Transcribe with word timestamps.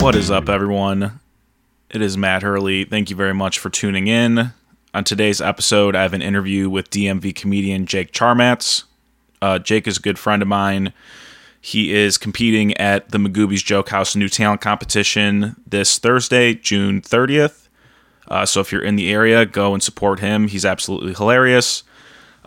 What 0.00 0.14
is 0.14 0.30
up, 0.30 0.50
everyone? 0.50 1.18
It 1.88 2.02
is 2.02 2.18
Matt 2.18 2.42
Hurley. 2.42 2.84
Thank 2.84 3.08
you 3.08 3.16
very 3.16 3.32
much 3.32 3.58
for 3.58 3.70
tuning 3.70 4.06
in. 4.06 4.52
On 4.92 5.02
today's 5.02 5.40
episode, 5.40 5.96
I 5.96 6.02
have 6.02 6.12
an 6.12 6.20
interview 6.20 6.68
with 6.68 6.90
DMV 6.90 7.34
comedian 7.34 7.86
Jake 7.86 8.12
Charmatz. 8.12 8.84
Uh, 9.40 9.58
Jake 9.58 9.88
is 9.88 9.96
a 9.96 10.00
good 10.02 10.18
friend 10.18 10.42
of 10.42 10.48
mine. 10.48 10.92
He 11.58 11.94
is 11.94 12.18
competing 12.18 12.76
at 12.76 13.12
the 13.12 13.18
Magooby's 13.18 13.62
Joke 13.62 13.88
House 13.88 14.14
New 14.14 14.28
Talent 14.28 14.60
Competition 14.60 15.56
this 15.66 15.98
Thursday, 15.98 16.52
June 16.52 17.00
30th. 17.00 17.68
Uh, 18.28 18.44
so 18.44 18.60
if 18.60 18.72
you're 18.72 18.84
in 18.84 18.96
the 18.96 19.10
area, 19.10 19.46
go 19.46 19.72
and 19.72 19.82
support 19.82 20.20
him. 20.20 20.48
He's 20.48 20.66
absolutely 20.66 21.14
hilarious. 21.14 21.82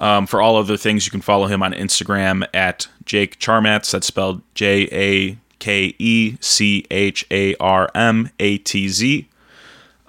Um, 0.04 0.28
for 0.28 0.42
all 0.42 0.58
other 0.58 0.76
things, 0.76 1.06
you 1.06 1.12
can 1.12 1.22
follow 1.22 1.48
him 1.48 1.64
on 1.64 1.72
Instagram 1.72 2.46
at 2.54 2.90
Jake 3.06 3.40
Charmatz. 3.40 3.90
That's 3.90 4.06
spelled 4.06 4.42
J 4.54 4.90
A 4.92 5.38
K 5.60 5.96
E 5.98 6.36
C 6.42 6.86
H 6.92 7.26
A 7.32 7.56
R 7.56 7.90
M 7.96 8.30
A 8.38 8.58
T 8.58 8.90
Z. 8.90 9.30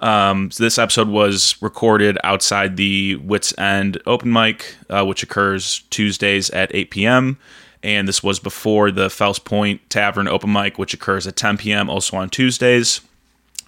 Um, 0.01 0.51
so 0.51 0.61
this 0.61 0.77
episode 0.77 1.07
was 1.07 1.55
recorded 1.61 2.17
outside 2.25 2.75
the 2.75 3.15
Wits 3.15 3.57
End 3.57 3.97
open 4.05 4.33
mic, 4.33 4.75
uh, 4.89 5.05
which 5.05 5.23
occurs 5.23 5.83
Tuesdays 5.91 6.49
at 6.49 6.75
8 6.75 6.91
p.m. 6.91 7.37
And 7.81 8.05
this 8.05 8.21
was 8.21 8.37
before 8.37 8.91
the 8.91 9.09
Fells 9.09 9.39
Point 9.39 9.89
Tavern 9.89 10.27
open 10.27 10.51
mic, 10.51 10.77
which 10.77 10.93
occurs 10.93 11.25
at 11.25 11.37
10 11.37 11.57
p.m. 11.57 11.89
also 11.89 12.17
on 12.17 12.29
Tuesdays. 12.29 12.99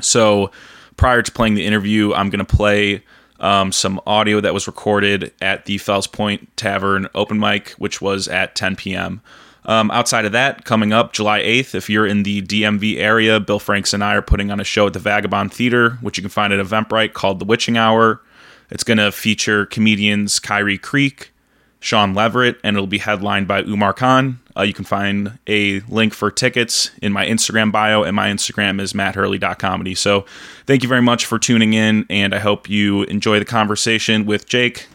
So 0.01 0.51
prior 0.97 1.21
to 1.21 1.31
playing 1.31 1.53
the 1.53 1.65
interview, 1.65 2.13
I'm 2.13 2.29
going 2.29 2.45
to 2.45 2.55
play 2.55 3.01
um, 3.39 3.71
some 3.71 4.01
audio 4.05 4.39
that 4.41 4.53
was 4.53 4.67
recorded 4.67 5.33
at 5.41 5.65
the 5.65 5.77
Fells 5.77 6.07
Point 6.07 6.55
Tavern 6.57 7.07
open 7.13 7.39
mic, 7.39 7.71
which 7.71 8.01
was 8.01 8.27
at 8.27 8.55
10 8.55 8.75
p.m. 8.75 9.21
Um, 9.65 9.91
outside 9.91 10.25
of 10.25 10.31
that, 10.31 10.63
coming 10.63 10.93
up 10.93 11.11
July 11.11 11.41
8th, 11.41 11.75
if 11.75 11.89
you're 11.89 12.07
in 12.07 12.23
the 12.23 12.41
DMV 12.41 12.97
area, 12.97 13.39
Bill 13.39 13.59
Franks 13.59 13.93
and 13.93 14.03
I 14.03 14.15
are 14.15 14.21
putting 14.21 14.49
on 14.49 14.61
a 14.61 14.63
show 14.63 14.87
at 14.87 14.93
the 14.93 14.99
Vagabond 14.99 15.53
Theater, 15.53 15.97
which 16.01 16.17
you 16.17 16.21
can 16.21 16.29
find 16.29 16.53
at 16.53 16.65
Eventbrite 16.65 17.13
called 17.13 17.39
The 17.39 17.45
Witching 17.45 17.77
Hour. 17.77 18.21
It's 18.69 18.83
going 18.83 18.97
to 18.97 19.11
feature 19.11 19.65
comedians 19.65 20.39
Kyrie 20.39 20.77
Creek, 20.77 21.31
Sean 21.79 22.13
Leverett, 22.13 22.57
and 22.63 22.77
it'll 22.77 22.87
be 22.87 22.97
headlined 22.97 23.47
by 23.47 23.61
Umar 23.63 23.93
Khan. 23.93 24.39
Uh, 24.57 24.63
you 24.63 24.73
can 24.73 24.85
find 24.85 25.37
a 25.45 25.81
link 25.81 26.13
for 26.13 26.31
tickets 26.31 26.89
in 27.01 27.13
my 27.13 27.25
Instagram 27.25 27.71
bio, 27.71 28.03
and 28.03 28.15
my 28.15 28.29
Instagram 28.29 28.81
is 28.81 28.93
matthurley.comedy. 28.93 29.93
So 29.93 30.25
thank 30.65 30.81
you 30.81 30.89
very 30.89 31.01
much 31.01 31.25
for 31.25 31.37
tuning 31.37 31.73
in, 31.73 32.05
and 32.09 32.33
I 32.33 32.39
hope 32.39 32.69
you 32.69 33.03
enjoy 33.03 33.37
the 33.37 33.45
conversation 33.45 34.25
with 34.25 34.47
Jake. 34.47 34.87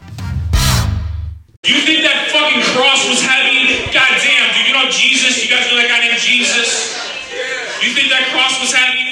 You 1.63 1.79
think 1.79 2.03
that 2.03 2.27
fucking 2.27 2.61
cross 2.75 3.07
was 3.07 3.21
heavy? 3.21 3.87
God 3.93 4.19
damn, 4.19 4.51
dude, 4.53 4.67
you 4.67 4.73
know 4.73 4.91
Jesus? 4.91 5.41
You 5.41 5.49
guys 5.49 5.71
know 5.71 5.77
that 5.77 5.87
guy 5.87 6.05
named 6.05 6.19
Jesus? 6.19 6.99
You 7.81 7.95
think 7.95 8.09
that 8.09 8.27
cross 8.35 8.59
was 8.59 8.73
heavy? 8.73 9.02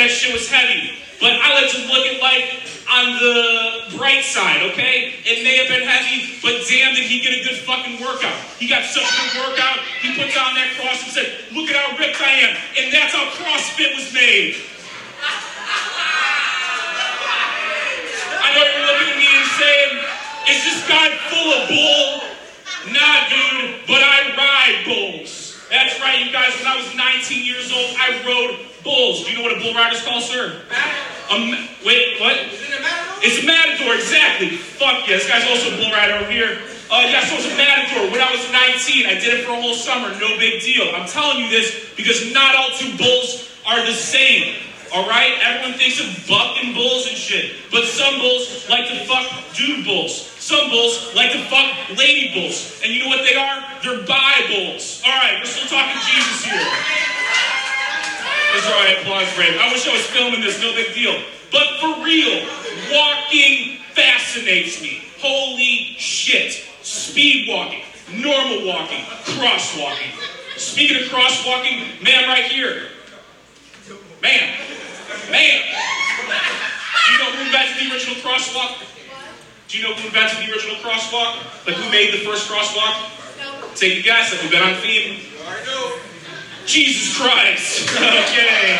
That 0.00 0.08
shit 0.08 0.32
was 0.32 0.48
heavy. 0.48 0.96
But 1.20 1.36
I 1.44 1.52
like 1.60 1.68
to 1.76 1.80
look 1.92 2.08
at 2.08 2.16
life 2.24 2.88
on 2.88 3.20
the 3.20 4.00
bright 4.00 4.24
side, 4.24 4.64
okay? 4.72 5.12
It 5.28 5.44
may 5.44 5.60
have 5.60 5.68
been 5.68 5.84
heavy, 5.84 6.40
but 6.40 6.64
damn 6.64 6.96
did 6.96 7.04
he 7.04 7.20
get 7.20 7.36
a 7.36 7.44
good 7.44 7.60
fucking 7.68 8.00
workout. 8.00 8.32
He 8.56 8.64
got 8.64 8.88
such 8.88 9.04
a 9.04 9.12
good 9.28 9.44
workout, 9.44 9.84
he 10.00 10.16
put 10.16 10.32
down 10.32 10.56
that 10.56 10.72
cross 10.80 11.04
and 11.04 11.12
said, 11.12 11.28
look 11.52 11.68
at 11.68 11.76
how 11.76 11.92
ripped 12.00 12.16
I 12.16 12.32
am. 12.48 12.56
And 12.80 12.88
that's 12.88 13.12
how 13.12 13.28
CrossFit 13.44 13.92
was 13.92 14.08
made. 14.16 14.56
I 18.40 18.56
know 18.56 18.64
you're 18.72 18.88
looking 18.88 19.12
at 19.12 19.20
me 19.20 19.28
and 19.36 19.52
saying, 19.60 20.00
is 20.48 20.64
this 20.64 20.80
guy 20.88 21.12
full 21.28 21.60
of 21.60 21.68
bull? 21.68 22.24
Nah, 22.88 23.28
dude, 23.28 23.84
but 23.84 24.00
I 24.00 24.32
ride 24.32 24.80
bulls. 24.88 25.60
That's 25.68 25.92
right, 26.00 26.24
you 26.24 26.32
guys. 26.32 26.56
When 26.56 26.72
I 26.72 26.80
was 26.80 26.88
19 26.96 27.44
years 27.44 27.68
old, 27.68 27.92
I 28.00 28.16
rode 28.24 28.69
bulls. 28.82 29.24
Do 29.24 29.30
you 29.32 29.38
know 29.38 29.44
what 29.44 29.56
a 29.56 29.60
bull 29.60 29.74
rider's 29.74 30.02
called, 30.02 30.22
sir? 30.22 30.60
A 31.30 31.36
wait, 31.84 32.20
what? 32.20 32.36
It's 33.22 33.42
a 33.42 33.46
matador, 33.46 33.94
exactly. 33.94 34.56
Fuck 34.56 35.06
yeah, 35.06 35.16
this 35.16 35.28
guy's 35.28 35.46
also 35.48 35.74
a 35.74 35.76
bull 35.76 35.92
rider 35.92 36.14
over 36.14 36.30
here. 36.30 36.58
Uh, 36.90 37.06
yeah, 37.06 37.22
so 37.22 37.36
it's 37.36 37.46
a 37.46 37.56
matador. 37.56 38.10
When 38.10 38.20
I 38.20 38.32
was 38.32 38.42
19, 38.50 39.06
I 39.06 39.14
did 39.14 39.38
it 39.38 39.46
for 39.46 39.52
a 39.52 39.60
whole 39.60 39.78
summer. 39.78 40.10
No 40.18 40.34
big 40.42 40.60
deal. 40.62 40.90
I'm 40.90 41.06
telling 41.06 41.44
you 41.44 41.48
this 41.48 41.94
because 41.94 42.32
not 42.34 42.56
all 42.56 42.70
two 42.74 42.96
bulls 42.98 43.46
are 43.66 43.84
the 43.86 43.94
same. 43.94 44.56
All 44.92 45.06
right, 45.06 45.38
everyone 45.44 45.78
thinks 45.78 46.00
of 46.02 46.10
bucking 46.26 46.74
bulls 46.74 47.06
and 47.06 47.16
shit, 47.16 47.54
but 47.70 47.84
some 47.84 48.18
bulls 48.18 48.66
like 48.68 48.88
to 48.88 49.06
fuck 49.06 49.22
dude 49.54 49.84
bulls. 49.84 50.26
Some 50.42 50.68
bulls 50.68 51.14
like 51.14 51.30
to 51.30 51.38
fuck 51.46 51.70
lady 51.96 52.34
bulls, 52.34 52.80
and 52.82 52.92
you 52.92 53.04
know 53.04 53.08
what 53.08 53.22
they 53.22 53.36
are? 53.36 53.62
They're 53.84 54.02
bi 54.02 54.34
bulls. 54.50 55.00
All 55.06 55.12
right, 55.12 55.38
we're 55.38 55.46
still 55.46 55.68
talking 55.70 55.94
Jesus 55.94 56.42
here. 56.44 57.49
That's 58.52 58.66
right, 58.66 58.98
applause 59.00 59.32
break. 59.36 59.56
I 59.58 59.72
wish 59.72 59.86
I 59.86 59.92
was 59.92 60.06
filming 60.06 60.40
this, 60.40 60.60
no 60.60 60.74
big 60.74 60.94
deal. 60.94 61.14
But 61.52 61.66
for 61.80 62.02
real, 62.04 62.46
walking 62.92 63.78
fascinates 63.94 64.82
me. 64.82 65.02
Holy 65.20 65.94
shit. 65.98 66.64
Speed 66.82 67.48
walking, 67.48 67.82
normal 68.12 68.66
walking, 68.66 69.04
crosswalking. 69.38 70.10
Speaking 70.56 70.96
of 70.96 71.02
crosswalking, 71.04 72.02
man, 72.02 72.28
right 72.28 72.44
here. 72.44 72.88
Man, 74.22 74.58
man. 75.30 75.62
Do 77.06 77.12
you 77.12 77.18
know 77.18 77.30
who 77.32 77.44
invented 77.46 77.86
the 77.86 77.92
original 77.94 78.16
crosswalk? 78.16 78.82
Do 79.68 79.78
you 79.78 79.84
know 79.84 79.94
who 79.94 80.06
invented 80.06 80.46
the 80.46 80.52
original 80.52 80.76
crosswalk? 80.76 81.36
Like 81.66 81.76
who 81.76 81.90
made 81.90 82.12
the 82.12 82.24
first 82.24 82.50
crosswalk? 82.50 83.76
Take 83.76 84.00
a 84.00 84.02
guess. 84.02 84.32
Like 84.32 84.42
we've 84.42 84.50
been 84.50 84.62
on 84.62 84.74
theme. 84.82 85.20
Jesus 86.70 87.18
Christ. 87.18 87.90
okay. 87.98 88.78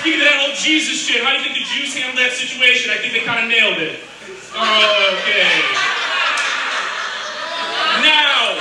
Speaking 0.00 0.24
of 0.24 0.32
that 0.32 0.48
old 0.48 0.56
Jesus 0.56 0.96
shit, 0.96 1.20
how 1.20 1.36
do 1.36 1.44
you 1.44 1.44
think 1.44 1.60
the 1.60 1.68
Jews 1.68 1.92
handled 1.92 2.16
that 2.16 2.32
situation? 2.32 2.88
I 2.88 2.96
think 3.04 3.12
they 3.12 3.20
kind 3.20 3.44
of 3.44 3.52
nailed 3.52 3.76
it. 3.76 4.00
Okay. 4.56 5.52
Now, 8.00 8.56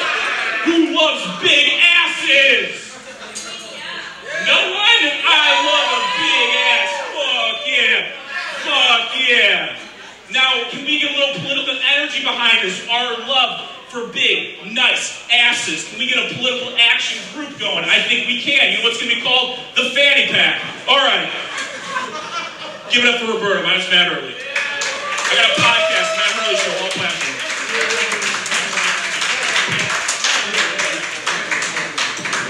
who 0.68 0.92
loves 0.92 1.24
big 1.40 1.80
asses? 1.80 2.92
No 4.44 4.60
one? 4.68 5.04
I 5.24 5.48
love 5.64 5.88
a 5.96 6.02
big 6.20 6.50
ass. 6.60 6.92
Fuck 7.16 7.58
yeah. 7.72 8.12
Fuck 8.68 9.08
yeah. 9.16 9.80
Now, 10.36 10.68
can 10.70 10.84
we 10.84 11.00
get 11.00 11.16
a 11.16 11.18
little 11.18 11.40
political 11.40 11.80
energy 11.96 12.20
behind 12.20 12.68
this? 12.68 12.84
Our 12.92 13.16
love 13.24 13.71
for 13.92 14.08
big, 14.08 14.56
nice 14.72 15.22
asses. 15.30 15.84
Can 15.90 16.00
we 16.00 16.08
get 16.08 16.18
a 16.18 16.34
political 16.34 16.74
action 16.80 17.20
group 17.36 17.60
going? 17.60 17.84
I 17.84 18.00
think 18.08 18.26
we 18.26 18.40
can. 18.40 18.72
You 18.72 18.78
know 18.78 18.86
what's 18.86 19.04
going 19.04 19.10
to 19.10 19.16
be 19.18 19.22
called? 19.22 19.60
The 19.76 19.92
Fanny 19.92 20.32
Pack. 20.32 20.64
All 20.88 20.96
right. 20.96 21.28
Give 22.90 23.04
it 23.04 23.14
up 23.14 23.20
for 23.20 23.34
Roberta. 23.34 23.62
My 23.64 23.76
name's 23.76 23.92
Matt 23.92 24.08
Hurley. 24.08 24.32
I 24.32 25.36
got 25.36 25.52
a 25.52 25.60
podcast, 25.60 26.08
Matt 26.16 26.32
Hurley 26.40 26.56
Show, 26.56 26.72
all 26.80 26.92
platforms. 26.96 27.36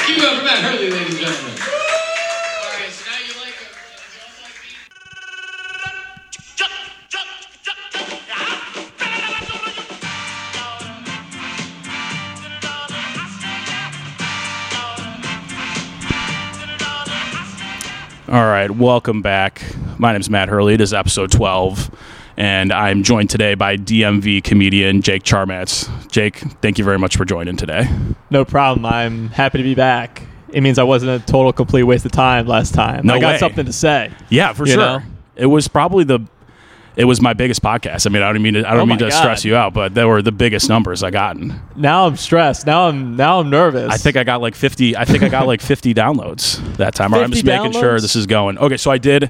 Keep 0.05 0.17
it 0.17 0.25
up 0.29 0.37
for 0.37 0.45
Matt 0.45 0.61
Hurley, 0.61 0.91
ladies 0.91 1.09
and 1.09 1.25
gentlemen. 1.25 1.50
All 18.31 18.45
right, 18.45 18.71
welcome 18.71 19.21
back. 19.21 19.61
My 19.97 20.13
name 20.13 20.21
is 20.21 20.29
Matt 20.29 20.47
Hurley. 20.47 20.73
It 20.73 20.79
is 20.79 20.93
episode 20.93 21.31
12, 21.31 21.93
and 22.37 22.71
I'm 22.71 23.03
joined 23.03 23.29
today 23.29 23.55
by 23.55 23.75
DMV 23.75 24.41
comedian 24.41 25.01
Jake 25.01 25.23
Charmatz. 25.23 25.89
Jake, 26.09 26.37
thank 26.61 26.77
you 26.77 26.85
very 26.85 26.97
much 26.97 27.17
for 27.17 27.25
joining 27.25 27.57
today. 27.57 27.89
No 28.29 28.45
problem. 28.45 28.85
I'm 28.85 29.27
happy 29.31 29.57
to 29.57 29.65
be 29.65 29.75
back. 29.75 30.21
It 30.47 30.61
means 30.61 30.79
I 30.79 30.83
wasn't 30.83 31.21
a 31.21 31.25
total 31.25 31.51
complete 31.51 31.83
waste 31.83 32.05
of 32.05 32.13
time 32.13 32.47
last 32.47 32.73
time. 32.73 33.05
No 33.05 33.15
I 33.15 33.19
got 33.19 33.33
way. 33.33 33.37
something 33.37 33.65
to 33.65 33.73
say. 33.73 34.13
Yeah, 34.29 34.53
for 34.53 34.65
sure. 34.65 34.77
know? 34.77 35.01
It 35.35 35.47
was 35.47 35.67
probably 35.67 36.05
the 36.05 36.21
it 36.95 37.05
was 37.05 37.21
my 37.21 37.33
biggest 37.33 37.61
podcast. 37.61 38.05
I 38.05 38.09
mean, 38.09 38.21
I 38.21 38.31
don't 38.33 38.41
mean 38.41 38.55
to, 38.55 38.67
I 38.67 38.71
don't 38.71 38.81
Oh 38.81 38.85
mean 38.85 38.97
to 38.99 39.11
stress 39.11 39.45
you 39.45 39.55
out, 39.55 39.73
but 39.73 39.93
they 39.93 40.05
were 40.05 40.21
the 40.21 40.31
biggest 40.31 40.67
numbers 40.69 41.03
I 41.03 41.11
gotten. 41.11 41.59
Now 41.75 42.07
I'm 42.07 42.17
stressed. 42.17 42.65
Now 42.65 42.87
I'm 42.87 43.15
now 43.15 43.39
I'm 43.39 43.49
nervous. 43.49 43.91
I 43.91 43.97
think 43.97 44.17
I 44.17 44.23
got 44.23 44.41
like 44.41 44.55
50 44.55 44.97
I 44.97 45.05
think 45.05 45.23
I 45.23 45.29
got 45.29 45.47
like 45.47 45.61
50 45.61 45.93
downloads 46.01 46.57
that 46.77 46.95
time. 46.95 47.13
Right, 47.13 47.23
I'm 47.23 47.31
just 47.31 47.45
50 47.45 47.57
making 47.57 47.79
sure 47.79 47.99
this 47.99 48.15
is 48.15 48.27
going. 48.27 48.57
Okay, 48.57 48.77
so 48.77 48.91
I 48.91 48.97
did 48.97 49.29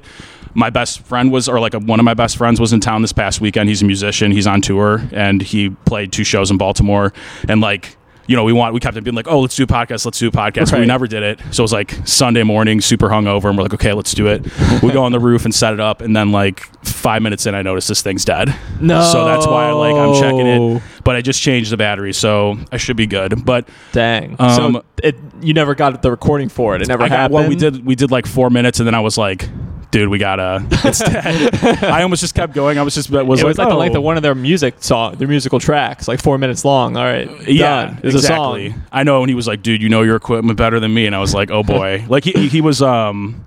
my 0.54 0.70
best 0.70 1.00
friend 1.00 1.32
was 1.32 1.48
or 1.48 1.60
like 1.60 1.74
a, 1.74 1.78
one 1.78 1.98
of 1.98 2.04
my 2.04 2.14
best 2.14 2.36
friends 2.36 2.60
was 2.60 2.72
in 2.72 2.80
town 2.80 3.02
this 3.02 3.12
past 3.12 3.40
weekend. 3.40 3.68
He's 3.68 3.82
a 3.82 3.86
musician, 3.86 4.32
he's 4.32 4.46
on 4.46 4.60
tour 4.60 5.02
and 5.12 5.40
he 5.40 5.70
played 5.70 6.12
two 6.12 6.24
shows 6.24 6.50
in 6.50 6.58
Baltimore 6.58 7.12
and 7.48 7.60
like 7.60 7.96
you 8.26 8.36
know, 8.36 8.44
we 8.44 8.52
want 8.52 8.74
we 8.74 8.80
kept 8.80 8.96
on 8.96 9.02
being 9.02 9.14
like, 9.14 9.28
oh, 9.28 9.40
let's 9.40 9.56
do 9.56 9.64
a 9.64 9.66
podcast, 9.66 10.04
let's 10.04 10.18
do 10.18 10.28
a 10.28 10.30
podcast. 10.30 10.70
But 10.70 10.80
we 10.80 10.86
never 10.86 11.06
did 11.06 11.22
it. 11.22 11.40
So 11.50 11.62
it 11.62 11.64
was 11.64 11.72
like 11.72 11.94
Sunday 12.06 12.42
morning, 12.42 12.80
super 12.80 13.08
hungover, 13.08 13.48
and 13.48 13.56
we're 13.56 13.64
like, 13.64 13.74
okay, 13.74 13.92
let's 13.92 14.12
do 14.12 14.26
it. 14.26 14.42
we 14.82 14.92
go 14.92 15.04
on 15.04 15.12
the 15.12 15.20
roof 15.20 15.44
and 15.44 15.54
set 15.54 15.72
it 15.72 15.80
up, 15.80 16.00
and 16.00 16.14
then 16.14 16.32
like 16.32 16.60
five 16.84 17.22
minutes 17.22 17.46
in, 17.46 17.54
I 17.54 17.62
noticed 17.62 17.88
this 17.88 18.02
thing's 18.02 18.24
dead. 18.24 18.54
No. 18.80 19.02
So 19.02 19.24
that's 19.24 19.46
why 19.46 19.66
I 19.66 19.72
like 19.72 19.94
I'm 19.94 20.14
checking 20.20 20.46
it, 20.46 20.82
but 21.04 21.16
I 21.16 21.22
just 21.22 21.40
changed 21.40 21.70
the 21.72 21.76
battery, 21.76 22.12
so 22.12 22.56
I 22.70 22.76
should 22.76 22.96
be 22.96 23.06
good. 23.06 23.44
But 23.44 23.68
Dang. 23.92 24.36
Um, 24.38 24.74
so 24.74 24.84
it 25.02 25.16
you 25.40 25.54
never 25.54 25.74
got 25.74 26.02
the 26.02 26.10
recording 26.10 26.48
for 26.48 26.76
it. 26.76 26.82
It 26.82 26.88
never 26.88 27.02
I 27.02 27.08
got 27.08 27.18
happened. 27.18 27.34
well, 27.34 27.48
we 27.48 27.56
did 27.56 27.84
we 27.84 27.94
did 27.94 28.10
like 28.10 28.26
four 28.26 28.50
minutes, 28.50 28.80
and 28.80 28.86
then 28.86 28.94
I 28.94 29.00
was 29.00 29.18
like, 29.18 29.48
dude, 29.92 30.08
we 30.08 30.18
gotta. 30.18 30.66
It's 30.84 30.98
dead. 30.98 31.84
I 31.84 32.02
almost 32.02 32.20
just 32.20 32.34
kept 32.34 32.54
going. 32.54 32.76
I 32.76 32.82
was 32.82 32.94
just 32.94 33.08
was 33.08 33.20
It 33.20 33.24
like, 33.24 33.28
was 33.28 33.58
like 33.58 33.68
the 33.68 33.76
length 33.76 33.94
oh. 33.94 33.98
of 33.98 34.04
one 34.04 34.16
of 34.16 34.24
their 34.24 34.34
music 34.34 34.74
song, 34.80 35.14
their 35.14 35.28
musical 35.28 35.60
tracks, 35.60 36.08
like 36.08 36.20
four 36.20 36.38
minutes 36.38 36.64
long. 36.64 36.96
All 36.96 37.04
right, 37.04 37.30
Yeah, 37.48 37.86
done. 37.86 38.00
It's 38.02 38.16
exactly. 38.16 38.66
a 38.66 38.70
song. 38.72 38.82
I 38.90 39.04
know, 39.04 39.20
and 39.22 39.30
he 39.30 39.36
was 39.36 39.46
like, 39.46 39.62
"Dude, 39.62 39.80
you 39.80 39.88
know 39.88 40.02
your 40.02 40.16
equipment 40.16 40.58
better 40.58 40.80
than 40.80 40.92
me," 40.92 41.06
and 41.06 41.14
I 41.14 41.20
was 41.20 41.34
like, 41.34 41.52
"Oh 41.52 41.62
boy!" 41.62 42.04
like 42.08 42.24
he 42.24 42.48
he 42.48 42.60
was 42.60 42.82
um, 42.82 43.46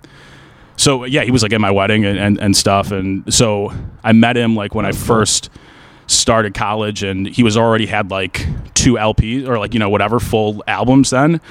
so 0.77 1.03
yeah, 1.03 1.23
he 1.23 1.31
was 1.31 1.43
like 1.43 1.51
at 1.51 1.59
my 1.59 1.71
wedding 1.71 2.05
and, 2.05 2.17
and 2.17 2.39
and 2.39 2.55
stuff, 2.55 2.91
and 2.91 3.31
so 3.33 3.73
I 4.03 4.13
met 4.13 4.37
him 4.37 4.55
like 4.55 4.73
when 4.73 4.85
I 4.85 4.93
first 4.93 5.49
started 6.07 6.53
college, 6.53 7.03
and 7.03 7.27
he 7.27 7.43
was 7.43 7.57
already 7.57 7.87
had 7.87 8.11
like 8.11 8.45
two 8.75 8.93
LPs 8.93 9.47
or 9.47 9.59
like 9.59 9.73
you 9.73 9.79
know 9.79 9.89
whatever 9.89 10.19
full 10.21 10.63
albums 10.67 11.09
then, 11.09 11.41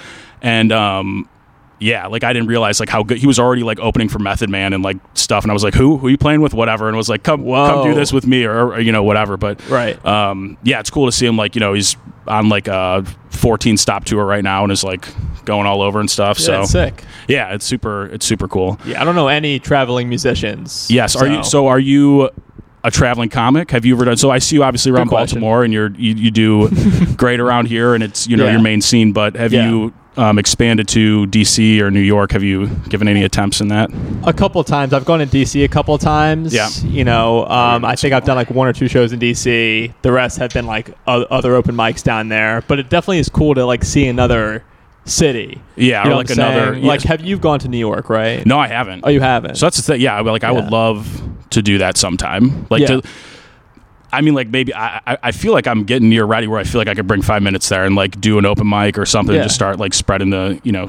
and 0.41 0.73
um. 0.73 1.29
Yeah, 1.81 2.07
like 2.07 2.25
I 2.25 2.33
didn't 2.33 2.49
realize 2.49 2.81
like 2.81 2.89
how 2.89 3.03
good 3.03 3.19
he 3.19 3.27
was 3.27 3.39
already 3.39 3.63
like 3.63 3.79
opening 3.81 4.09
for 4.09 4.19
Method 4.19 4.49
Man 4.49 4.73
and 4.73 4.83
like 4.85 4.97
stuff, 5.15 5.45
and 5.45 5.51
I 5.51 5.55
was 5.55 5.65
like, 5.65 5.75
"Who? 5.75 5.97
Who 5.99 6.07
are 6.07 6.11
you 6.11 6.17
playing 6.19 6.41
with? 6.41 6.55
Whatever." 6.55 6.89
And 6.89 6.97
was 6.97 7.09
like, 7.09 7.23
"Come, 7.25 7.43
Whoa. 7.43 7.67
come 7.67 7.85
do 7.85 7.95
this 7.95 8.13
with 8.13 8.27
me," 8.27 8.45
or, 8.45 8.73
or 8.75 8.81
you 8.81 8.93
know, 8.93 9.03
whatever. 9.03 9.37
But 9.37 9.61
Right. 9.69 10.03
um, 10.07 10.57
yeah, 10.63 10.81
it's 10.81 10.89
cool 10.91 11.07
to 11.07 11.13
see 11.13 11.27
him. 11.27 11.37
Like 11.37 11.55
you 11.57 11.61
know, 11.61 11.73
he's 11.75 11.97
on 12.27 12.49
like 12.49 12.69
a 12.69 13.05
14 13.31 13.77
stop 13.77 14.05
tour 14.05 14.25
right 14.25 14.43
now 14.45 14.63
and 14.63 14.73
is 14.73 14.83
like 14.85 15.07
going 15.45 15.67
all 15.67 15.83
over 15.83 16.01
and 16.01 16.09
stuff. 16.11 16.39
Yeah, 16.39 16.45
so 16.45 16.65
sick. 16.65 17.03
yeah, 17.29 17.53
it's 17.55 17.65
super. 17.67 18.07
It's 18.07 18.25
super 18.25 18.49
cool. 18.49 18.79
Yeah, 18.87 19.03
I 19.03 19.05
don't 19.05 19.17
know 19.17 19.29
any 19.29 19.59
traveling 19.59 20.09
musicians. 20.09 20.89
Yes. 20.91 21.17
Are 21.17 21.27
you? 21.27 21.43
So 21.45 21.67
are 21.67 21.81
you? 21.81 22.31
A 22.87 22.91
traveling 22.91 23.31
comic? 23.31 23.71
Have 23.71 23.87
you 23.87 23.95
ever 23.97 24.05
done? 24.05 24.19
So 24.19 24.29
I 24.31 24.39
see 24.39 24.57
you 24.57 24.63
obviously 24.63 24.93
around 24.93 25.09
Baltimore, 25.09 25.65
and 25.65 25.73
you're 25.73 25.91
you, 25.93 26.15
you 26.17 26.31
do 26.31 26.69
great 27.17 27.41
around 27.41 27.67
here, 27.69 27.95
and 27.95 28.05
it's 28.05 28.27
you 28.29 28.37
know 28.37 28.45
Yeah. 28.45 28.53
your 28.53 28.61
main 28.61 28.83
scene. 28.83 29.13
But 29.13 29.37
have 29.37 29.55
Yeah. 29.55 29.71
you 29.71 29.95
um, 30.17 30.39
expanded 30.39 30.87
to 30.89 31.27
DC 31.27 31.81
or 31.81 31.91
New 31.91 32.01
York? 32.01 32.33
Have 32.33 32.43
you 32.43 32.67
given 32.89 33.09
any 33.09 33.25
attempts 33.25 33.61
in 33.61 33.69
that? 33.69 33.91
a 34.27 34.33
couple 34.33 34.61
of 34.61 34.67
times. 34.67 34.93
I've 34.93 35.05
gone 35.05 35.19
to 35.19 35.27
DC 35.27 35.65
a 35.65 35.69
couple 35.69 35.95
of 35.95 36.01
times. 36.01 36.55
Yeah. 36.55 36.69
You 36.83 37.05
know, 37.05 37.47
um, 37.47 37.85
I 37.85 37.95
think 37.97 38.15
I've 38.15 38.25
done 38.25 38.37
like 38.37 38.51
one 38.51 38.67
or 38.69 38.73
two 38.73 38.89
shows 38.89 39.13
in 39.13 39.21
DC. 39.21 39.93
The 40.03 40.13
rest 40.13 40.39
have 40.39 40.53
been 40.53 40.67
like 40.67 40.97
o- 41.07 41.23
other 41.25 41.55
open 41.55 41.75
mics 41.75 42.03
down 42.03 42.29
there. 42.29 42.63
But 42.67 42.79
it 42.79 42.89
definitely 42.89 43.19
is 43.19 43.29
cool 43.29 43.55
to 43.55 43.67
like 43.67 43.85
see 43.85 44.07
another 44.07 44.65
city. 45.05 45.61
Yeah, 45.77 46.05
You 46.07 46.13
or 46.13 46.17
like 46.17 46.31
another. 46.31 46.77
Like, 46.79 47.03
have 47.03 47.21
you 47.21 47.37
gone 47.39 47.59
to 47.59 47.69
New 47.69 47.79
York? 47.79 48.09
Right? 48.09 48.45
no, 48.47 48.59
I 48.59 48.69
haven't. 48.69 49.03
Oh, 49.05 49.11
you 49.11 49.21
haven't. 49.21 49.57
So 49.57 49.67
that's 49.67 49.77
the 49.77 49.83
thing. 49.83 50.01
Yeah, 50.01 50.21
like 50.21 50.45
I 50.45 50.53
would 50.53 50.71
love 50.71 51.23
to 51.51 51.61
do 51.63 51.79
that 51.79 51.97
sometime. 51.97 52.67
Like 52.71 52.81
Yeah. 52.83 52.87
to. 53.01 53.03
I 54.17 54.21
mean, 54.21 54.35
like 54.35 54.49
maybe 54.49 54.75
I, 54.75 55.01
I 55.07 55.19
I 55.25 55.33
feel 55.33 55.53
like 55.53 55.67
I'm 55.67 55.85
getting 55.85 56.09
near 56.09 56.25
ready 56.25 56.47
where 56.47 56.59
I 56.61 56.65
feel 56.65 56.81
like 56.81 56.89
I 56.89 56.95
could 56.95 57.07
bring 57.07 57.23
five 57.23 57.43
minutes 57.43 57.69
there 57.69 57.85
and 57.85 57.95
like 57.95 58.21
do 58.21 58.39
an 58.39 58.47
open 58.47 58.69
mic 58.69 58.97
or 58.99 59.07
something 59.07 59.35
Yeah. 59.35 59.41
and 59.43 59.47
just 59.49 59.55
start 59.55 59.79
like 59.79 59.93
spreading 59.95 60.31
the 60.31 60.61
you 60.63 60.73
know, 60.73 60.89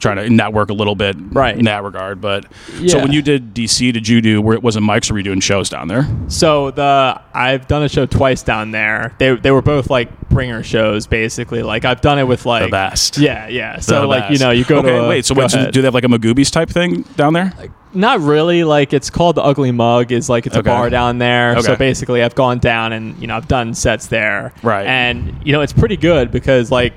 trying 0.00 0.16
to 0.16 0.28
network 0.30 0.70
a 0.70 0.72
little 0.74 0.94
bit 0.96 1.16
Right. 1.30 1.56
in 1.56 1.66
that 1.66 1.84
regard. 1.84 2.20
But 2.20 2.46
so 2.88 2.98
when 2.98 3.12
you 3.12 3.22
did 3.22 3.54
DC, 3.54 3.92
did 3.92 4.08
you 4.08 4.20
do 4.20 4.40
where 4.40 4.54
it 4.56 4.62
wasn't 4.62 4.86
mics 4.86 5.10
or 5.10 5.14
were 5.14 5.18
you 5.20 5.24
doing 5.24 5.40
shows 5.40 5.68
down 5.68 5.88
there? 5.88 6.08
So 6.28 6.70
the 6.72 7.20
I've 7.34 7.68
done 7.68 7.82
a 7.82 7.88
show 7.88 8.06
twice 8.06 8.42
down 8.42 8.70
there. 8.72 9.14
They 9.18 9.34
they 9.36 9.50
were 9.50 9.62
both 9.62 9.90
like 9.90 10.28
bringer 10.30 10.62
shows, 10.62 11.06
basically. 11.06 11.62
Like 11.62 11.84
I've 11.84 12.00
done 12.00 12.18
it 12.18 12.24
with 12.26 12.46
like 12.46 12.64
the 12.64 12.70
best. 12.70 13.18
Yeah, 13.18 13.46
yeah. 13.48 13.78
So 13.80 14.00
The 14.02 14.06
like 14.06 14.30
you 14.30 14.38
know 14.38 14.50
you 14.50 14.64
go 14.64 14.78
okay, 14.78 14.88
to 14.88 15.04
a, 15.04 15.08
wait. 15.08 15.24
So 15.26 15.34
wait, 15.34 15.50
so 15.50 15.70
do 15.70 15.80
they 15.82 15.86
have 15.86 15.94
like 15.94 16.04
a 16.04 16.08
Magooby's 16.08 16.50
type 16.50 16.70
thing 16.70 17.02
down 17.16 17.34
there? 17.34 17.52
Like, 17.58 17.70
Not 17.92 18.20
really. 18.20 18.64
Like 18.64 18.92
it's 18.92 19.10
called 19.10 19.36
the 19.36 19.42
Ugly 19.42 19.72
Mug. 19.72 20.12
Is 20.12 20.28
like 20.30 20.46
it's 20.46 20.56
Okay. 20.56 20.70
a 20.70 20.72
bar 20.72 20.88
down 20.90 21.18
there. 21.18 21.60
So 21.60 21.76
basically, 21.76 22.22
I've 22.22 22.34
gone 22.34 22.58
down 22.58 22.92
and 22.92 23.16
you 23.20 23.26
know 23.26 23.36
I've 23.36 23.48
done 23.48 23.74
sets 23.74 24.06
there. 24.06 24.52
Right. 24.62 24.86
And 24.86 25.34
you 25.44 25.52
know 25.52 25.60
it's 25.60 25.72
pretty 25.72 25.96
good 25.96 26.30
because 26.30 26.70
like 26.70 26.94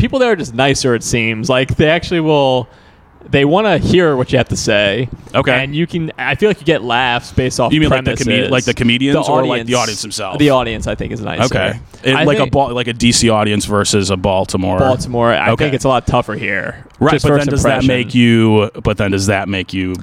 people 0.00 0.18
there 0.18 0.32
are 0.32 0.36
just 0.36 0.54
nicer. 0.54 0.94
It 0.94 1.04
seems 1.04 1.48
like 1.48 1.76
they 1.76 1.88
actually 1.90 2.20
will. 2.20 2.68
They 3.28 3.44
want 3.44 3.66
to 3.66 3.76
hear 3.76 4.16
what 4.16 4.32
you 4.32 4.38
have 4.38 4.48
to 4.48 4.56
say. 4.56 5.08
Okay. 5.34 5.52
And 5.62 5.74
you 5.76 5.86
can. 5.86 6.10
I 6.18 6.34
feel 6.34 6.48
like 6.48 6.58
you 6.58 6.66
get 6.66 6.82
laughs 6.82 7.32
based 7.32 7.60
off. 7.60 7.72
You 7.72 7.78
mean 7.80 7.90
like 7.90 8.04
the 8.04 8.16
comed- 8.16 8.50
like 8.50 8.64
the 8.64 8.74
comedians 8.74 9.28
or 9.28 9.44
like 9.46 9.66
the 9.66 9.74
audience 9.74 10.00
themselves? 10.02 10.38
The 10.38 10.50
audience, 10.50 10.86
I 10.86 10.94
think, 10.94 11.12
is 11.12 11.20
nicer. 11.20 11.44
Okay, 11.54 11.78
It- 12.02 12.14
like 12.26 12.38
a 12.38 12.46
ball, 12.46 12.72
like 12.74 12.88
a 12.88 12.94
DC 12.94 13.30
audience 13.32 13.66
versus 13.66 14.10
a 14.10 14.16
Baltimore. 14.16 14.78
Baltimore. 14.78 15.32
I 15.32 15.50
Okay. 15.50 15.64
think 15.64 15.74
it's 15.74 15.84
a 15.84 15.88
lot 15.88 16.06
tougher 16.06 16.34
here. 16.34 16.86
Right, 16.98 17.20
but 17.22 17.36
then 17.36 17.46
does 17.46 17.62
that 17.64 17.84
make 17.84 18.14
you? 18.14 18.70
But 18.82 18.96
then 18.96 19.10
does 19.10 19.26
that 19.26 19.48
make 19.48 19.72
you? 19.74 19.94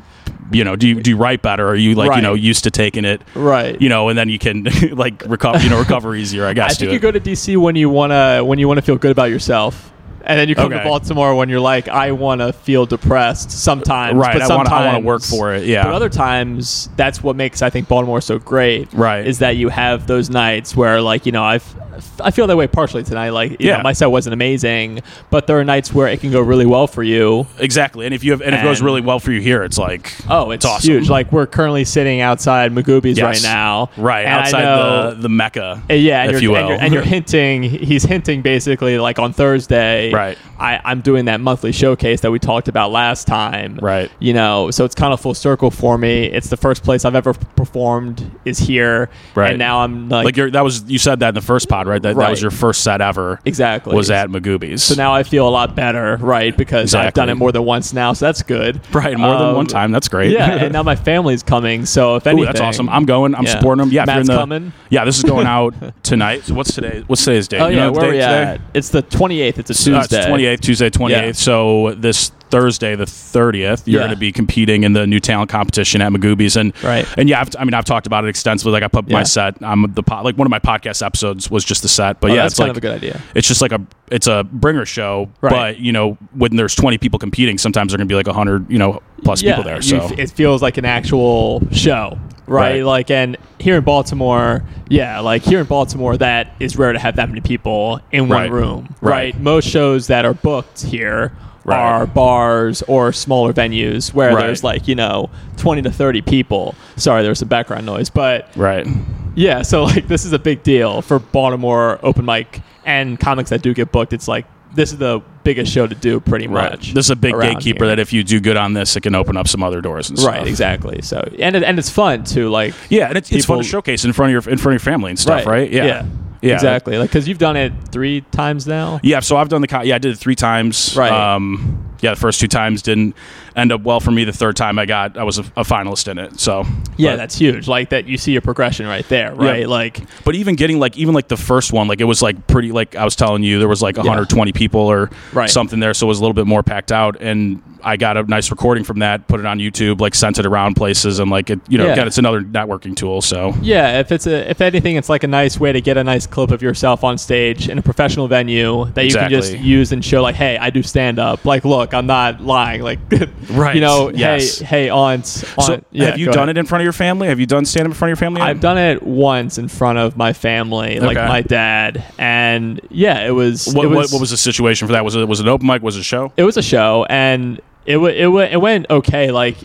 You 0.51 0.63
know, 0.63 0.75
do 0.75 0.87
you 0.87 1.01
do 1.01 1.09
you 1.11 1.17
write 1.17 1.41
better? 1.41 1.67
Are 1.67 1.75
you 1.75 1.95
like 1.95 2.15
you 2.15 2.21
know 2.21 2.33
used 2.33 2.63
to 2.63 2.71
taking 2.71 3.03
it? 3.05 3.21
right? 3.35 3.79
You 3.81 3.89
know, 3.89 4.09
and 4.09 4.17
then 4.17 4.29
you 4.29 4.39
can 4.39 4.67
like 4.93 5.23
recover. 5.25 5.59
You 5.59 5.69
know, 5.69 5.79
recover 5.79 6.15
easier. 6.15 6.45
I 6.45 6.53
guess. 6.53 6.71
I 6.71 6.73
think 6.75 6.91
you 6.91 6.97
it. 6.97 7.01
go 7.01 7.11
to 7.11 7.19
DC 7.19 7.57
when 7.57 7.75
you 7.75 7.89
wanna 7.89 8.43
when 8.45 8.59
you 8.59 8.67
wanna 8.67 8.81
feel 8.81 8.97
good 8.97 9.11
about 9.11 9.29
yourself, 9.29 9.91
and 10.23 10.39
then 10.39 10.47
you 10.47 10.55
come 10.55 10.67
Okay. 10.71 10.77
to 10.77 10.83
Baltimore 10.83 11.35
when 11.35 11.49
you're 11.49 11.59
like, 11.59 11.87
I 11.89 12.11
wanna 12.13 12.53
feel 12.53 12.85
depressed 12.85 13.51
sometimes. 13.51 14.15
Right, 14.17 14.39
But 14.39 14.47
sometimes, 14.47 14.69
I 14.71 14.85
wanna 14.87 14.99
work 15.05 15.21
for 15.23 15.53
it, 15.53 15.65
yeah. 15.65 15.83
But 15.83 15.93
other 15.93 16.09
times, 16.09 16.89
that's 16.95 17.21
what 17.21 17.35
makes 17.35 17.61
I 17.61 17.69
think 17.69 17.87
Baltimore 17.87 18.21
so 18.21 18.39
great. 18.39 18.91
Right. 18.93 19.25
Is 19.27 19.39
that 19.39 19.57
you 19.57 19.69
have 19.69 20.07
those 20.07 20.29
nights 20.29 20.75
where 20.75 21.01
like 21.01 21.25
you 21.25 21.31
know 21.31 21.43
I've 21.43 21.75
I 22.21 22.31
feel 22.31 22.47
that 22.47 22.57
way 22.57 22.67
partially 22.67 23.03
tonight. 23.03 23.29
Like 23.29 23.51
you 23.51 23.57
Yeah. 23.59 23.77
know, 23.77 23.83
my 23.83 23.93
set 23.93 24.07
wasn't 24.11 24.33
amazing, 24.33 25.01
but 25.29 25.47
there 25.47 25.59
are 25.59 25.63
nights 25.63 25.93
where 25.93 26.07
it 26.07 26.19
can 26.21 26.31
go 26.31 26.41
really 26.41 26.65
well 26.65 26.87
for 26.87 27.03
you. 27.03 27.47
exactly. 27.59 28.05
And 28.05 28.13
if 28.15 28.23
you 28.23 28.31
have, 28.31 28.41
and 28.41 28.53
if 28.55 28.61
it 28.61 28.63
goes 28.63 28.81
really 28.81 29.01
well 29.01 29.19
for 29.19 29.31
you 29.31 29.41
here, 29.41 29.63
it's 29.63 29.77
like 29.77 30.13
Oh, 30.29 30.51
it's, 30.51 30.65
awesome. 30.65 30.91
huge. 30.93 31.09
Like 31.09 31.31
we're 31.31 31.45
currently 31.47 31.83
sitting 31.85 32.21
outside 32.21 32.73
Magooby's 32.73 33.17
Yes. 33.17 33.23
right 33.25 33.43
now. 33.43 33.89
right 33.97 34.25
outside 34.25 34.63
know- 34.63 35.09
the 35.11 35.21
the 35.23 35.29
mecca, 35.29 35.81
Uh, 35.89 35.93
Yeah, 35.93 36.21
and 36.23 36.29
if 36.31 36.41
you're, 36.41 36.41
you 36.41 36.51
will. 36.51 36.57
and, 36.57 36.69
you're, 36.69 36.79
and 36.79 36.93
you're 36.93 37.03
hinting. 37.03 37.63
He's 37.63 38.03
hinting 38.03 38.41
basically 38.41 38.97
like 38.99 39.19
on 39.19 39.33
Thursday. 39.33 40.11
Right. 40.11 40.37
I, 40.59 40.79
I'm 40.83 41.01
doing 41.01 41.25
that 41.25 41.39
monthly 41.39 41.71
showcase 41.71 42.21
that 42.21 42.31
we 42.31 42.39
talked 42.39 42.67
about 42.67 42.91
last 42.91 43.27
time. 43.27 43.77
Right. 43.81 44.09
You 44.19 44.33
know, 44.33 44.71
so 44.71 44.85
it's 44.85 44.95
kind 44.95 45.13
of 45.13 45.19
full 45.21 45.33
circle 45.35 45.69
for 45.69 45.97
me. 45.97 46.25
It's 46.25 46.49
the 46.49 46.57
first 46.57 46.83
place 46.83 47.05
I've 47.05 47.13
ever 47.15 47.33
performed 47.33 48.29
is 48.45 48.57
here. 48.57 49.09
Right. 49.35 49.51
And 49.51 49.59
now 49.59 49.81
I'm 49.81 50.09
like, 50.09 50.25
like 50.25 50.37
you're, 50.37 50.49
that 50.51 50.63
was 50.63 50.83
you 50.87 50.97
said 50.97 51.19
that 51.19 51.29
in 51.29 51.35
the 51.35 51.41
first 51.41 51.69
pod, 51.69 51.86
right? 51.87 52.01
That 52.01 52.15
that 52.15 52.29
was 52.29 52.41
your 52.41 52.51
first 52.51 52.83
set 52.83 53.01
ever. 53.01 53.39
exactly 53.45 53.95
Was 53.95 54.11
at 54.11 54.29
Magooby's. 54.29 54.83
So 54.83 54.95
now 54.95 55.13
I 55.13 55.23
feel 55.23 55.47
a 55.47 55.49
lot 55.49 55.75
better, 55.75 56.17
right? 56.17 56.55
Because 56.55 56.93
I've 56.93 57.13
done 57.13 57.29
it 57.29 57.35
more 57.35 57.51
than 57.51 57.63
once 57.63 57.93
now, 57.93 58.13
so 58.13 58.25
that's 58.25 58.43
good. 58.43 58.79
right, 58.93 59.17
more 59.17 59.33
than 59.37 59.47
Um, 59.49 59.55
one 59.55 59.65
time. 59.67 59.91
That's 59.91 60.07
great. 60.07 60.31
Yeah, 60.31 60.55
and 60.63 60.73
now 60.73 60.83
my 60.83 60.95
family's 60.95 61.43
coming. 61.43 61.85
So 61.85 62.15
if 62.17 62.25
Ooh, 62.25 62.31
anything, 62.31 62.45
that's 62.45 62.61
awesome. 62.61 62.89
I'm 62.89 63.05
going. 63.05 63.33
I'm 63.35 63.43
Yeah. 63.45 63.51
supporting 63.57 63.79
them. 63.85 63.91
Yeah, 63.91 64.05
Matt's 64.05 64.27
in 64.29 64.35
the- 64.35 64.39
coming. 64.39 64.73
Yeah, 64.89 65.05
this 65.05 65.17
is 65.17 65.23
going 65.23 65.47
out 65.57 65.73
tonight. 66.03 66.43
So 66.45 66.53
what's 66.53 66.73
today? 66.73 67.03
What's 67.07 67.23
today's 67.23 67.47
date? 67.47 67.61
Oh 67.61 67.67
You 67.67 67.77
yeah, 67.77 67.85
know 67.85 67.91
where 67.93 68.05
are 68.05 68.07
we 68.09 68.13
today? 68.13 68.43
at? 68.43 68.61
It's 68.73 68.89
the 68.89 69.01
28th. 69.03 69.57
It's 69.59 69.69
a 69.69 69.73
Uh, 69.95 70.01
Tuesday. 70.01 70.17
it's 70.19 70.27
28th, 70.27 70.59
Tuesday 70.61 70.89
28th. 70.89 71.09
Yeah. 71.25 71.31
So 71.33 71.95
this 71.97 72.31
Thursday, 72.49 72.95
the 72.95 73.05
30th, 73.05 73.83
you're 73.85 73.99
Yeah. 74.01 74.07
going 74.07 74.15
to 74.15 74.19
be 74.19 74.31
competing 74.31 74.83
in 74.83 74.93
the 74.93 75.05
new 75.05 75.19
talent 75.19 75.49
competition 75.49 76.01
at 76.01 76.11
Magooby's, 76.11 76.55
and 76.55 76.73
Right. 76.83 77.05
and 77.17 77.27
yeah, 77.29 77.41
I've, 77.41 77.49
I 77.59 77.63
mean, 77.65 77.73
I've 77.73 77.85
talked 77.85 78.07
about 78.07 78.25
it 78.25 78.29
extensively. 78.29 78.71
Like 78.71 78.83
I 78.83 78.87
put 78.87 79.09
my 79.09 79.23
set. 79.23 79.55
I'm 79.61 79.91
the 79.93 80.03
po- 80.03 80.21
like 80.23 80.37
one 80.37 80.45
of 80.47 80.51
my 80.51 80.59
podcast 80.59 81.05
episodes 81.05 81.49
was 81.51 81.63
just 81.65 81.81
the 81.81 81.89
set, 81.89 82.19
but 82.19 82.31
Oh, 82.31 82.33
yeah, 82.33 82.43
that's 82.43 82.53
it's 82.53 82.59
kind 82.59 82.69
like 82.69 82.73
of 82.73 82.77
a 82.77 82.81
good 82.81 82.95
idea. 82.95 83.21
it's 83.35 83.47
just 83.47 83.61
like 83.61 83.71
a 83.71 83.81
it's 84.09 84.27
a 84.27 84.45
bringer 84.51 84.85
show, 84.85 85.29
Right. 85.41 85.51
but 85.51 85.79
you 85.79 85.91
know 85.91 86.17
when 86.33 86.55
there's 86.55 86.75
20 86.75 86.97
people 86.97 87.19
competing, 87.19 87.57
sometimes 87.57 87.91
there 87.91 87.95
are 87.95 87.99
going 87.99 88.07
to 88.07 88.11
be 88.11 88.15
like 88.15 88.27
100 88.27 88.69
you 88.71 88.79
know 88.79 89.01
plus 89.23 89.41
people 89.41 89.63
there. 89.63 89.81
So 89.81 89.97
f- 89.97 90.17
it 90.17 90.31
feels 90.31 90.61
like 90.61 90.77
an 90.77 90.85
actual 90.85 91.61
show, 91.71 92.17
right? 92.45 92.75
Right. 92.75 92.85
Like, 92.85 93.11
and 93.11 93.35
here 93.59 93.75
in 93.77 93.83
Baltimore, 93.83 94.63
yeah, 94.89 95.19
like 95.19 95.41
here 95.43 95.59
in 95.59 95.65
Baltimore, 95.65 96.15
that 96.17 96.53
is 96.59 96.77
rare 96.77 96.93
to 96.93 96.99
have 96.99 97.15
that 97.17 97.27
many 97.27 97.41
people 97.41 97.99
in 98.11 98.29
one 98.29 98.49
room, 98.51 98.95
Right. 99.01 99.11
right. 99.33 99.39
Most 99.41 99.67
shows 99.67 100.07
that 100.07 100.23
are 100.23 100.33
booked 100.35 100.83
here 100.83 101.33
Right. 101.67 101.77
are 101.77 102.05
bars 102.07 102.81
or 102.83 103.11
smaller 103.11 103.51
venues 103.51 104.13
where 104.13 104.33
Right. 104.33 104.45
there's 104.45 104.63
like 104.63 104.87
you 104.87 104.95
know 104.95 105.29
20 105.57 105.81
to 105.81 105.91
30 105.91 106.21
people. 106.21 106.75
Sorry, 106.95 107.23
there's 107.23 107.39
some 107.39 107.49
background 107.49 107.85
noise, 107.85 108.09
but 108.09 108.49
right, 108.55 108.87
yeah, 109.35 109.61
so 109.63 109.83
like 109.83 110.07
this 110.07 110.23
is 110.25 110.31
a 110.33 110.39
big 110.39 110.63
deal 110.63 111.01
for 111.01 111.19
Baltimore 111.19 111.99
open 112.03 112.25
mic 112.25 112.61
and 112.85 113.19
comics 113.19 113.49
that 113.49 113.61
do 113.61 113.73
get 113.73 113.91
booked. 113.91 114.13
It's 114.13 114.27
like 114.29 114.45
this 114.75 114.91
is 114.91 114.97
the 114.97 115.21
biggest 115.43 115.71
show 115.71 115.87
to 115.87 115.95
do, 115.95 116.19
pretty 116.19 116.47
right. 116.47 116.71
much. 116.71 116.93
This 116.93 117.07
is 117.07 117.09
a 117.09 117.15
big 117.15 117.33
gatekeeper 117.33 117.85
here. 117.85 117.95
that 117.95 117.99
if 117.99 118.13
you 118.13 118.23
do 118.23 118.39
good 118.39 118.57
on 118.57 118.73
this, 118.73 118.95
it 118.95 119.01
can 119.01 119.15
open 119.15 119.35
up 119.35 119.47
some 119.47 119.63
other 119.63 119.81
doors 119.81 120.09
and 120.09 120.17
stuff. 120.19 120.33
Right, 120.33 120.47
exactly. 120.47 121.01
So 121.01 121.19
and 121.39 121.55
it, 121.55 121.63
and 121.63 121.79
it's 121.79 121.89
fun 121.89 122.23
too. 122.23 122.49
Like 122.49 122.75
Yeah, 122.89 123.07
and 123.07 123.17
it's, 123.17 123.31
it's 123.31 123.45
fun 123.45 123.57
to 123.57 123.63
showcase 123.63 124.05
in 124.05 124.13
front 124.13 124.33
of 124.33 124.45
your 124.45 124.53
in 124.53 124.57
front 124.57 124.75
of 124.75 124.81
your 124.85 124.91
family 124.93 125.09
and 125.09 125.19
stuff, 125.19 125.45
right? 125.45 125.69
Yeah, 125.71 125.85
yeah, 125.85 126.05
Yeah. 126.41 126.53
exactly. 126.53 126.97
Like 126.97 127.09
because 127.09 127.27
you've 127.27 127.37
done 127.37 127.55
it 127.57 127.73
three 127.91 128.21
times 128.31 128.67
now. 128.67 128.99
Yeah, 129.03 129.19
so 129.21 129.37
I've 129.37 129.49
done 129.49 129.61
the 129.61 129.81
yeah, 129.83 129.95
I 129.95 129.97
did 129.97 130.13
it 130.13 130.17
three 130.17 130.35
times. 130.35 130.95
Right. 130.95 131.11
Um, 131.11 131.95
yeah, 132.01 132.11
the 132.11 132.19
first 132.19 132.39
two 132.39 132.47
times 132.47 132.81
didn't 132.81 133.15
end 133.57 133.71
up 133.71 133.81
well 133.81 133.99
for 133.99 134.11
me. 134.11 134.23
The 134.23 134.31
third 134.31 134.55
time 134.55 134.77
I 134.79 134.85
got, 134.85 135.17
I 135.17 135.23
was 135.23 135.39
a, 135.39 135.41
a 135.57 135.63
finalist 135.63 136.07
in 136.07 136.17
it. 136.19 136.39
So 136.39 136.63
Yeah, 136.95 137.11
but- 137.11 137.15
that's 137.17 137.35
huge. 137.37 137.67
Like 137.67 137.89
that, 137.89 138.05
you 138.07 138.17
see 138.17 138.31
your 138.31 138.41
progression 138.41 138.85
right 138.87 139.07
there, 139.09 139.33
right? 139.35 139.67
Like, 139.67 139.99
But 140.23 140.35
even 140.35 140.55
getting 140.55 140.79
like 140.79 140.95
even 140.97 141.13
like 141.15 141.27
the 141.27 141.37
first 141.37 141.73
one, 141.73 141.87
like 141.87 141.99
it 141.99 142.05
was 142.05 142.21
like 142.21 142.47
pretty 142.47 142.71
like 142.71 142.95
I 142.95 143.03
was 143.03 143.15
telling 143.15 143.43
you, 143.43 143.59
there 143.59 143.67
was 143.67 143.81
like 143.81 143.97
120 143.97 144.51
people 144.53 144.81
or 144.81 145.09
Right. 145.33 145.49
something 145.49 145.79
there, 145.79 145.93
so 145.93 146.07
it 146.07 146.09
was 146.09 146.19
a 146.19 146.21
little 146.21 146.33
bit 146.35 146.47
more 146.47 146.63
packed 146.63 146.91
out. 146.91 147.17
And 147.19 147.61
I 147.83 147.95
got 147.97 148.17
a 148.17 148.23
nice 148.23 148.49
recording 148.51 148.83
from 148.83 148.99
that, 148.99 149.27
put 149.27 149.39
it 149.39 149.45
on 149.45 149.59
YouTube, 149.59 150.01
like 150.01 150.13
sent 150.15 150.39
it 150.39 150.45
around 150.45 150.75
places, 150.75 151.19
and 151.19 151.29
like 151.31 151.49
it, 151.49 151.59
you 151.69 151.77
know, 151.77 151.85
Yeah. 151.87 151.93
again, 151.93 152.07
it's 152.07 152.17
another 152.17 152.41
networking 152.41 152.95
tool. 152.95 153.21
So 153.21 153.53
yeah, 153.61 153.99
if 153.99 154.11
it's 154.11 154.27
a, 154.27 154.49
if 154.49 154.61
anything, 154.61 154.95
it's 154.97 155.09
like 155.09 155.23
a 155.23 155.27
nice 155.27 155.59
way 155.59 155.71
to 155.71 155.81
get 155.81 155.97
a 155.97 156.03
nice 156.03 156.27
clip 156.27 156.51
of 156.51 156.61
yourself 156.61 157.03
on 157.03 157.17
stage 157.17 157.69
in 157.69 157.77
a 157.77 157.81
professional 157.81 158.27
venue 158.27 158.85
that 158.93 159.05
you 159.05 159.13
can 159.13 159.29
just 159.29 159.57
use 159.57 159.91
and 159.91 160.03
show, 160.03 160.21
like, 160.21 160.35
hey, 160.35 160.57
I 160.57 160.69
do 160.69 160.83
stand 160.83 161.17
up. 161.19 161.45
Like, 161.45 161.65
look, 161.65 161.93
I'm 161.93 162.07
not 162.07 162.41
lying. 162.41 162.81
Like, 162.81 162.99
Right, 163.49 163.75
You 163.75 163.81
know, 163.81 164.09
yes. 164.13 164.59
hey, 164.59 164.65
hey, 164.65 164.89
aunts. 164.89 165.47
so 165.65 165.73
aunt- 165.73 165.85
yeah, 165.91 166.05
have 166.07 166.17
you 166.19 166.25
done 166.27 166.49
ahead. 166.49 166.57
it 166.57 166.59
in 166.59 166.65
front 166.65 166.81
of 166.81 166.83
your 166.85 166.93
family? 166.93 167.27
Have 167.27 167.39
you 167.39 167.45
done 167.45 167.65
stand 167.65 167.85
up 167.85 167.91
in 167.91 167.93
front 167.95 168.11
of 168.11 168.19
your 168.19 168.25
family? 168.27 168.41
yet? 168.41 168.49
I've 168.49 168.59
done 168.59 168.77
it 168.77 169.03
once 169.03 169.57
in 169.57 169.67
front 169.67 169.97
of 169.99 170.17
my 170.17 170.33
family, 170.33 170.99
like 170.99 171.17
Okay. 171.17 171.27
my 171.27 171.41
dad, 171.41 172.03
and 172.17 172.81
yeah, 172.89 173.25
it 173.25 173.31
was. 173.31 173.73
What, 173.73 173.85
it 173.85 173.89
what, 173.89 174.09
what 174.11 174.19
was 174.21 174.29
the 174.31 174.37
situation 174.37 174.87
for 174.87 174.93
that? 174.93 175.05
Was 175.05 175.15
it 175.15 175.27
was 175.27 175.39
it 175.39 175.43
an 175.43 175.49
open 175.49 175.67
mic? 175.67 175.81
Was 175.81 175.95
it 175.95 176.01
a 176.01 176.03
show? 176.03 176.31
it 176.37 176.43
was 176.43 176.57
a 176.57 176.61
show 176.61 177.05
and 177.09 177.59
it 177.85 177.93
w- 177.93 178.13
it, 178.13 178.23
w- 178.23 178.45
it 178.45 178.59
went 178.59 178.89
okay 178.89 179.31
like 179.31 179.55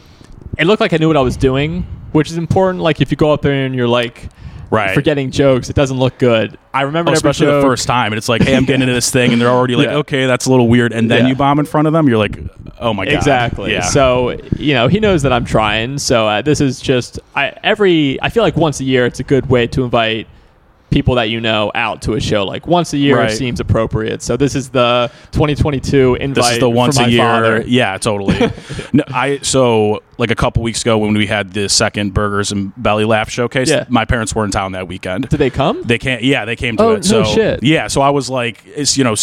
it 0.58 0.64
looked 0.66 0.80
like 0.80 0.92
i 0.92 0.96
knew 0.96 1.08
what 1.08 1.16
i 1.16 1.20
was 1.20 1.36
doing 1.36 1.84
which 2.12 2.30
is 2.30 2.36
important 2.36 2.80
like 2.80 3.00
if 3.00 3.10
you 3.10 3.16
go 3.16 3.32
up 3.32 3.42
there 3.42 3.64
and 3.66 3.74
you're 3.74 3.88
like 3.88 4.28
Right. 4.72 4.94
forgetting 4.94 5.30
jokes 5.30 5.68
it 5.68 5.76
doesn't 5.76 5.98
look 5.98 6.18
good 6.18 6.58
i 6.72 6.82
remember 6.82 7.10
Oh, 7.10 7.14
especially 7.14 7.46
the 7.46 7.60
first 7.60 7.86
time, 7.86 8.12
and 8.12 8.16
it's 8.18 8.28
like, 8.28 8.42
hey, 8.42 8.56
I'm 8.56 8.64
getting 8.64 8.82
into 8.82 8.94
this 8.94 9.10
thing, 9.10 9.32
and 9.32 9.40
they're 9.40 9.50
already 9.50 9.76
like, 9.76 9.86
Yeah. 9.90 9.96
okay, 9.96 10.26
that's 10.26 10.46
a 10.46 10.50
little 10.50 10.68
weird, 10.68 10.92
and 10.92 11.10
then 11.10 11.24
Yeah. 11.24 11.28
you 11.28 11.34
bomb 11.36 11.58
in 11.58 11.66
front 11.66 11.86
of 11.86 11.92
them, 11.92 12.08
you're 12.08 12.16
like, 12.18 12.38
oh 12.80 12.94
my 12.94 13.04
god, 13.04 13.14
exactly 13.14 13.72
yeah. 13.72 13.82
so 13.82 14.30
you 14.56 14.72
know 14.74 14.88
he 14.88 14.98
knows 14.98 15.22
that 15.22 15.32
i'm 15.32 15.44
trying 15.44 15.98
so 15.98 16.26
uh, 16.26 16.42
this 16.42 16.60
is 16.60 16.80
just 16.80 17.20
i 17.36 17.48
every 17.62 18.20
i 18.22 18.28
feel 18.28 18.42
like 18.42 18.56
once 18.56 18.80
a 18.80 18.84
year 18.84 19.04
it's 19.06 19.20
a 19.20 19.22
good 19.22 19.46
way 19.50 19.66
to 19.68 19.84
invite 19.84 20.26
people 20.92 21.14
that 21.16 21.30
you 21.30 21.40
know 21.40 21.72
out 21.74 22.02
to 22.02 22.12
a 22.14 22.20
show 22.20 22.44
like 22.44 22.66
once 22.66 22.92
a 22.92 22.98
year 22.98 23.16
Right. 23.18 23.30
seems 23.30 23.58
appropriate 23.60 24.22
so 24.22 24.36
this 24.36 24.54
is 24.54 24.68
the 24.70 25.10
2022 25.32 26.16
invite 26.16 26.34
this 26.34 26.52
is 26.52 26.58
the 26.60 26.70
once 26.70 26.98
a 27.00 27.10
year. 27.10 27.22
father. 27.22 27.64
Yeah, 27.66 27.96
totally. 27.98 28.38
no, 28.92 29.02
I 29.08 29.38
so 29.42 30.02
like 30.18 30.30
a 30.30 30.34
couple 30.34 30.62
weeks 30.62 30.82
ago 30.82 30.98
when 30.98 31.14
we 31.14 31.26
had 31.26 31.52
the 31.52 31.68
second 31.68 32.14
Burgers 32.14 32.52
and 32.52 32.72
Belly 32.76 33.04
Laugh 33.04 33.28
showcase. 33.30 33.70
Yeah. 33.70 33.86
my 33.88 34.04
parents 34.04 34.34
were 34.34 34.44
in 34.44 34.50
town 34.50 34.72
that 34.72 34.86
weekend. 34.86 35.28
did 35.28 35.38
they 35.38 35.50
come 35.50 35.82
They 35.82 35.98
can't. 35.98 36.22
Yeah, 36.22 36.44
they 36.44 36.54
came 36.56 36.76
to 36.76 36.82
Oh, 36.84 36.92
it. 36.92 37.04
So 37.04 37.22
no 37.22 37.34
shit. 37.34 37.62
yeah, 37.62 37.88
so 37.88 38.00
I 38.02 38.10
was 38.10 38.28
like, 38.30 38.62
it's 38.66 38.96
you 38.96 39.04
know, 39.04 39.14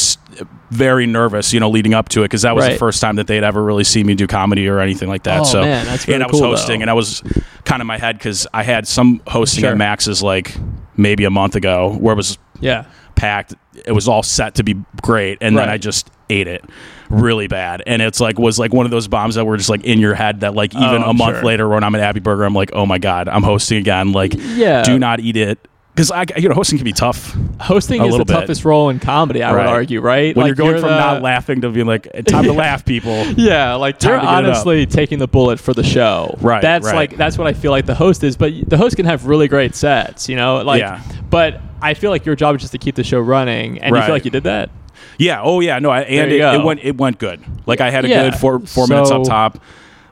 very 0.72 1.06
nervous, 1.06 1.54
you 1.54 1.60
know, 1.60 1.70
leading 1.70 1.94
up 1.94 2.10
to 2.10 2.22
it 2.22 2.26
because 2.26 2.42
that 2.44 2.56
was 2.56 2.66
the 2.68 2.76
first 2.76 3.02
time 3.02 3.16
that 3.16 3.28
they'd 3.28 3.44
ever 3.44 3.64
really 3.64 3.84
seen 3.84 4.06
me 4.06 4.16
do 4.16 4.28
comedy 4.28 4.68
or 4.68 4.80
anything 4.80 5.08
like 5.10 5.24
that. 5.24 5.42
Oh, 5.42 5.44
so 5.44 5.62
man, 5.62 5.86
really 5.88 6.14
and 6.16 6.24
I 6.24 6.28
was 6.28 6.32
cool, 6.40 6.50
hosting, 6.50 6.80
though. 6.80 6.84
and 6.84 6.90
I 6.90 6.94
was 6.94 7.22
kind 7.66 7.82
of 7.82 7.88
my 7.88 7.98
head 7.98 8.18
because 8.18 8.46
I 8.54 8.64
had 8.64 8.88
some 8.88 9.22
hosting 9.28 9.62
Sure. 9.62 9.72
at 9.72 9.78
Max's 9.78 10.22
like 10.24 10.56
maybe 11.00 11.24
a 11.24 11.30
month 11.32 11.56
ago 11.56 11.96
where 12.00 12.14
it 12.14 12.18
was 12.18 12.38
yeah 12.60 12.86
packed. 13.16 13.54
It 13.86 13.92
was 13.94 14.08
all 14.08 14.24
set 14.24 14.56
to 14.56 14.64
be 14.64 14.76
great, 15.02 15.38
and 15.42 15.58
then 15.58 15.70
I 15.70 15.78
just 15.78 16.10
ate 16.30 16.48
it 16.48 16.64
really 17.10 17.48
bad. 17.48 17.82
And 17.88 18.02
it's 18.02 18.20
like 18.20 18.38
was 18.38 18.60
like 18.60 18.74
one 18.74 18.86
of 18.86 18.92
those 18.92 19.08
bombs 19.08 19.36
that 19.36 19.46
were 19.46 19.56
just 19.58 19.70
like 19.70 19.84
in 19.86 20.00
your 20.00 20.14
head 20.14 20.42
that 20.42 20.54
like 20.54 20.76
even 20.76 21.02
Oh, 21.04 21.10
a 21.10 21.14
month 21.14 21.38
sure. 21.38 21.44
later 21.46 21.68
when 21.70 21.84
I'm 21.84 21.96
at 21.96 22.02
Abbey 22.02 22.20
Burger, 22.20 22.44
I'm 22.44 22.54
like, 22.54 22.72
oh 22.74 22.86
my 22.86 22.98
god, 22.98 23.30
I'm 23.30 23.42
hosting 23.44 23.78
again. 23.78 24.12
Like, 24.12 24.34
Yeah. 24.38 24.84
do 24.84 25.00
not 25.00 25.20
eat 25.22 25.38
it 25.38 25.66
because 26.00 26.12
I 26.12 26.26
you 26.38 26.48
know 26.48 26.56
hosting 26.56 26.78
can 26.78 26.86
be 26.86 26.94
tough 26.94 27.36
hosting 27.60 28.02
is 28.06 28.14
the 28.16 28.24
bit. 28.24 28.34
toughest 28.34 28.64
role 28.64 28.90
in 28.90 29.00
comedy. 29.00 29.44
I 29.44 29.54
Right. 29.54 29.66
would 29.66 29.70
argue, 29.74 30.00
right? 30.00 30.34
when 30.34 30.44
Like, 30.46 30.48
you're 30.48 30.56
going 30.56 30.80
from 30.80 30.92
the- 30.92 30.98
not 30.98 31.22
laughing 31.22 31.60
to 31.62 31.70
being 31.70 31.88
like 31.88 32.08
time 32.26 32.46
to 32.46 32.54
laugh, 32.66 32.86
people. 32.86 33.26
Yeah, 33.36 33.74
like 33.74 34.00
Time 34.00 34.12
you're 34.12 34.20
to 34.22 34.26
get 34.26 34.32
it 34.32 34.38
up. 34.38 34.46
honestly 34.46 34.86
taking 34.86 35.20
the 35.20 35.28
bullet 35.28 35.60
for 35.60 35.74
the 35.74 35.84
show. 35.84 36.38
Right, 36.40 36.62
That's 36.62 36.86
right. 36.86 36.96
like 36.96 37.18
that's 37.18 37.38
what 37.38 37.48
I 37.48 37.54
feel 37.54 37.72
like 37.72 37.86
the 37.86 37.96
host 37.96 38.24
is. 38.24 38.38
But 38.38 38.54
the 38.70 38.78
host 38.78 38.96
can 38.96 39.06
have 39.08 39.26
really 39.26 39.50
great 39.50 39.76
sets, 39.76 40.30
you 40.30 40.38
know. 40.38 40.62
Like, 40.62 40.80
Yeah. 40.80 41.02
but 41.30 41.60
I 41.82 41.94
feel 41.96 42.12
like 42.12 42.26
your 42.26 42.36
job 42.38 42.56
is 42.56 42.62
just 42.62 42.72
to 42.72 42.78
keep 42.78 42.96
the 42.96 43.04
show 43.04 43.20
running, 43.20 43.80
and 43.80 43.94
you 43.94 44.02
feel 44.04 44.14
like 44.14 44.24
you 44.24 44.32
did 44.32 44.44
that. 44.46 44.70
Yeah. 45.18 45.42
Oh 45.44 45.60
yeah. 45.60 45.80
No. 45.80 45.90
I, 45.90 46.02
and 46.04 46.32
it, 46.32 46.40
it 46.40 46.64
went 46.64 46.80
it 46.82 46.98
went 46.98 47.20
good. 47.20 47.42
Like 47.66 47.82
I 47.82 47.90
had 47.90 48.06
a 48.06 48.08
Yeah. 48.08 48.24
good 48.30 48.36
four 48.40 48.60
four 48.60 48.88
minutes 48.88 49.12
up 49.12 49.24
top. 49.26 49.60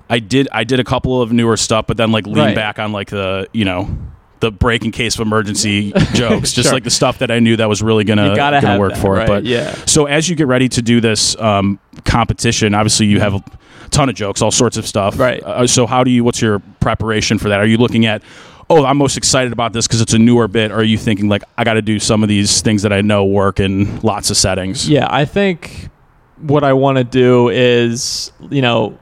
I 0.09 0.19
did 0.19 0.49
I 0.51 0.65
did 0.65 0.81
a 0.81 0.83
couple 0.83 1.21
of 1.21 1.31
newer 1.31 1.55
stuff, 1.55 1.87
but 1.87 1.95
then 1.95 2.11
like 2.11 2.25
lean 2.27 2.37
Right. 2.37 2.55
back 2.55 2.77
on 2.77 2.91
like 2.91 3.09
the 3.09 3.47
you 3.53 3.63
know 3.63 3.87
the 4.39 4.51
break 4.51 4.85
in 4.85 4.91
case 4.91 5.15
of 5.15 5.21
emergency 5.21 5.91
jokes, 6.13 6.53
just 6.53 6.67
Sure. 6.67 6.73
like 6.73 6.83
the 6.83 6.89
stuff 6.89 7.19
that 7.19 7.31
I 7.31 7.39
knew 7.39 7.55
that 7.57 7.67
was 7.67 7.81
really 7.81 8.03
gonna, 8.03 8.35
gonna 8.35 8.79
work 8.79 8.93
that, 8.93 9.01
for 9.01 9.13
right, 9.13 9.23
it. 9.23 9.27
But 9.27 9.45
yeah. 9.45 9.73
So 9.85 10.05
as 10.05 10.29
you 10.29 10.35
get 10.35 10.47
ready 10.47 10.69
to 10.69 10.81
do 10.81 11.01
this 11.01 11.35
um, 11.39 11.79
competition, 12.05 12.73
obviously 12.73 13.07
you 13.07 13.19
have 13.19 13.33
a 13.35 13.43
ton 13.89 14.09
of 14.09 14.15
jokes, 14.15 14.41
all 14.41 14.51
sorts 14.51 14.77
of 14.77 14.85
stuff. 14.87 15.17
Right. 15.17 15.43
Uh, 15.43 15.67
so 15.67 15.87
how 15.87 16.03
do 16.03 16.11
you? 16.11 16.23
What's 16.23 16.41
your 16.41 16.59
preparation 16.79 17.37
for 17.39 17.49
that? 17.49 17.59
Are 17.59 17.65
you 17.65 17.77
looking 17.77 18.05
at? 18.05 18.21
Oh, 18.69 18.83
I'm 18.83 18.97
most 18.97 19.15
excited 19.15 19.53
about 19.53 19.71
this 19.71 19.87
because 19.87 20.01
it's 20.01 20.13
a 20.13 20.19
newer 20.19 20.47
bit. 20.49 20.71
Or 20.71 20.79
are 20.79 20.83
you 20.83 20.97
thinking 20.97 21.29
like 21.29 21.43
I 21.57 21.63
got 21.63 21.75
to 21.75 21.81
do 21.81 21.99
some 21.99 22.21
of 22.21 22.29
these 22.29 22.61
things 22.61 22.81
that 22.81 22.91
I 22.91 23.01
know 23.01 23.23
work 23.25 23.59
in 23.61 23.99
lots 24.01 24.29
of 24.29 24.35
settings? 24.37 24.89
Yeah, 24.89 25.07
I 25.09 25.23
think 25.25 25.89
what 26.41 26.63
I 26.63 26.73
want 26.73 26.97
to 26.97 27.03
do 27.05 27.47
is, 27.49 28.31
you 28.51 28.61
know, 28.61 28.99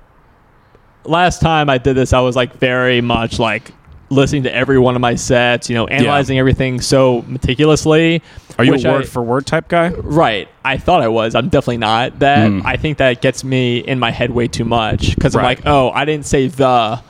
last 1.03 1.41
time 1.41 1.69
I 1.69 1.77
did 1.79 1.95
this, 1.95 2.13
I 2.13 2.19
was 2.19 2.35
like 2.35 2.53
very 2.57 3.01
much 3.01 3.39
like 3.39 3.71
listening 4.09 4.43
to 4.43 4.53
every 4.55 4.77
one 4.77 4.95
of 4.95 5.01
my 5.01 5.15
sets, 5.15 5.69
you 5.69 5.75
know, 5.75 5.87
analyzing 5.87 6.37
everything 6.37 6.79
so 6.79 7.23
meticulously. 7.27 8.21
Are 8.59 8.63
you 8.63 8.75
a 8.75 8.79
I- 8.87 8.91
word 8.91 9.07
for 9.09 9.23
word 9.23 9.45
type 9.45 9.67
guy? 9.67 9.89
Right. 9.89 10.47
I 10.63 10.77
thought 10.77 11.01
I 11.01 11.07
was. 11.07 11.33
I'm 11.35 11.49
definitely 11.49 11.77
not. 11.77 12.19
That 12.19 12.49
Mm. 12.49 12.61
I 12.65 12.77
think 12.77 12.99
that 12.99 13.21
gets 13.21 13.43
me 13.43 13.79
in 13.79 13.99
my 13.99 14.11
head 14.11 14.31
way 14.31 14.47
too 14.47 14.65
much 14.65 15.15
because 15.15 15.35
I'm 15.35 15.43
like, 15.43 15.65
oh, 15.65 15.89
I 15.89 16.05
didn't 16.05 16.25
say 16.25 16.47
the 16.47 17.01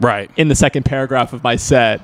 Right. 0.00 0.30
in 0.36 0.48
the 0.48 0.54
second 0.54 0.84
paragraph 0.84 1.32
of 1.32 1.42
my 1.42 1.56
set. 1.56 2.00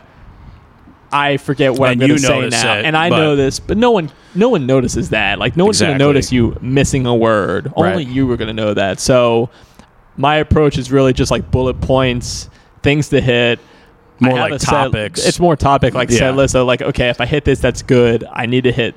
I 1.13 1.39
forget 1.39 1.73
what 1.73 1.91
And 1.91 2.03
I'm 2.03 2.09
going 2.09 2.21
to 2.21 2.27
say 2.27 2.49
now, 2.51 2.79
it, 2.79 2.85
and 2.85 2.97
I 2.97 3.09
know 3.09 3.35
this, 3.35 3.59
but 3.59 3.77
no 3.77 3.91
one, 3.91 4.13
no 4.37 4.49
one 4.49 4.67
notices 4.67 5.11
that. 5.11 5.41
Like, 5.41 5.57
no 5.57 5.65
one's 5.65 5.81
going 5.81 5.93
to 5.93 5.99
notice 5.99 6.31
you 6.31 6.57
missing 6.61 7.05
a 7.07 7.15
word. 7.15 7.67
Right. 7.77 7.91
Only 7.93 8.05
you 8.05 8.29
were 8.29 8.37
going 8.37 8.47
to 8.49 8.55
know 8.55 8.75
that. 8.75 9.01
So, 9.01 9.51
my 10.17 10.37
approach 10.37 10.79
is 10.79 10.93
really 10.93 11.13
just 11.13 11.31
like 11.33 11.51
bullet 11.51 11.81
points, 11.81 12.49
things 12.83 13.09
to 13.09 13.21
hit. 13.21 13.59
More 14.21 14.39
like 14.39 14.53
a 14.53 14.59
set- 14.59 14.69
topics. 14.71 15.27
it's 15.27 15.41
more 15.41 15.57
topic 15.57 15.95
like 15.95 16.11
Yeah. 16.11 16.19
set 16.19 16.37
list. 16.37 16.53
So 16.53 16.65
like, 16.65 16.83
okay, 16.83 17.09
if 17.09 17.21
I 17.21 17.27
hit 17.27 17.45
this, 17.45 17.59
that's 17.61 17.83
good. 17.83 18.25
I 18.33 18.47
need 18.47 18.65
to 18.65 18.73
hit, 18.73 18.95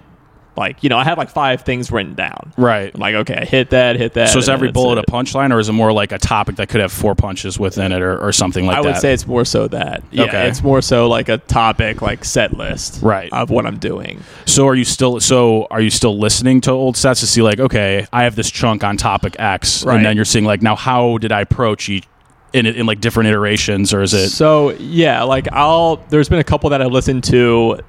like, 0.56 0.84
you 0.84 0.90
know, 0.90 1.00
I 1.00 1.04
have 1.04 1.18
like 1.18 1.30
five 1.32 1.62
things 1.62 1.92
written 1.92 2.14
down. 2.14 2.54
Right. 2.58 2.92
I'm 2.94 3.02
like, 3.02 3.16
okay, 3.16 3.40
I 3.42 3.46
hit 3.46 3.72
that, 3.72 3.96
hit 3.96 4.14
that. 4.14 4.30
So 4.30 4.38
is 4.38 4.48
every 4.50 4.72
bullet 4.72 5.00
it. 5.00 5.06
a 5.08 5.12
punchline, 5.12 5.52
or 5.52 5.60
is 5.60 5.68
it 5.68 5.72
more 5.72 5.92
like 5.92 6.12
a 6.12 6.20
topic 6.20 6.58
that 6.58 6.70
could 6.70 6.80
have 6.80 6.92
four 6.92 7.16
punches 7.16 7.58
within 7.58 7.92
it, 7.92 8.04
or, 8.04 8.20
or 8.20 8.32
something 8.32 8.68
like 8.68 8.76
that? 8.76 8.80
I 8.80 8.84
that? 8.84 8.90
would 8.90 9.02
say 9.02 9.14
it's 9.14 9.26
more 9.26 9.46
so 9.46 9.68
that. 9.70 10.04
Yeah, 10.12 10.26
Okay. 10.26 10.48
it's 10.48 10.62
more 10.62 10.84
so 10.84 11.08
like 11.08 11.28
a 11.28 11.40
topic, 11.40 12.04
like 12.04 12.24
set 12.24 12.56
list, 12.56 13.00
Right. 13.02 13.30
of 13.34 13.50
what 13.50 13.66
I'm 13.66 13.78
doing. 13.80 14.22
So 14.46 14.68
are 14.68 14.76
you 14.76 14.86
still 14.86 15.20
so 15.20 15.66
are 15.72 15.82
you 15.82 15.90
still 15.90 16.20
listening 16.20 16.62
to 16.62 16.72
old 16.72 16.98
sets 16.98 17.22
to 17.22 17.28
see 17.28 17.42
like 17.42 17.60
okay 17.60 18.06
I 18.14 18.24
have 18.26 18.36
this 18.36 18.52
chunk 18.52 18.84
on 18.84 18.96
topic 18.98 19.36
X 19.40 19.84
Right. 19.84 19.96
and 19.96 20.06
then 20.06 20.16
you're 20.16 20.24
seeing 20.26 20.46
like 20.46 20.62
now 20.62 20.76
how 20.76 21.18
did 21.18 21.32
I 21.32 21.42
approach 21.42 21.90
each 21.90 22.04
in 22.54 22.66
in 22.66 22.86
like 22.86 23.02
different 23.02 23.30
iterations 23.30 23.94
or 23.94 24.02
is 24.02 24.14
it 24.14 24.30
So 24.30 24.72
yeah, 24.72 25.24
like 25.24 25.52
I'll. 25.52 25.98
There's 26.10 26.30
been 26.30 26.40
a 26.40 26.44
couple 26.44 26.70
that 26.70 26.82
I've 26.82 26.92
listened 26.92 27.24
to, 27.26 27.80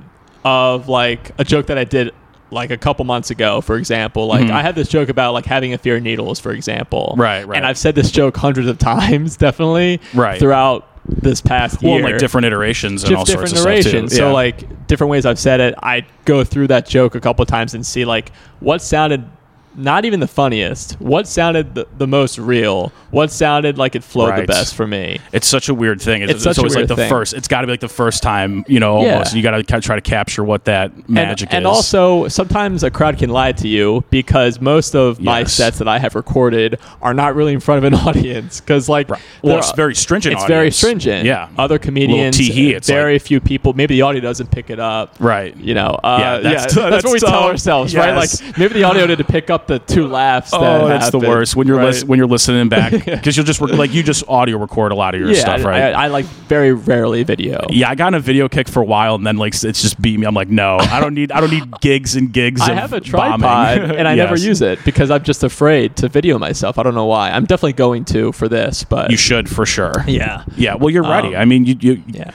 of 0.44 0.88
like 0.88 1.32
a 1.38 1.44
joke 1.44 1.66
that 1.66 1.78
I 1.78 1.84
did 1.84 2.12
like 2.50 2.70
a 2.70 2.76
couple 2.76 3.04
months 3.04 3.30
ago, 3.30 3.60
for 3.60 3.76
example. 3.76 4.26
Like 4.26 4.50
I 4.50 4.62
had 4.62 4.74
this 4.74 4.88
joke 4.88 5.08
about 5.08 5.32
like 5.32 5.44
having 5.44 5.74
a 5.74 5.78
fear 5.78 5.96
of 5.96 6.02
needles, 6.02 6.40
for 6.40 6.52
example. 6.52 7.10
Mm-hmm. 7.12 7.20
Right, 7.20 7.48
right. 7.48 7.56
And 7.56 7.66
I've 7.66 7.78
said 7.78 7.94
this 7.94 8.10
joke 8.10 8.36
hundreds 8.36 8.68
of 8.68 8.78
times, 8.78 9.36
definitely. 9.38 10.00
Right. 10.14 10.38
Throughout 10.38 10.88
this 11.06 11.42
past 11.42 11.82
well 11.82 11.96
year. 11.96 12.02
like 12.02 12.18
different 12.18 12.46
iterations 12.46 13.02
and 13.02 13.10
Diff- 13.10 13.18
all 13.18 13.26
sorts 13.26 13.52
different 13.52 13.78
of 13.78 13.82
stuff 13.84 13.92
too. 13.92 14.00
Yeah. 14.02 14.18
So 14.18 14.32
like 14.32 14.86
different 14.86 15.10
ways 15.10 15.26
I've 15.26 15.38
said 15.38 15.60
it. 15.60 15.74
I 15.82 16.06
go 16.24 16.44
through 16.44 16.68
that 16.68 16.86
joke 16.86 17.14
a 17.14 17.20
couple 17.20 17.44
times 17.44 17.74
and 17.74 17.84
see 17.84 18.04
like 18.04 18.32
what 18.60 18.80
sounded 18.80 19.28
not 19.76 20.04
even 20.04 20.20
the 20.20 20.26
funniest. 20.28 20.92
What 21.00 21.26
sounded 21.28 21.74
the, 21.74 21.86
the 21.98 22.06
most 22.06 22.38
real? 22.38 22.92
What 23.10 23.30
sounded 23.30 23.78
like 23.78 23.94
it 23.94 24.02
flowed 24.04 24.28
the 24.28 24.30
Right. 24.32 24.46
best 24.46 24.74
for 24.74 24.86
me? 24.86 25.20
it's 25.32 25.46
such 25.46 25.68
a 25.68 25.74
weird 25.74 26.00
thing. 26.00 26.22
It's, 26.22 26.32
It's 26.32 26.42
such 26.44 26.58
a 26.58 26.60
always 26.60 26.74
like 26.74 26.80
weird 26.80 26.88
the 26.88 26.96
thing. 26.96 27.08
first. 27.08 27.34
It's 27.34 27.48
got 27.48 27.60
to 27.62 27.66
be 27.66 27.72
like 27.72 27.80
the 27.80 27.88
first 27.88 28.22
time, 28.22 28.64
you 28.68 28.80
know. 28.80 29.02
Yeah. 29.02 29.12
Almost 29.14 29.34
you 29.34 29.42
got 29.42 29.52
to 29.52 29.62
try 29.80 29.96
to 29.96 30.00
capture 30.02 30.42
what 30.44 30.64
that 30.64 31.08
magic 31.08 31.48
and, 31.50 31.58
and 31.58 31.64
is. 31.64 31.76
also 31.76 32.28
sometimes 32.28 32.82
a 32.82 32.90
crowd 32.90 33.18
can 33.18 33.30
lie 33.30 33.52
to 33.52 33.68
you 33.68 34.04
because 34.10 34.60
most 34.60 34.94
of 34.94 35.20
my 35.20 35.40
Yes. 35.40 35.52
sets 35.52 35.78
that 35.78 35.88
I 35.88 35.98
have 35.98 36.14
recorded 36.14 36.78
are 37.02 37.14
not 37.14 37.34
really 37.34 37.52
in 37.52 37.60
front 37.60 37.84
of 37.84 37.92
an 37.92 37.94
audience 38.08 38.60
because 38.60 38.88
like 38.88 39.08
well, 39.08 39.18
they're- 39.42 39.58
it's 39.58 39.72
very 39.72 39.94
stringent. 39.94 40.34
it's 40.34 40.44
very 40.46 40.58
audience. 40.60 40.76
stringent. 40.76 41.24
Yeah, 41.26 41.48
other 41.58 41.78
comedians, 41.78 42.36
tee-hee, 42.36 42.72
it's 42.74 42.88
very 42.88 43.18
few 43.18 43.40
people. 43.40 43.72
Maybe 43.74 43.94
the 43.96 44.02
audio 44.02 44.20
doesn't 44.20 44.50
pick 44.50 44.70
it 44.70 44.78
up. 44.80 45.16
Right. 45.20 45.56
You 45.56 45.74
know. 45.74 45.98
Uh, 46.02 46.16
Yeah, 46.20 46.34
yeah, 46.36 46.40
that's 46.40 46.74
that's, 46.74 47.04
what 47.04 47.12
we 47.12 47.20
tell 47.20 47.44
ourselves, 47.44 47.94
right? 47.94 48.14
Yes. 48.16 48.42
Like 48.42 48.58
maybe 48.58 48.74
the 48.74 48.84
audio 48.84 49.06
didn't 49.06 49.26
pick 49.28 49.50
up 49.50 49.63
the 49.66 49.78
two 49.78 50.06
laughs. 50.06 50.50
Oh, 50.52 50.60
that 50.60 51.00
that's 51.00 51.10
the 51.10 51.18
worst 51.18 51.56
when 51.56 51.66
you're 51.66 51.76
right? 51.78 51.86
lis- 51.86 52.04
when 52.04 52.18
you're 52.18 52.28
listening 52.28 52.68
back 52.68 52.92
because 53.04 53.36
you'll 53.36 53.46
just 53.46 53.60
rec- 53.60 53.72
like 53.72 53.92
you 53.92 54.02
just 54.02 54.24
audio 54.28 54.58
record 54.58 54.92
a 54.92 54.94
lot 54.94 55.14
of 55.14 55.20
your 55.20 55.30
yeah, 55.30 55.40
stuff, 55.40 55.64
right? 55.64 55.94
I, 55.94 56.04
I 56.04 56.06
like 56.08 56.24
very 56.24 56.72
rarely 56.72 57.22
video. 57.22 57.66
yeah, 57.70 57.88
I 57.90 57.94
got 57.94 58.08
in 58.08 58.14
a 58.14 58.20
video 58.20 58.48
kick 58.48 58.68
for 58.68 58.80
a 58.80 58.84
while, 58.84 59.14
and 59.14 59.26
then 59.26 59.36
like 59.36 59.52
it's 59.62 59.82
just 59.82 60.00
beat 60.00 60.18
me. 60.18 60.26
I'm 60.26 60.34
like, 60.34 60.48
no, 60.48 60.76
I 60.78 61.00
don't 61.00 61.14
need, 61.14 61.32
I 61.32 61.40
don't 61.40 61.50
need 61.50 61.80
gigs 61.80 62.16
and 62.16 62.32
gigs. 62.32 62.60
I 62.60 62.74
have 62.74 62.92
a 62.92 63.00
tripod 63.00 63.78
and 63.90 64.06
I 64.08 64.14
never 64.24 64.36
use 64.36 64.62
it 64.62 64.84
because 64.84 65.10
I'm 65.10 65.22
just 65.22 65.42
afraid 65.44 65.96
to 65.96 66.08
video 66.08 66.38
myself. 66.38 66.78
I 66.78 66.82
don't 66.82 66.94
know 66.94 67.06
why. 67.06 67.30
I'm 67.30 67.44
definitely 67.44 67.72
going 67.74 68.04
to 68.06 68.32
for 68.32 68.48
this, 68.48 68.84
but 68.84 69.10
You 69.10 69.16
should 69.16 69.48
for 69.48 69.66
sure. 69.66 69.92
yeah, 70.06 70.44
Yeah, 70.56 70.74
well, 70.74 70.90
you're 70.90 71.02
ready. 71.08 71.34
Um, 71.34 71.42
I 71.42 71.44
mean, 71.44 71.64
you, 71.64 71.76
you 71.80 72.02
yeah, 72.06 72.30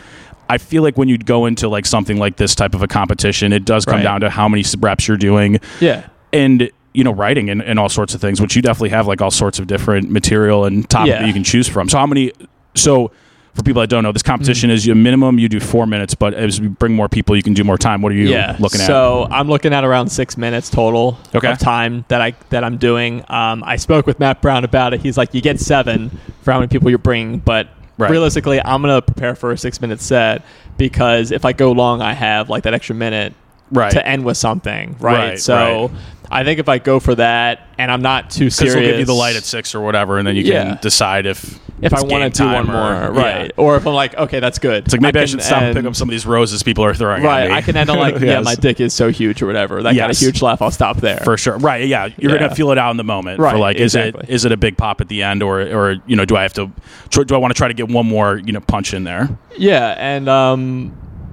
I 0.50 0.58
feel 0.58 0.82
like 0.84 0.98
when 0.98 1.08
you 1.10 1.18
go 1.18 1.46
into 1.46 1.68
like 1.70 1.86
something 1.86 2.18
like 2.18 2.38
this 2.38 2.56
type 2.56 2.74
of 2.74 2.82
a 2.82 2.88
competition, 2.88 3.54
it 3.54 3.66
does 3.66 3.86
come 3.86 3.96
Right. 3.98 4.04
down 4.04 4.22
to 4.22 4.30
how 4.30 4.48
many 4.50 4.64
reps 4.80 5.08
you're 5.08 5.18
doing 5.18 5.60
yeah. 5.80 6.08
and 6.34 6.72
you 6.94 7.04
know 7.04 7.14
writing 7.14 7.50
and, 7.50 7.62
and 7.62 7.78
all 7.80 7.90
sorts 7.90 8.14
of 8.16 8.22
things, 8.22 8.42
which 8.42 8.56
you 8.56 8.62
definitely 8.62 8.90
have 8.90 9.08
like 9.08 9.22
all 9.22 9.32
sorts 9.32 9.60
of 9.60 9.68
different 9.68 10.10
material 10.10 10.66
and 10.66 10.90
topic 10.90 11.10
Yeah. 11.10 11.20
that 11.22 11.28
you 11.28 11.34
can 11.34 11.44
choose 11.44 11.68
from. 11.68 11.88
So 11.90 11.98
how 11.98 12.08
many? 12.08 12.32
So 12.76 13.12
for 13.54 13.64
people 13.64 13.82
that 13.82 13.90
don't 13.90 14.04
know, 14.04 14.12
this 14.12 14.24
competition 14.24 14.70
is 14.70 14.86
your 14.86 14.96
minimum. 14.96 15.38
You 15.40 15.50
do 15.50 15.60
four 15.60 15.86
minutes, 15.86 16.16
but 16.16 16.34
as 16.34 16.60
you 16.60 16.70
bring 16.70 16.94
more 16.96 17.10
people, 17.10 17.36
you 17.36 17.44
can 17.44 17.54
do 17.54 17.64
more 17.64 17.78
time. 17.78 18.02
What 18.02 18.12
are 18.12 18.16
you 18.16 18.30
yeah. 18.30 18.56
looking 18.60 18.80
at? 18.80 18.88
So 18.88 19.28
I'm 19.30 19.50
looking 19.50 19.74
at 19.74 19.84
around 19.84 20.10
six 20.10 20.38
minutes 20.38 20.70
total 20.70 21.18
Okay. 21.36 21.52
of 21.52 21.60
time 21.60 22.06
that 22.08 22.22
I 22.22 22.34
that 22.52 22.64
I'm 22.64 22.78
doing. 22.78 23.24
Um, 23.30 23.64
I 23.66 23.76
spoke 23.76 24.06
with 24.08 24.20
Matt 24.20 24.42
Brown 24.42 24.64
about 24.64 24.94
it. 24.94 25.02
He's 25.02 25.18
like, 25.18 25.34
you 25.34 25.42
get 25.42 25.60
seven 25.60 26.10
for 26.42 26.52
how 26.52 26.60
many 26.60 26.70
people 26.70 26.90
you're 26.90 27.00
bringing, 27.00 27.40
but 27.40 27.68
Right. 27.98 28.10
realistically, 28.12 28.62
I'm 28.64 28.82
gonna 28.82 29.02
prepare 29.02 29.36
for 29.36 29.52
a 29.52 29.58
six 29.58 29.82
minute 29.82 30.00
set 30.00 30.44
because 30.78 31.32
if 31.32 31.44
I 31.44 31.52
go 31.52 31.74
long, 31.74 32.02
I 32.02 32.14
have 32.14 32.50
like 32.50 32.64
that 32.64 32.74
extra 32.74 32.96
minute 32.96 33.34
right. 33.72 33.92
to 33.92 34.06
end 34.08 34.24
with 34.26 34.38
something, 34.38 34.96
right? 35.00 35.30
Right, 35.30 35.40
so 35.40 35.88
right. 35.88 35.92
I 36.32 36.44
think 36.44 36.60
if 36.60 36.70
I 36.70 36.78
go 36.78 37.00
for 37.00 37.16
that 37.16 37.68
and 37.78 37.92
I'm 37.92 38.02
not 38.02 38.30
too 38.30 38.50
serious, 38.50 38.76
they'll 38.76 38.84
give 38.84 39.00
you 39.00 39.06
the 39.06 39.14
light 39.14 39.36
at 39.36 39.44
six 39.44 39.74
or 39.74 39.82
whatever, 39.82 40.18
and 40.20 40.28
then 40.28 40.36
you 40.36 40.44
Yeah. 40.44 40.64
can 40.64 40.78
decide 40.82 41.26
if 41.26 41.60
if 41.82 41.94
I 41.94 42.02
want 42.02 42.36
to 42.36 42.42
do 42.44 42.46
one 42.46 42.70
or- 42.70 42.74
more, 42.74 43.12
right? 43.14 43.46
yeah. 43.46 43.52
Or 43.56 43.78
if 43.78 43.88
I'm 43.88 43.94
like, 43.94 44.14
okay, 44.18 44.42
that's 44.42 44.60
good. 44.60 44.84
It's 44.84 44.94
like 44.94 45.00
maybe 45.02 45.18
I, 45.18 45.22
can 45.22 45.28
should 45.30 45.42
stop 45.42 45.62
and 45.62 45.74
pick 45.78 45.86
up 45.86 45.96
some 45.96 46.10
of 46.10 46.12
these 46.12 46.26
roses 46.26 46.62
people 46.62 46.84
are 46.84 46.94
throwing. 46.94 47.24
Right, 47.24 47.44
at 47.44 47.50
me. 47.52 47.56
I 47.56 47.62
can 47.62 47.78
end 47.78 47.90
on 47.90 47.98
like, 47.98 48.20
yeah, 48.20 48.42
my 48.42 48.56
dick 48.56 48.82
is 48.82 48.94
so 48.94 49.10
huge 49.12 49.42
or 49.42 49.46
whatever. 49.48 49.82
That 49.82 49.96
got 49.96 50.04
a 50.06 50.08
Yes. 50.10 50.20
huge 50.20 50.42
laugh. 50.42 50.62
I'll 50.62 50.72
stop 50.72 50.98
there. 50.98 51.20
for 51.24 51.38
sure. 51.38 51.58
Right? 51.58 51.88
Yeah, 51.88 52.10
you're 52.18 52.34
Yeah. 52.34 52.40
gonna 52.40 52.54
feel 52.56 52.72
it 52.72 52.78
out 52.78 52.92
in 52.92 52.98
the 52.98 53.06
moment. 53.06 53.40
Right, 53.40 53.54
For 53.54 53.60
like, 53.60 53.78
is 53.78 53.96
it 53.96 54.14
is 54.28 54.44
it 54.44 54.52
a 54.52 54.58
big 54.58 54.76
pop 54.76 55.00
at 55.00 55.08
the 55.08 55.24
end, 55.24 55.42
or 55.42 55.62
or 55.62 55.96
you 56.06 56.18
know, 56.18 56.26
do 56.26 56.36
I 56.36 56.42
have 56.42 56.54
to? 56.56 56.70
Do 57.12 57.34
I 57.34 57.38
want 57.38 57.54
to 57.54 57.58
try 57.58 57.70
to 57.70 57.74
get 57.74 57.88
one 57.88 58.06
more 58.06 58.42
you 58.44 58.52
know 58.52 58.60
punch 58.60 58.94
in 58.94 59.06
there? 59.06 59.30
Yeah, 59.58 59.96
and 59.98 60.28
um, 60.28 60.92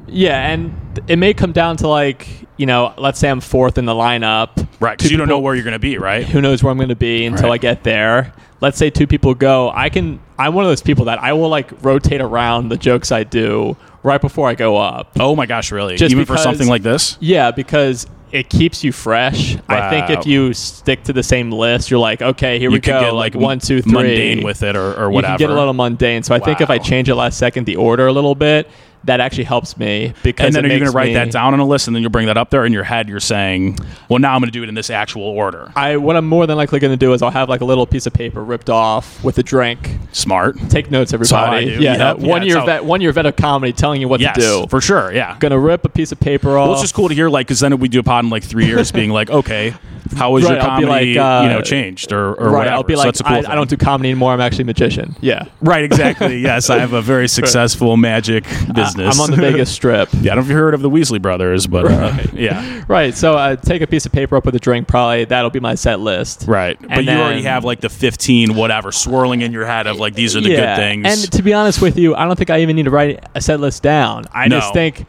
yeah, 0.09 0.49
and 0.49 0.75
it 1.09 1.17
may 1.17 1.35
come 1.35 1.53
down 1.53 1.77
to 1.79 1.89
like, 1.89 2.29
you 2.57 2.67
know, 2.67 2.95
let's 2.97 3.19
say 3.19 3.29
I'm 3.29 3.41
fourth 3.41 3.79
in 3.79 3.85
the 3.85 3.95
lineup. 3.95 4.67
Right? 4.81 4.97
Because 4.97 5.11
you 5.11 5.17
don't 5.17 5.29
know 5.29 5.39
where 5.39 5.55
you're 5.55 5.65
gonna 5.65 5.79
be. 5.79 5.99
Right? 5.99 6.25
Who 6.25 6.41
knows 6.41 6.63
where 6.63 6.71
I'm 6.71 6.79
going 6.79 6.89
to 6.91 6.97
be 6.97 7.25
until 7.25 7.49
Right. 7.49 7.55
I 7.55 7.59
get 7.59 7.85
there. 7.85 8.33
Let's 8.61 8.79
say 8.79 8.89
two 8.89 9.07
people 9.07 9.35
go. 9.35 9.71
I 9.71 9.91
can. 9.91 10.21
I'm 10.39 10.55
one 10.55 10.65
of 10.65 10.71
those 10.71 10.83
people 10.83 11.07
that 11.07 11.19
I 11.19 11.33
will 11.35 11.49
like 11.49 11.71
rotate 11.85 12.21
around 12.21 12.71
the 12.71 12.77
jokes 12.77 13.13
I 13.13 13.25
do 13.25 13.77
right 14.03 14.21
before 14.21 14.49
I 14.49 14.55
go 14.55 14.77
up. 14.77 15.13
Oh 15.19 15.37
my 15.37 15.47
gosh, 15.47 15.73
really? 15.73 15.97
Just 15.97 16.13
Even 16.13 16.25
for 16.25 16.37
something 16.39 16.69
like 16.69 16.83
this? 16.83 17.19
Yeah, 17.21 17.51
because 17.51 18.07
it 18.33 18.49
keeps 18.49 18.83
you 18.83 18.93
fresh. 18.93 19.57
I 19.69 19.91
think 19.91 20.11
if 20.11 20.27
you 20.27 20.53
stick 20.53 21.05
to 21.05 21.13
the 21.13 21.23
same 21.23 21.51
list, 21.51 21.91
you're 21.91 22.01
like, 22.01 22.23
okay, 22.23 22.59
here 22.59 22.71
we 22.71 22.77
you 22.77 22.81
could 22.81 22.91
go, 22.91 23.01
get 23.01 23.15
like 23.15 23.35
like 23.35 23.43
one, 23.43 23.59
two, 23.59 23.83
three, 23.83 23.93
mundane 23.93 24.45
with 24.45 24.63
it, 24.63 24.77
or, 24.77 24.95
or 24.95 25.13
You 25.13 25.23
can 25.23 25.37
get 25.39 25.51
a 25.51 25.55
little 25.55 25.75
mundane. 25.75 26.23
So 26.23 26.35
I 26.35 26.39
think 26.39 26.61
if 26.61 26.71
I 26.71 26.79
change 26.79 27.09
it 27.09 27.15
last 27.15 27.39
second, 27.39 27.67
the 27.67 27.77
order 27.77 28.07
a 28.07 28.13
little 28.13 28.35
bit, 28.35 28.69
that 29.07 29.21
actually 29.21 29.45
helps 29.45 29.77
me 29.77 30.13
because 30.23 30.47
and 30.47 30.55
then 30.55 30.65
are 30.67 30.69
you 30.75 30.79
going 30.81 30.91
to 30.91 30.97
write 30.97 31.09
me- 31.09 31.15
that 31.15 31.31
down 31.33 31.55
on 31.55 31.61
a 31.61 31.65
list, 31.65 31.87
and 31.89 31.95
then 31.97 32.03
you'll 32.03 32.11
bring 32.11 32.27
that 32.27 32.37
up 32.37 32.51
there 32.51 32.65
in 32.65 32.73
your 32.73 32.85
head? 32.85 33.09
You're 33.09 33.19
saying, 33.21 33.79
"Well, 34.09 34.19
now 34.19 34.35
I'm 34.35 34.41
going 34.41 34.49
to 34.49 34.53
do 34.53 34.63
it 34.63 34.69
in 34.69 34.75
this 34.75 34.91
actual 34.91 35.23
order." 35.23 35.73
I 35.75 35.97
what 35.97 36.17
I'm 36.17 36.27
more 36.27 36.47
than 36.47 36.57
likely 36.57 36.79
going 36.81 36.93
to 36.93 36.97
do 36.97 37.13
is 37.13 37.23
I'll 37.23 37.31
have 37.31 37.49
like 37.49 37.61
a 37.61 37.65
little 37.65 37.87
piece 37.87 38.07
of 38.07 38.13
paper 38.13 38.45
ripped 38.45 38.69
off 38.71 39.23
with 39.25 39.39
a 39.39 39.43
drink. 39.43 39.97
Smart. 40.13 40.57
Take 40.71 40.91
notes, 40.91 41.13
everybody. 41.13 41.67
Yeah, 41.67 41.79
Yep. 41.79 41.99
that 41.99 42.21
Yeah, 42.21 42.29
one 42.29 42.41
that's 42.43 42.55
year 42.55 42.65
vet, 42.67 42.85
one 42.85 43.01
year 43.01 43.13
vet 43.13 43.27
of 43.27 43.37
comedy 43.37 43.73
telling 43.73 44.01
you 44.01 44.09
what 44.09 44.21
Yes, 44.21 44.35
to 44.37 44.41
do. 44.41 44.67
for 44.69 44.81
sure. 44.81 45.13
Yeah. 45.13 45.37
Gonna 45.39 45.59
rip 45.59 45.85
a 45.85 45.89
piece 45.89 46.13
of 46.13 46.21
paper 46.21 46.57
off. 46.59 46.67
Well, 46.67 46.73
it's 46.75 46.83
just 46.83 46.95
cool 46.95 47.09
to 47.09 47.15
hear, 47.15 47.29
like, 47.29 47.47
because 47.47 47.61
then 47.61 47.79
we 47.79 47.89
do 47.89 48.01
a 48.01 48.03
pod 48.03 48.25
in 48.25 48.31
like 48.31 48.43
three 48.43 48.67
years, 48.67 48.91
being 48.93 49.11
like, 49.11 49.31
okay, 49.41 49.75
how 50.17 50.31
was 50.33 50.45
Right, 50.45 50.53
your 50.55 50.61
comedy, 50.63 51.15
like, 51.15 51.17
uh, 51.17 51.43
you 51.45 51.49
know, 51.51 51.61
changed 51.63 52.13
or, 52.13 52.35
or 52.35 52.47
right. 52.47 52.53
whatever? 52.59 52.75
I'll 52.77 52.83
be 52.85 52.97
like, 52.97 53.15
a 53.19 53.23
cool 53.23 53.37
I, 53.47 53.53
I 53.53 53.55
don't 53.55 53.69
do 53.69 53.77
comedy 53.77 54.11
anymore. 54.11 54.33
I'm 54.33 54.41
actually 54.41 54.63
a 54.63 54.67
magician. 54.67 55.15
Yeah, 55.21 55.45
Right, 55.61 55.85
exactly. 55.85 56.39
yes, 56.39 56.71
I 56.71 56.79
have 56.79 56.93
a 56.93 57.03
very 57.03 57.29
successful 57.39 57.97
magic 57.97 58.45
business. 58.75 58.96
I'm 59.01 59.21
on 59.21 59.31
the 59.31 59.37
Vegas 59.37 59.71
Strip. 59.71 60.09
yeah, 60.21 60.33
I 60.33 60.35
don't 60.35 60.37
know 60.37 60.41
if 60.43 60.49
you 60.49 60.55
heard 60.57 60.75
of 60.75 60.83
the 60.83 60.91
Weasley 60.91 61.21
brothers, 61.21 61.67
but 61.67 61.85
uh, 61.91 62.17
yeah, 62.33 62.85
Right. 62.89 63.15
So 63.15 63.37
I 63.37 63.57
take 63.57 63.83
a 63.83 63.87
piece 63.87 64.07
of 64.07 64.13
paper 64.13 64.37
up 64.37 64.45
with 64.47 64.55
a 64.55 64.59
drink. 64.61 64.89
Probably 64.89 65.25
that'll 65.25 65.51
be 65.51 65.61
my 65.61 65.75
set 65.75 66.01
list. 66.01 66.45
right. 66.47 66.81
But 66.81 66.91
And 66.91 67.07
you 67.07 67.13
already 67.13 67.43
have 67.43 67.65
like 67.65 67.81
the 67.81 67.89
15 67.89 68.55
whatever 68.55 68.93
swirling 68.93 69.43
in 69.43 69.53
your 69.53 69.67
head 69.67 69.87
of 69.87 69.99
like 69.99 70.15
these 70.15 70.37
are 70.37 70.41
the 70.41 70.51
yeah. 70.51 70.77
good 70.77 70.83
things. 70.83 71.07
And 71.23 71.33
to 71.33 71.43
be 71.43 71.53
honest 71.53 71.83
with 71.83 71.99
you, 71.99 72.15
I 72.15 72.25
don't 72.25 72.37
think 72.37 72.51
I 72.51 72.61
even 72.61 72.77
need 72.77 72.85
to 72.85 72.91
write 72.91 73.25
a 73.35 73.41
set 73.41 73.61
list 73.61 73.83
down. 73.83 74.25
I 74.33 74.49
No. 74.49 74.61
just 74.61 74.73
think 74.73 75.05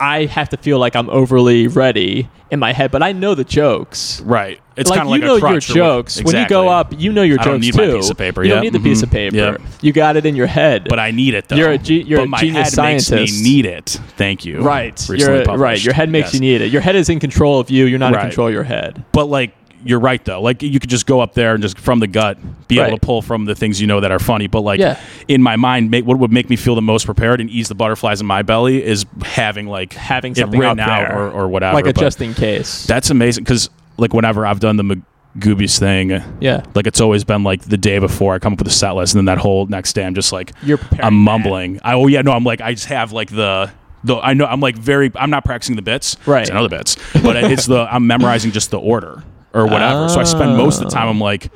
I 0.00 0.24
have 0.26 0.48
to 0.50 0.56
feel 0.56 0.78
like 0.78 0.96
I'm 0.96 1.10
overly 1.10 1.68
ready 1.68 2.28
in 2.50 2.58
my 2.58 2.72
head, 2.72 2.90
but 2.90 3.02
I 3.02 3.12
know 3.12 3.34
the 3.34 3.44
jokes. 3.44 4.20
right. 4.22 4.58
It's 4.76 4.88
like 4.88 5.00
kind 5.00 5.08
of 5.10 5.14
you 5.14 5.20
like 5.20 5.26
know 5.26 5.34
a 5.34 5.38
your 5.38 5.60
crutch 5.60 5.70
or 5.70 5.72
what- 5.74 5.76
jokes. 5.76 6.22
When 6.24 6.36
you 6.36 6.48
go 6.48 6.68
up, 6.68 6.94
you 6.98 7.12
know 7.12 7.22
your 7.22 7.38
I 7.38 7.44
jokes 7.44 7.52
don't 7.52 7.60
need 7.60 7.74
too. 7.74 7.86
my 7.88 7.94
piece 7.98 8.10
of 8.10 8.16
paper, 8.16 8.42
You 8.42 8.48
don't 8.48 8.62
need 8.62 8.72
the 8.72 8.80
piece 8.80 9.00
mhm, 9.00 9.02
of 9.04 9.10
paper. 9.10 9.36
yep. 9.36 9.60
You 9.82 9.92
got 9.92 10.16
it 10.16 10.24
in 10.24 10.34
your 10.36 10.46
head. 10.46 10.86
But 10.88 10.98
I 10.98 11.10
need 11.10 11.34
it 11.34 11.48
though. 11.48 11.56
You're 11.56 11.72
a 11.72 11.78
ge- 11.78 11.90
you're 12.06 12.26
but 12.26 12.38
a 12.40 12.46
genius 12.46 12.74
head 12.74 12.82
makes 12.82 13.06
scientist. 13.06 13.42
me 13.44 13.50
need 13.50 13.66
it. 13.66 14.00
Thank 14.16 14.46
you. 14.46 14.62
right. 14.62 14.94
Recently 15.08 15.44
You're, 15.44 15.56
right. 15.58 15.84
Your 15.84 15.92
head 15.92 16.08
makes 16.08 16.28
Yes. 16.28 16.34
you 16.34 16.40
need 16.40 16.62
it. 16.62 16.72
Your 16.72 16.80
head 16.80 16.96
is 16.96 17.10
in 17.10 17.20
control 17.20 17.60
of 17.60 17.70
you. 17.70 17.84
You're 17.84 17.98
not 17.98 18.14
Right. 18.14 18.22
in 18.24 18.28
control 18.30 18.48
of 18.48 18.54
your 18.54 18.64
head. 18.64 19.04
But 19.12 19.26
like 19.26 19.52
you're 19.84 20.00
right 20.00 20.24
though. 20.24 20.40
Like 20.42 20.62
you 20.62 20.78
could 20.80 20.90
just 20.90 21.06
go 21.06 21.20
up 21.20 21.34
there 21.34 21.54
and 21.54 21.62
just 21.62 21.78
from 21.78 22.00
the 22.00 22.06
gut 22.06 22.38
be 22.68 22.78
able 22.78 22.96
to 22.98 23.04
pull 23.04 23.22
from 23.22 23.44
the 23.46 23.54
things 23.54 23.80
you 23.80 23.86
know 23.86 24.00
that 24.00 24.10
are 24.12 24.18
funny. 24.18 24.46
But 24.46 24.60
like 24.60 24.80
Yeah. 24.80 24.98
in 25.28 25.42
my 25.42 25.56
mind, 25.56 25.90
make, 25.90 26.04
what 26.04 26.18
would 26.18 26.32
make 26.32 26.48
me 26.50 26.56
feel 26.56 26.74
the 26.74 26.82
most 26.82 27.04
prepared 27.06 27.40
and 27.40 27.50
ease 27.50 27.68
the 27.68 27.74
butterflies 27.74 28.20
in 28.20 28.26
my 28.26 28.42
belly 28.42 28.82
is 28.84 29.06
having 29.22 29.66
like 29.66 29.92
Having 29.94 30.34
something 30.36 30.60
written 30.60 30.80
out 30.80 31.10
or, 31.12 31.30
or 31.30 31.48
whatever. 31.48 31.74
like 31.74 31.86
a 31.86 31.92
But 31.92 32.00
just 32.00 32.20
in 32.20 32.34
case. 32.34 32.86
that's 32.86 33.10
amazing 33.10 33.44
because 33.44 33.70
like 33.96 34.12
whenever 34.14 34.46
I've 34.46 34.60
done 34.60 34.76
the 34.76 35.02
Magooby's 35.36 35.78
thing, 35.78 36.10
yeah. 36.40 36.62
like 36.74 36.86
it's 36.86 37.00
always 37.00 37.24
been 37.24 37.42
like 37.44 37.62
the 37.62 37.76
day 37.78 37.98
before 37.98 38.34
I 38.34 38.38
come 38.38 38.52
up 38.54 38.58
with 38.58 38.68
a 38.68 38.72
set 38.72 38.92
list, 38.92 39.14
and 39.14 39.18
then 39.20 39.24
that 39.26 39.38
whole 39.38 39.66
next 39.66 39.92
day 39.94 40.04
I'm 40.04 40.14
just 40.14 40.32
like 40.32 40.52
You're 40.62 40.78
I'm 40.92 40.98
that. 40.98 41.10
mumbling. 41.12 41.80
I, 41.84 41.94
oh 41.94 42.06
yeah, 42.06 42.22
no, 42.22 42.32
I'm 42.32 42.44
like 42.44 42.60
I 42.60 42.72
just 42.74 42.86
have 42.86 43.12
like 43.12 43.30
the. 43.30 43.70
The, 44.02 44.16
I 44.16 44.32
know 44.32 44.46
I'm 44.46 44.60
like 44.60 44.78
very 44.78 45.12
I'm 45.14 45.28
not 45.28 45.44
practicing 45.44 45.76
the 45.76 45.82
bits 45.82 46.16
Right. 46.24 46.50
I 46.50 46.54
know 46.54 46.62
the 46.66 46.74
bits 46.74 46.96
but 47.22 47.36
it's 47.36 47.66
the 47.66 47.80
I'm 47.80 48.06
memorizing 48.06 48.50
just 48.50 48.70
the 48.70 48.80
order 48.80 49.22
or 49.52 49.66
whatever 49.66 50.08
so 50.08 50.20
I 50.20 50.24
spend 50.24 50.56
most 50.56 50.78
of 50.80 50.84
the 50.84 50.90
time 50.90 51.08
I'm 51.08 51.20
oh. 51.20 51.24
like 51.24 51.50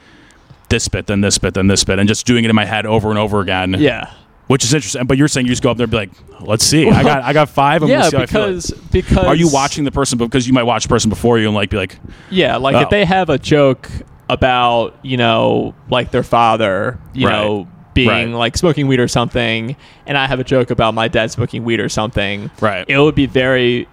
this 0.68 0.88
bit 0.88 1.06
then 1.06 1.20
this 1.20 1.38
bit 1.38 1.54
then 1.54 1.66
this 1.66 1.84
bit 1.84 1.98
and 1.98 2.08
just 2.08 2.26
doing 2.26 2.44
it 2.44 2.50
in 2.50 2.56
my 2.56 2.64
head 2.64 2.86
over 2.86 3.10
and 3.10 3.18
over 3.18 3.40
again 3.40 3.76
Yeah. 3.78 4.12
which 4.48 4.64
is 4.64 4.74
interesting 4.74 5.06
but 5.06 5.16
you're 5.18 5.28
saying 5.28 5.46
you 5.46 5.52
just 5.52 5.62
go 5.62 5.70
up 5.70 5.76
there 5.76 5.84
and 5.84 5.90
be 5.90 5.96
like 5.96 6.10
let's 6.40 6.64
see 6.64 6.88
I 6.90 7.02
got 7.02 7.22
I 7.22 7.32
got 7.32 7.48
five 7.48 7.82
we'll 7.82 7.90
Yeah, 7.92 8.08
see 8.08 8.16
how 8.16 8.22
I 8.22 8.26
feel. 8.26 8.46
because 8.46 8.70
because 8.90 9.18
are 9.24 9.36
you 9.36 9.48
watching 9.48 9.84
the 9.84 9.92
person 9.92 10.18
because 10.18 10.46
you 10.46 10.52
might 10.52 10.64
watch 10.64 10.82
the 10.84 10.88
person 10.88 11.08
before 11.10 11.38
you 11.38 11.46
and 11.46 11.54
like 11.54 11.70
be 11.70 11.76
like 11.76 11.98
Yeah, 12.30 12.56
like 12.56 12.74
Oh. 12.76 12.80
if 12.80 12.90
they 12.90 13.04
have 13.04 13.28
a 13.30 13.38
joke 13.38 13.88
about 14.28 14.96
you 15.02 15.16
know 15.16 15.74
like 15.90 16.10
their 16.10 16.22
father, 16.22 16.98
you 17.12 17.28
Right. 17.28 17.36
know 17.44 17.68
being 17.92 18.08
Right. 18.08 18.26
like 18.38 18.56
smoking 18.56 18.88
weed 18.88 18.98
or 18.98 19.06
something, 19.06 19.76
and 20.06 20.18
I 20.18 20.26
have 20.26 20.40
a 20.40 20.44
joke 20.44 20.70
about 20.72 20.94
my 20.94 21.06
dad 21.06 21.30
smoking 21.30 21.62
weed 21.62 21.78
or 21.78 21.88
something, 21.88 22.50
Right. 22.60 22.84
It 22.88 22.98
would 22.98 23.14
be 23.14 23.26
very, 23.26 23.86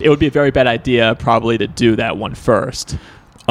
it 0.00 0.08
would 0.08 0.18
be 0.18 0.26
a 0.26 0.30
very 0.32 0.50
bad 0.50 0.66
idea 0.66 1.14
probably 1.16 1.56
to 1.58 1.68
do 1.68 1.94
that 1.94 2.16
one 2.16 2.34
first. 2.34 2.96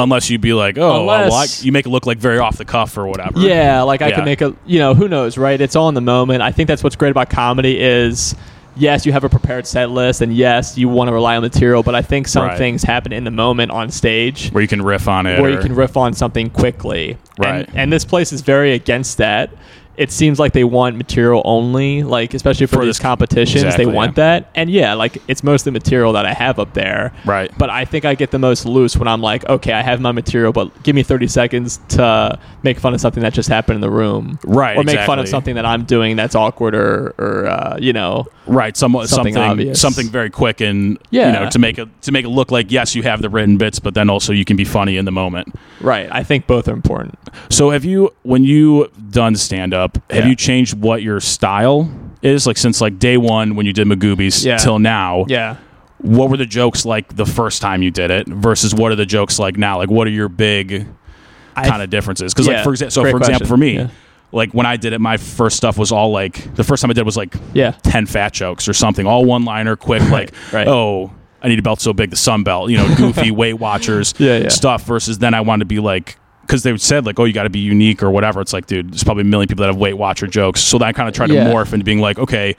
Unless 0.02 0.28
you'd 0.30 0.40
be 0.40 0.52
like 0.52 0.76
oh 0.78 1.04
well, 1.04 1.32
I, 1.32 1.46
you 1.60 1.72
make 1.72 1.86
it 1.86 1.90
look 1.90 2.06
like 2.06 2.18
very 2.18 2.38
off 2.38 2.56
the 2.58 2.64
cuff 2.64 2.96
or 2.98 3.06
whatever 3.06 3.38
Yeah, 3.40 3.82
like 3.82 4.02
I 4.02 4.08
Yeah. 4.08 4.14
can 4.16 4.24
make 4.24 4.40
a 4.40 4.54
you 4.66 4.78
know 4.78 4.94
who 4.94 5.08
knows 5.08 5.38
right? 5.38 5.60
It's 5.60 5.76
all 5.76 5.88
in 5.88 5.94
the 5.94 6.00
moment. 6.00 6.42
I 6.42 6.52
think 6.52 6.66
that's 6.68 6.82
what's 6.84 6.96
great 6.96 7.10
about 7.10 7.30
comedy 7.30 7.80
is. 7.80 8.34
Yes, 8.76 9.04
you 9.04 9.10
have 9.12 9.24
a 9.24 9.28
prepared 9.28 9.66
set 9.66 9.90
list, 9.90 10.20
and 10.22 10.32
yes, 10.34 10.78
you 10.78 10.88
want 10.88 11.08
to 11.08 11.12
rely 11.12 11.34
on 11.36 11.42
material. 11.42 11.82
But 11.82 11.96
I 11.96 12.02
think 12.02 12.28
some 12.28 12.44
Right. 12.46 12.56
things 12.56 12.84
happen 12.84 13.12
in 13.12 13.24
the 13.24 13.30
moment 13.30 13.72
on 13.72 13.90
stage, 13.90 14.48
where 14.50 14.62
you 14.62 14.68
can 14.68 14.80
riff 14.80 15.08
on 15.08 15.26
it 15.26 15.40
where 15.40 15.50
you 15.50 15.58
can 15.58 15.74
riff 15.74 15.96
on 15.96 16.14
something 16.14 16.48
quickly. 16.50 17.18
Right. 17.36 17.66
And, 17.68 17.76
and 17.76 17.92
this 17.92 18.04
place 18.04 18.32
is 18.32 18.42
very 18.42 18.72
against 18.72 19.18
that. 19.18 19.50
It 20.00 20.10
seems 20.10 20.38
like 20.38 20.52
they 20.54 20.64
want 20.64 20.96
material 20.96 21.42
only, 21.44 22.02
like 22.02 22.32
especially 22.32 22.66
for, 22.66 22.76
For 22.76 22.84
these 22.86 22.96
this- 22.96 22.98
competitions, 22.98 23.64
exactly, 23.64 23.84
they 23.84 23.92
want 23.92 24.16
that. 24.16 24.50
And 24.54 24.70
yeah, 24.70 24.94
like 24.94 25.18
it's 25.28 25.44
mostly 25.44 25.70
material 25.72 26.14
that 26.14 26.24
I 26.24 26.32
have 26.32 26.58
up 26.58 26.72
there. 26.72 27.12
Right. 27.26 27.50
But 27.58 27.68
I 27.68 27.84
think 27.84 28.04
I 28.06 28.14
get 28.14 28.30
the 28.30 28.38
most 28.38 28.64
loose 28.64 28.96
when 28.96 29.06
I'm 29.08 29.20
like, 29.20 29.46
okay, 29.48 29.72
I 29.74 29.82
have 29.82 30.00
my 30.00 30.12
material, 30.12 30.52
but 30.52 30.82
give 30.82 30.96
me 30.96 31.02
30 31.02 31.26
seconds 31.26 31.78
to 31.90 32.38
make 32.62 32.78
fun 32.78 32.94
of 32.94 33.00
something 33.00 33.22
that 33.22 33.34
just 33.34 33.48
happened 33.50 33.74
in 33.76 33.80
the 33.82 33.90
room. 33.90 34.38
Right, 34.44 34.76
Or 34.78 34.84
make 34.84 35.00
fun 35.00 35.18
of 35.18 35.28
something 35.28 35.54
that 35.56 35.66
I'm 35.66 35.84
doing 35.84 36.16
that's 36.16 36.34
awkward 36.34 36.74
or, 36.74 37.14
or 37.18 37.46
uh, 37.46 37.76
you 37.78 37.92
know. 37.92 38.26
right 38.46 38.74
some, 38.76 38.92
Something 38.92 39.06
something 39.34 39.36
obvious. 39.36 39.80
something 39.80 40.08
very 40.08 40.30
quick 40.30 40.60
and 40.62 40.98
Yeah. 41.10 41.26
you 41.26 41.32
know 41.44 41.50
to 41.50 41.58
make 41.58 41.78
it 41.78 41.88
to 42.02 42.10
make 42.12 42.24
it 42.24 42.30
look 42.30 42.50
like 42.50 42.72
yes 42.72 42.94
you 42.96 43.02
have 43.02 43.20
the 43.22 43.28
written 43.28 43.58
bits 43.58 43.78
but 43.78 43.94
then 43.94 44.08
also 44.10 44.32
you 44.32 44.44
can 44.44 44.56
be 44.56 44.64
funny 44.64 44.96
in 44.96 45.04
the 45.04 45.12
moment 45.12 45.54
Right. 45.80 46.08
I 46.10 46.22
think 46.24 46.46
both 46.46 46.66
are 46.68 46.72
important. 46.72 47.18
so 47.50 47.70
have 47.70 47.84
you 47.84 48.10
when 48.22 48.42
you 48.44 48.90
done 49.10 49.36
stand 49.36 49.72
up 49.74 49.89
have 50.10 50.24
Yeah. 50.24 50.26
you 50.28 50.36
changed 50.36 50.74
what 50.74 51.02
your 51.02 51.20
style 51.20 51.90
is 52.22 52.46
like 52.46 52.56
since 52.58 52.80
like 52.80 52.98
day 52.98 53.16
one 53.16 53.56
when 53.56 53.66
you 53.66 53.72
did 53.72 53.86
magooby's 53.86 54.44
Yeah. 54.44 54.56
till 54.58 54.78
now 54.78 55.24
Yeah. 55.28 55.56
what 55.98 56.28
were 56.30 56.36
the 56.36 56.46
jokes 56.46 56.84
like 56.84 57.16
the 57.16 57.26
first 57.26 57.60
time 57.62 57.82
you 57.82 57.90
did 57.90 58.10
it 58.10 58.26
versus 58.28 58.74
what 58.74 58.92
are 58.92 58.96
the 58.96 59.06
jokes 59.06 59.38
like 59.38 59.56
now 59.56 59.78
like 59.78 59.90
what 59.90 60.06
are 60.06 60.10
your 60.10 60.28
big 60.28 60.86
kind 61.56 61.82
of 61.82 61.90
differences. 61.90 62.32
Because 62.32 62.46
Yeah, 62.46 62.54
like 62.56 62.64
for 62.64 62.70
example, 62.70 62.90
so 62.92 63.02
great 63.02 63.10
for 63.12 63.16
example, 63.18 63.46
for 63.46 63.56
me, 63.56 63.86
like 64.32 64.52
when 64.52 64.64
I 64.64 64.76
did 64.76 64.92
it, 64.94 65.00
my 65.00 65.16
first 65.18 65.56
stuff 65.56 65.76
was 65.76 65.92
all 65.92 66.10
like 66.10 66.54
the 66.54 66.64
first 66.64 66.80
time 66.80 66.90
I 66.90 66.94
did 66.94 67.04
was 67.04 67.16
like 67.16 67.34
Yeah. 67.52 67.72
ten 67.82 68.06
fat 68.06 68.32
jokes 68.32 68.66
or 68.68 68.72
something, 68.72 69.06
all 69.06 69.24
one 69.24 69.44
liner, 69.44 69.76
quick, 69.76 70.02
like 70.10 70.32
right. 70.52 70.66
oh. 70.68 71.10
I 71.42 71.48
need 71.48 71.58
a 71.58 71.62
belt 71.62 71.80
so 71.80 71.94
big, 71.94 72.10
the 72.10 72.16
Sun 72.16 72.42
Belt, 72.42 72.68
you 72.68 72.76
know, 72.76 72.94
goofy 72.96 73.30
Weight 73.40 73.54
Watchers 73.54 74.12
Yeah, 74.18 74.36
yeah. 74.40 74.48
stuff. 74.50 74.84
Versus 74.84 75.16
then 75.20 75.32
I 75.32 75.40
wanted 75.40 75.60
to 75.60 75.64
be 75.64 75.78
like, 75.80 76.18
because 76.50 76.64
they 76.64 76.76
said 76.78 77.06
like, 77.06 77.16
oh, 77.20 77.24
you 77.24 77.32
got 77.32 77.44
to 77.44 77.48
be 77.50 77.60
unique 77.60 78.02
or 78.02 78.10
whatever. 78.10 78.40
It's 78.40 78.52
like, 78.52 78.66
dude, 78.66 78.90
there's 78.90 79.04
probably 79.04 79.20
a 79.20 79.24
million 79.24 79.46
people 79.46 79.62
that 79.62 79.68
have 79.68 79.76
Weight 79.76 79.96
Watcher 79.96 80.26
jokes. 80.26 80.60
So 80.60 80.80
I 80.80 80.92
kind 80.92 81.08
of 81.08 81.14
tried 81.14 81.28
to 81.28 81.34
Yeah. 81.34 81.44
morph 81.46 81.72
into 81.72 81.84
being 81.84 82.00
like, 82.00 82.18
okay, 82.18 82.56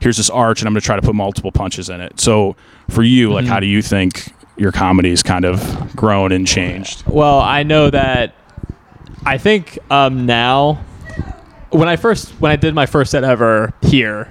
here's 0.00 0.16
this 0.16 0.30
arch, 0.30 0.62
and 0.62 0.66
I'm 0.66 0.72
going 0.72 0.80
to 0.80 0.86
try 0.86 0.96
to 0.96 1.02
put 1.02 1.14
multiple 1.14 1.52
punches 1.52 1.90
in 1.90 2.00
it. 2.00 2.18
So 2.18 2.56
for 2.88 3.02
you, 3.02 3.30
like, 3.34 3.44
Mm-hmm. 3.44 3.52
how 3.52 3.60
do 3.60 3.66
you 3.66 3.82
think 3.82 4.32
your 4.56 4.72
comedy 4.72 5.08
comedy's 5.08 5.22
kind 5.22 5.44
of 5.44 5.94
grown 5.94 6.32
and 6.32 6.46
changed? 6.46 7.04
Well, 7.06 7.38
I 7.38 7.64
know 7.64 7.90
that. 7.90 8.34
I 9.26 9.36
think 9.36 9.78
um, 9.90 10.24
now, 10.24 10.82
when 11.68 11.86
I 11.88 11.96
first 11.96 12.30
when 12.40 12.50
I 12.50 12.56
did 12.56 12.74
my 12.74 12.86
first 12.86 13.10
set 13.10 13.24
ever 13.24 13.74
here, 13.82 14.30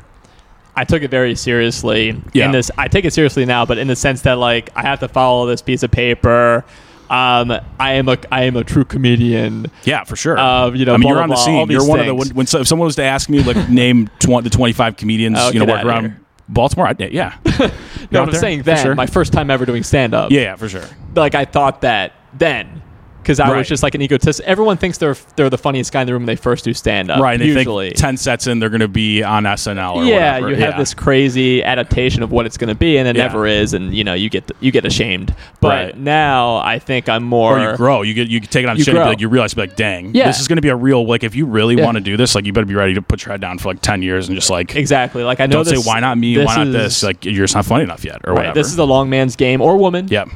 I 0.76 0.86
took 0.86 1.04
it 1.04 1.12
very 1.12 1.36
seriously. 1.36 2.19
Yeah. 2.34 2.45
In 2.47 2.52
this, 2.52 2.71
I 2.80 2.88
take 2.88 3.06
it 3.06 3.13
seriously 3.13 3.45
now, 3.45 3.63
but 3.65 3.78
in 3.78 3.88
the 3.88 3.95
sense 3.95 4.21
that 4.23 4.39
like 4.39 4.71
I 4.76 4.82
have 4.82 4.99
to 5.02 5.08
follow 5.08 5.45
this 5.45 5.62
piece 5.62 5.84
of 5.84 5.91
paper. 5.91 6.65
Um, 7.10 7.52
I 7.80 7.94
am 7.94 8.08
a 8.10 8.18
I 8.32 8.44
am 8.44 8.56
a 8.56 8.63
true 8.63 8.86
comedian. 8.86 9.68
Yeah, 9.84 10.04
for 10.04 10.16
sure. 10.16 10.38
Uh, 10.38 10.72
you 10.72 10.86
know, 10.86 10.94
I 10.94 10.98
mean, 10.98 11.04
blah, 11.04 11.12
you're 11.12 11.22
on 11.24 11.30
the 11.30 11.36
blah, 11.36 11.42
all 11.42 11.46
scene. 11.66 11.70
You're 11.72 11.88
one 11.88 12.00
of 12.00 12.06
the 12.06 12.16
when, 12.16 12.30
when 12.30 12.46
so, 12.48 12.60
if 12.60 12.68
someone 12.68 12.86
was 12.86 12.96
to 12.98 13.04
ask 13.04 13.30
me 13.30 13.42
like 13.44 13.70
name 13.70 14.08
tw- 14.20 14.44
the 14.44 14.50
25 14.52 14.98
comedians, 14.98 15.38
Oh, 15.39 15.52
you 15.52 15.60
know, 15.60 15.66
work 15.66 15.84
around 15.86 16.04
here. 16.04 16.20
Baltimore. 16.50 16.88
I'd, 16.88 17.00
yeah, 17.00 17.38
No, 18.12 18.24
I'm 18.24 18.34
saying 18.34 18.63
then 18.63 18.78
sure. 18.84 18.96
my 18.96 19.06
first 19.08 19.32
time 19.34 19.50
ever 19.50 19.66
doing 19.66 19.82
stand 19.84 20.13
up. 20.13 20.32
yeah, 20.32 20.42
yeah, 20.42 20.56
for 20.58 20.68
sure. 20.70 20.84
like 21.16 21.36
I 21.36 21.46
thought 21.46 21.82
that 21.82 22.13
then 22.34 22.82
because 23.23 23.39
I 23.39 23.49
Right. 23.49 23.57
was 23.57 23.67
just 23.67 23.81
like 23.83 23.95
an 23.95 24.01
egotist. 24.01 24.41
Everyone 24.41 24.77
thinks 24.77 24.97
they're 24.97 25.15
they're 25.36 25.49
the 25.49 25.57
funniest 25.57 25.91
guy 25.91 26.01
in 26.01 26.07
the 26.07 26.13
room 26.13 26.21
when 26.23 26.27
they 26.27 26.36
first 26.36 26.63
do 26.65 26.73
stand 26.73 27.09
up. 27.09 27.19
right, 27.21 27.33
and 27.33 27.41
they 27.41 27.47
usually. 27.47 27.88
think 27.89 27.97
10 27.99 28.17
sets 28.17 28.45
in, 28.47 28.59
they're 28.59 28.69
going 28.69 28.81
to 28.81 28.88
be 28.88 29.23
on 29.23 29.45
SNL 29.45 29.95
or 29.95 30.03
yeah, 30.05 30.33
whatever. 30.33 30.49
you 30.49 30.55
have 30.57 30.73
Yeah. 30.73 30.77
this 30.77 30.93
crazy 30.93 31.63
adaptation 31.63 32.21
of 32.21 32.31
what 32.31 32.45
it's 32.45 32.57
going 32.57 32.67
to 32.67 32.75
be, 32.75 32.97
and 32.97 33.07
it 33.07 33.15
Yeah. 33.15 33.23
never 33.23 33.47
is, 33.47 33.73
and 33.73 33.93
you 33.95 34.03
know 34.03 34.13
you 34.13 34.29
get 34.29 34.51
you 34.59 34.71
get 34.71 34.86
ashamed. 34.86 35.33
But 35.62 35.67
Right. 35.69 35.97
now 35.97 36.57
I 36.57 36.79
think 36.79 37.09
I'm 37.09 37.23
more. 37.23 37.57
Or 37.59 37.71
you 37.71 37.77
grow. 37.77 38.01
You 38.03 38.13
get 38.13 38.27
you 38.29 38.39
take 38.39 38.63
it 38.63 38.69
on 38.69 38.77
You 38.77 38.83
shit. 38.83 38.95
And 38.95 39.05
like, 39.05 39.21
you 39.21 39.29
realize, 39.29 39.53
be 39.53 39.62
like, 39.62 39.75
dang, 39.75 40.12
Yeah. 40.13 40.27
this 40.27 40.39
is 40.39 40.47
going 40.47 40.57
to 40.57 40.62
be 40.62 40.69
a 40.69 40.75
real. 40.75 41.05
Like, 41.05 41.23
if 41.23 41.36
you 41.36 41.45
really 41.45 41.75
want 41.75 41.95
to 41.95 42.01
do 42.01 42.17
this, 42.17 42.36
like, 42.36 42.45
you 42.45 42.53
better 42.53 42.65
be 42.65 42.75
ready 42.75 42.93
to 42.93 43.01
put 43.01 43.25
your 43.25 43.31
head 43.33 43.41
down 43.41 43.57
for 43.57 43.69
like 43.69 43.81
10 43.81 44.01
years 44.01 44.27
and 44.27 44.36
just 44.38 44.49
like, 44.49 44.75
Exactly. 44.75 45.23
Like 45.23 45.39
I 45.39 45.45
know 45.45 45.63
don't 45.63 45.65
say 45.81 45.89
why 45.89 45.99
not 45.99 46.17
me, 46.17 46.38
why 46.38 46.55
not 46.57 46.67
is- 46.67 46.73
this. 46.73 47.03
Like, 47.03 47.23
you're 47.25 47.43
just 47.45 47.55
not 47.55 47.65
funny 47.65 47.83
enough 47.83 48.03
yet, 48.03 48.21
or 48.25 48.33
right, 48.33 48.38
whatever. 48.39 48.53
This 48.55 48.67
is 48.67 48.77
a 48.77 48.83
long 48.83 49.09
man's 49.09 49.36
game 49.36 49.62
or 49.62 49.77
woman. 49.77 50.07
Yep. 50.09 50.29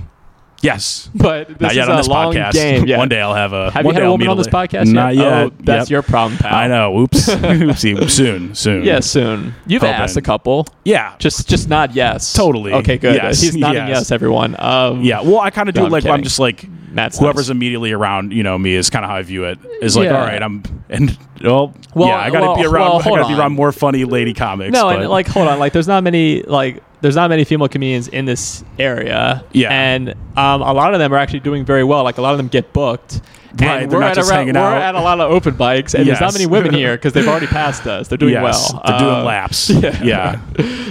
Yes. 0.62 1.10
But 1.16 1.48
this 1.50 1.58
Not 1.60 1.76
yet 1.76 1.84
is 1.84 1.90
on 1.90 1.94
a 1.96 1.98
this 1.98 2.08
long 2.08 2.34
podcast. 2.34 2.54
game. 2.54 2.86
Yeah. 2.88 2.98
One 2.98 3.10
day 3.10 3.20
I'll 3.22 3.34
have 3.34 3.54
a. 3.54 3.72
Have 3.72 3.86
you 3.86 3.92
had 3.92 4.04
a 4.04 4.10
woman 4.12 4.28
on 4.28 4.38
this 4.38 4.48
podcast 4.48 4.92
Not 4.92 5.16
yet? 5.16 5.24
yet. 5.24 5.34
Oh, 5.34 5.52
that's 5.60 5.90
Yep. 5.90 5.92
your 5.92 6.02
problem, 6.04 6.38
pal. 6.40 6.54
I 6.56 6.68
know. 6.68 7.00
Oops. 7.00 7.30
Oopsie. 7.30 8.10
Soon. 8.10 8.56
Soon. 8.56 8.84
Yeah, 8.84 9.00
soon. 9.00 9.54
You've 9.66 9.82
Hoping. 9.82 9.96
asked 9.96 10.18
a 10.18 10.22
couple. 10.22 10.68
Yeah. 10.84 11.16
Just 11.20 11.48
just 11.50 11.70
not 11.70 11.94
yes. 11.96 12.34
Totally. 12.34 12.74
Okay, 12.74 12.98
good. 12.98 13.16
Yes, 13.16 13.42
He's 13.42 13.56
nodding 13.56 13.88
yes. 13.88 13.98
yes, 13.98 14.12
everyone. 14.12 14.56
Um, 14.60 15.02
Yeah. 15.04 15.22
Well, 15.22 15.40
I 15.40 15.50
kind 15.50 15.70
of 15.70 15.76
do 15.76 15.82
No, 15.82 15.86
it 15.86 15.88
I'm 15.88 15.92
like 15.92 16.06
I'm 16.06 16.24
just 16.24 16.40
like 16.40 16.66
Matt's 16.92 17.20
whoever's 17.20 17.50
nice. 17.50 17.56
immediately 17.56 17.92
around, 17.92 18.32
you 18.34 18.44
know, 18.44 18.58
me 18.58 18.74
is 18.74 18.90
kind 18.90 19.04
of 19.06 19.12
how 19.12 19.18
I 19.18 19.22
view 19.24 19.44
it. 19.46 19.60
Is 19.82 19.96
like, 19.98 20.06
Yeah. 20.06 20.20
all 20.20 20.26
right, 20.26 20.42
I'm 20.42 20.64
and 20.90 21.16
well, 21.44 21.74
Well, 21.94 22.08
yeah, 22.08 22.16
I 22.18 22.30
got 22.32 22.40
to 22.40 22.46
well, 22.48 22.56
be 22.56 22.64
around. 22.66 22.74
well, 22.74 23.00
I 23.00 23.04
got 23.22 23.28
to 23.28 23.36
be 23.36 23.40
around 23.40 23.52
more 23.54 23.72
funny 23.72 24.06
lady 24.06 24.34
comics. 24.34 24.72
No, 24.74 24.86
but- 24.86 25.02
and 25.02 25.10
like 25.10 25.28
hold 25.28 25.48
on, 25.48 25.60
like 25.60 25.74
there's 25.74 25.88
not 25.88 26.04
many 26.04 26.42
like 26.44 26.82
there's 27.02 27.16
not 27.16 27.30
many 27.30 27.44
female 27.44 27.68
comedians 27.68 28.08
in 28.08 28.26
this 28.26 28.64
area. 28.80 29.44
Yeah. 29.52 29.70
and 29.72 30.10
um, 30.36 30.62
a 30.62 30.74
lot 30.74 30.94
of 30.94 31.00
them 31.00 31.14
are 31.14 31.18
actually 31.18 31.42
doing 31.42 31.64
very 31.66 31.84
well. 31.84 32.04
Like 32.04 32.18
a 32.18 32.22
lot 32.22 32.32
of 32.32 32.38
them 32.38 32.48
get 32.48 32.74
booked. 32.74 33.22
Right, 33.60 33.84
and 33.84 33.92
we're 33.92 34.02
not 34.02 34.12
at 34.12 34.16
just 34.18 34.32
a, 34.32 34.36
we're 34.46 34.58
at 34.58 34.94
a 34.94 35.02
lot 35.02 35.20
of 35.20 35.32
open 35.32 35.56
bikes, 35.56 35.96
and 35.96 36.08
there's 36.08 36.20
not 36.22 36.34
many 36.34 36.46
women 36.46 36.74
here 36.76 36.96
because 36.96 37.14
they've 37.14 37.28
already 37.28 37.48
passed 37.48 37.88
us. 37.88 38.08
They're 38.08 38.18
doing 38.18 38.34
yes, 38.34 38.72
well. 38.72 38.82
they're 38.86 39.00
doing 39.00 39.12
Uh, 39.16 39.24
laps. 39.24 39.70
yeah. 39.72 40.04
Yeah. 40.04 40.42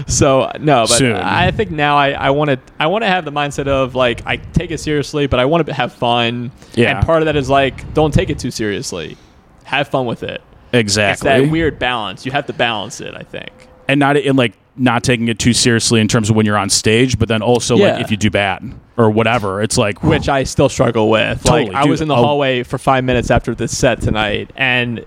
So 0.08 0.50
no, 0.60 0.82
but 0.82 0.98
Soon. 0.98 1.16
I 1.16 1.50
think 1.50 1.70
now 1.72 1.96
I, 1.96 2.10
I 2.12 2.30
want 2.30 2.50
to 2.50 2.58
I 2.78 2.86
want 2.86 3.02
to 3.02 3.08
have 3.08 3.24
the 3.24 3.32
mindset 3.32 3.66
of 3.66 3.94
like 3.96 4.24
I 4.24 4.36
take 4.36 4.70
it 4.70 4.78
seriously, 4.78 5.26
but 5.26 5.40
I 5.40 5.44
want 5.44 5.66
to 5.66 5.74
have 5.74 5.92
fun. 5.92 6.52
Yeah. 6.74 6.96
And 6.98 7.06
part 7.06 7.22
of 7.22 7.26
that 7.26 7.34
is 7.36 7.50
like 7.50 7.92
don't 7.92 8.14
take 8.14 8.30
it 8.30 8.38
too 8.38 8.52
seriously. 8.52 9.16
Have 9.64 9.88
fun 9.88 10.06
with 10.06 10.22
it. 10.22 10.42
It's 10.72 10.80
exactly. 10.80 11.28
that 11.28 11.50
weird 11.50 11.78
balance. 11.80 12.24
You 12.24 12.30
have 12.32 12.46
to 12.46 12.52
balance 12.52 13.00
it. 13.00 13.14
I 13.14 13.22
think. 13.22 13.50
and 13.88 13.98
not 13.98 14.16
in 14.16 14.36
like 14.36 14.54
not 14.76 15.02
taking 15.02 15.28
it 15.28 15.38
too 15.38 15.52
seriously 15.52 16.00
in 16.00 16.08
terms 16.08 16.28
of 16.30 16.36
when 16.36 16.44
you're 16.46 16.58
on 16.58 16.68
stage, 16.70 17.18
but 17.18 17.28
then 17.28 17.42
also 17.42 17.76
Yeah. 17.76 17.92
like 17.94 18.04
if 18.04 18.10
you 18.10 18.16
do 18.16 18.30
bad 18.30 18.74
or 18.96 19.10
whatever, 19.10 19.62
it's 19.62 19.78
like 19.78 20.02
which 20.02 20.28
I 20.28 20.44
still 20.44 20.68
struggle 20.68 21.08
with. 21.10 21.42
Totally, 21.44 21.66
like 21.66 21.74
I 21.74 21.82
dude. 21.82 21.90
was 21.90 22.00
in 22.00 22.08
the 22.08 22.14
Oh. 22.16 22.22
hallway 22.22 22.62
for 22.62 22.78
five 22.78 23.04
minutes 23.04 23.30
after 23.30 23.54
this 23.54 23.76
set 23.76 24.00
tonight, 24.00 24.50
and 24.56 25.04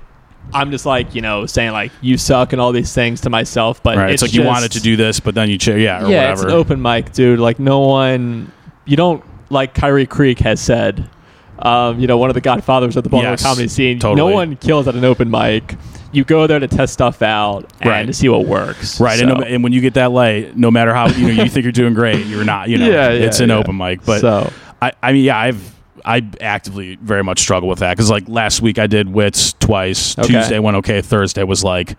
I'm 0.53 0.71
just 0.71 0.85
like 0.85 1.13
you 1.13 1.21
know 1.21 1.45
saying 1.45 1.71
like 1.71 1.91
you 2.01 2.17
suck 2.17 2.53
and 2.53 2.61
all 2.61 2.71
these 2.71 2.93
things 2.93 3.21
to 3.21 3.29
myself. 3.29 3.81
But 3.83 3.97
right. 3.97 4.09
It's, 4.11 4.21
like 4.23 4.33
you 4.33 4.43
wanted 4.43 4.71
to 4.71 4.79
do 4.79 4.95
this, 4.95 5.19
but 5.19 5.35
then 5.35 5.49
you 5.49 5.57
ch- 5.57 5.67
yeah 5.67 6.05
or 6.05 6.09
yeah, 6.09 6.31
it's 6.31 6.41
an 6.41 6.49
open 6.51 6.81
mic, 6.81 7.11
dude. 7.13 7.39
Like 7.39 7.59
no 7.59 7.79
one, 7.81 8.51
you 8.85 8.97
don't 8.97 9.23
like 9.51 9.73
Kyrie 9.75 10.05
Creek 10.07 10.39
has 10.39 10.59
said. 10.59 11.07
Um, 11.59 11.99
you 11.99 12.07
know, 12.07 12.17
one 12.17 12.29
of 12.29 12.35
the 12.35 12.41
godfathers 12.41 12.95
of 12.95 13.03
the 13.03 13.09
Baltimore 13.09 13.33
Yes, 13.33 13.43
comedy 13.43 13.67
scene. 13.67 13.99
No 14.01 14.27
one 14.27 14.55
kills 14.55 14.87
at 14.87 14.95
an 14.95 15.03
open 15.03 15.29
mic. 15.29 15.75
You 16.11 16.23
go 16.23 16.47
there 16.47 16.59
to 16.59 16.67
test 16.67 16.93
stuff 16.93 17.21
out 17.21 17.71
and 17.81 17.89
Right. 17.89 18.05
to 18.07 18.13
see 18.13 18.29
what 18.29 18.45
works. 18.47 18.99
Right, 18.99 19.19
and, 19.19 19.29
no, 19.29 19.35
and 19.45 19.63
when 19.63 19.73
you 19.73 19.81
get 19.81 19.93
that 19.95 20.11
light, 20.11 20.57
no 20.57 20.71
matter 20.71 20.93
how 20.93 21.07
you 21.07 21.27
know 21.27 21.43
you 21.43 21.49
think 21.49 21.63
you're 21.63 21.71
doing 21.71 21.93
great, 21.93 22.25
you're 22.25 22.43
not. 22.45 22.69
You 22.69 22.77
know, 22.79 22.85
Yeah, 22.89 23.09
yeah, 23.11 23.25
it's 23.25 23.39
an 23.39 23.49
yeah. 23.49 23.57
open 23.57 23.77
mic. 23.77 24.03
But 24.05 24.21
So- 24.21 24.51
I, 24.81 24.91
I 25.03 25.13
mean, 25.13 25.23
yeah, 25.25 25.37
I've 25.37 25.75
I 26.05 26.25
actively 26.39 26.95
very 27.01 27.23
much 27.23 27.39
struggle 27.39 27.67
with 27.67 27.79
that 27.79 27.95
because 27.95 28.09
like 28.09 28.27
last 28.29 28.61
week 28.61 28.79
I 28.79 28.87
did 28.87 29.09
wits 29.13 29.53
twice. 29.59 30.17
Okay. 30.17 30.27
Tuesday 30.29 30.57
went 30.57 30.77
okay. 30.77 31.01
Thursday 31.01 31.43
was 31.43 31.63
like 31.63 31.95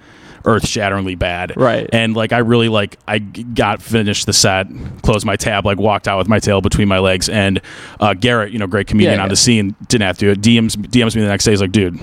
earth 0.47 0.67
shatteringly 0.67 1.15
bad. 1.15 1.53
Right. 1.55 1.87
and 1.93 2.17
like 2.17 2.33
I 2.33 2.39
really 2.39 2.71
like 2.71 2.97
I 3.07 3.19
got 3.19 3.83
finished 3.83 4.25
the 4.25 4.33
set, 4.33 4.67
closed 5.03 5.27
my 5.27 5.37
tab, 5.37 5.67
like 5.67 5.77
walked 5.79 6.09
out 6.09 6.17
with 6.17 6.29
my 6.29 6.39
tail 6.39 6.63
between 6.63 6.89
my 6.89 6.99
legs, 6.99 7.29
and 7.29 7.61
uh, 8.01 8.15
Garrett, 8.15 8.51
you 8.53 8.59
know, 8.59 8.67
great 8.67 8.87
comedian 8.87 9.19
Yeah, 9.19 9.23
on 9.23 9.29
the 9.29 9.37
scene, 9.37 9.77
didn't 9.89 10.07
have 10.07 10.17
to 10.19 10.25
do 10.25 10.31
it. 10.33 10.41
DMs 10.41 10.77
DMs 10.77 11.15
me 11.15 11.21
the 11.21 11.29
next 11.29 11.45
day. 11.45 11.51
He's 11.53 11.61
like, 11.61 11.71
dude, 11.73 12.01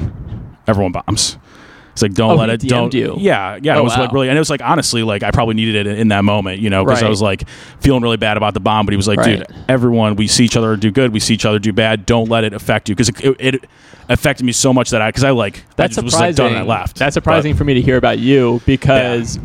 everyone 0.68 0.92
bombs. 0.92 1.38
It's 1.98 2.04
like 2.04 2.14
don't 2.14 2.34
Oh, 2.34 2.36
let 2.36 2.52
it. 2.52 2.62
Don't. 2.62 2.94
You? 2.94 3.16
Yeah, 3.18 3.58
yeah. 3.60 3.76
Oh, 3.76 3.80
it 3.80 3.84
was 3.84 3.98
like 3.98 4.12
really, 4.12 4.30
and 4.30 4.38
it 4.38 4.40
was 4.40 4.52
like 4.52 4.62
honestly, 4.62 5.02
like 5.02 5.24
I 5.24 5.32
probably 5.32 5.56
needed 5.56 5.88
it 5.88 5.98
in 5.98 6.10
that 6.10 6.24
moment, 6.24 6.60
you 6.60 6.70
know, 6.70 6.86
because 6.86 7.02
I 7.02 7.10
was 7.10 7.24
like 7.24 7.50
feeling 7.80 8.04
really 8.04 8.18
bad 8.18 8.38
about 8.38 8.54
the 8.54 8.60
bomb. 8.60 8.86
But 8.86 8.94
he 8.94 8.98
was 8.98 9.08
like, 9.08 9.24
dude, 9.24 9.48
everyone, 9.68 10.16
we 10.16 10.28
see 10.28 10.46
each 10.46 10.56
other 10.56 10.76
do 10.76 10.92
good, 10.92 11.12
we 11.12 11.20
see 11.20 11.34
each 11.34 11.44
other 11.46 11.58
do 11.58 11.74
bad. 11.74 12.06
Don't 12.06 12.30
let 12.30 12.44
it 12.44 12.54
affect 12.54 12.88
you 12.88 12.94
because 12.94 13.10
it, 13.10 13.20
it, 13.40 13.56
it 13.56 13.66
affected 14.10 14.44
me 14.46 14.52
so 14.52 14.72
much 14.72 14.92
that 14.92 15.02
I 15.02 15.10
because 15.10 15.24
I 15.24 15.32
like 15.32 15.64
That's 15.76 15.98
I 15.98 16.02
was 16.02 16.14
surprising. 16.14 16.46
like 16.46 16.52
done 16.54 16.60
and 16.62 16.70
I 16.72 16.80
left. 16.80 16.98
That's 17.00 17.16
surprising 17.16 17.54
But- 17.54 17.58
for 17.58 17.64
me 17.64 17.74
to 17.74 17.82
hear 17.82 17.98
about 17.98 18.20
you 18.20 18.62
because 18.68 19.40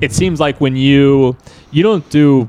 it 0.00 0.12
seems 0.12 0.38
like 0.38 0.60
when 0.60 0.76
you 0.76 1.36
you 1.72 1.82
don't 1.82 2.08
do 2.10 2.48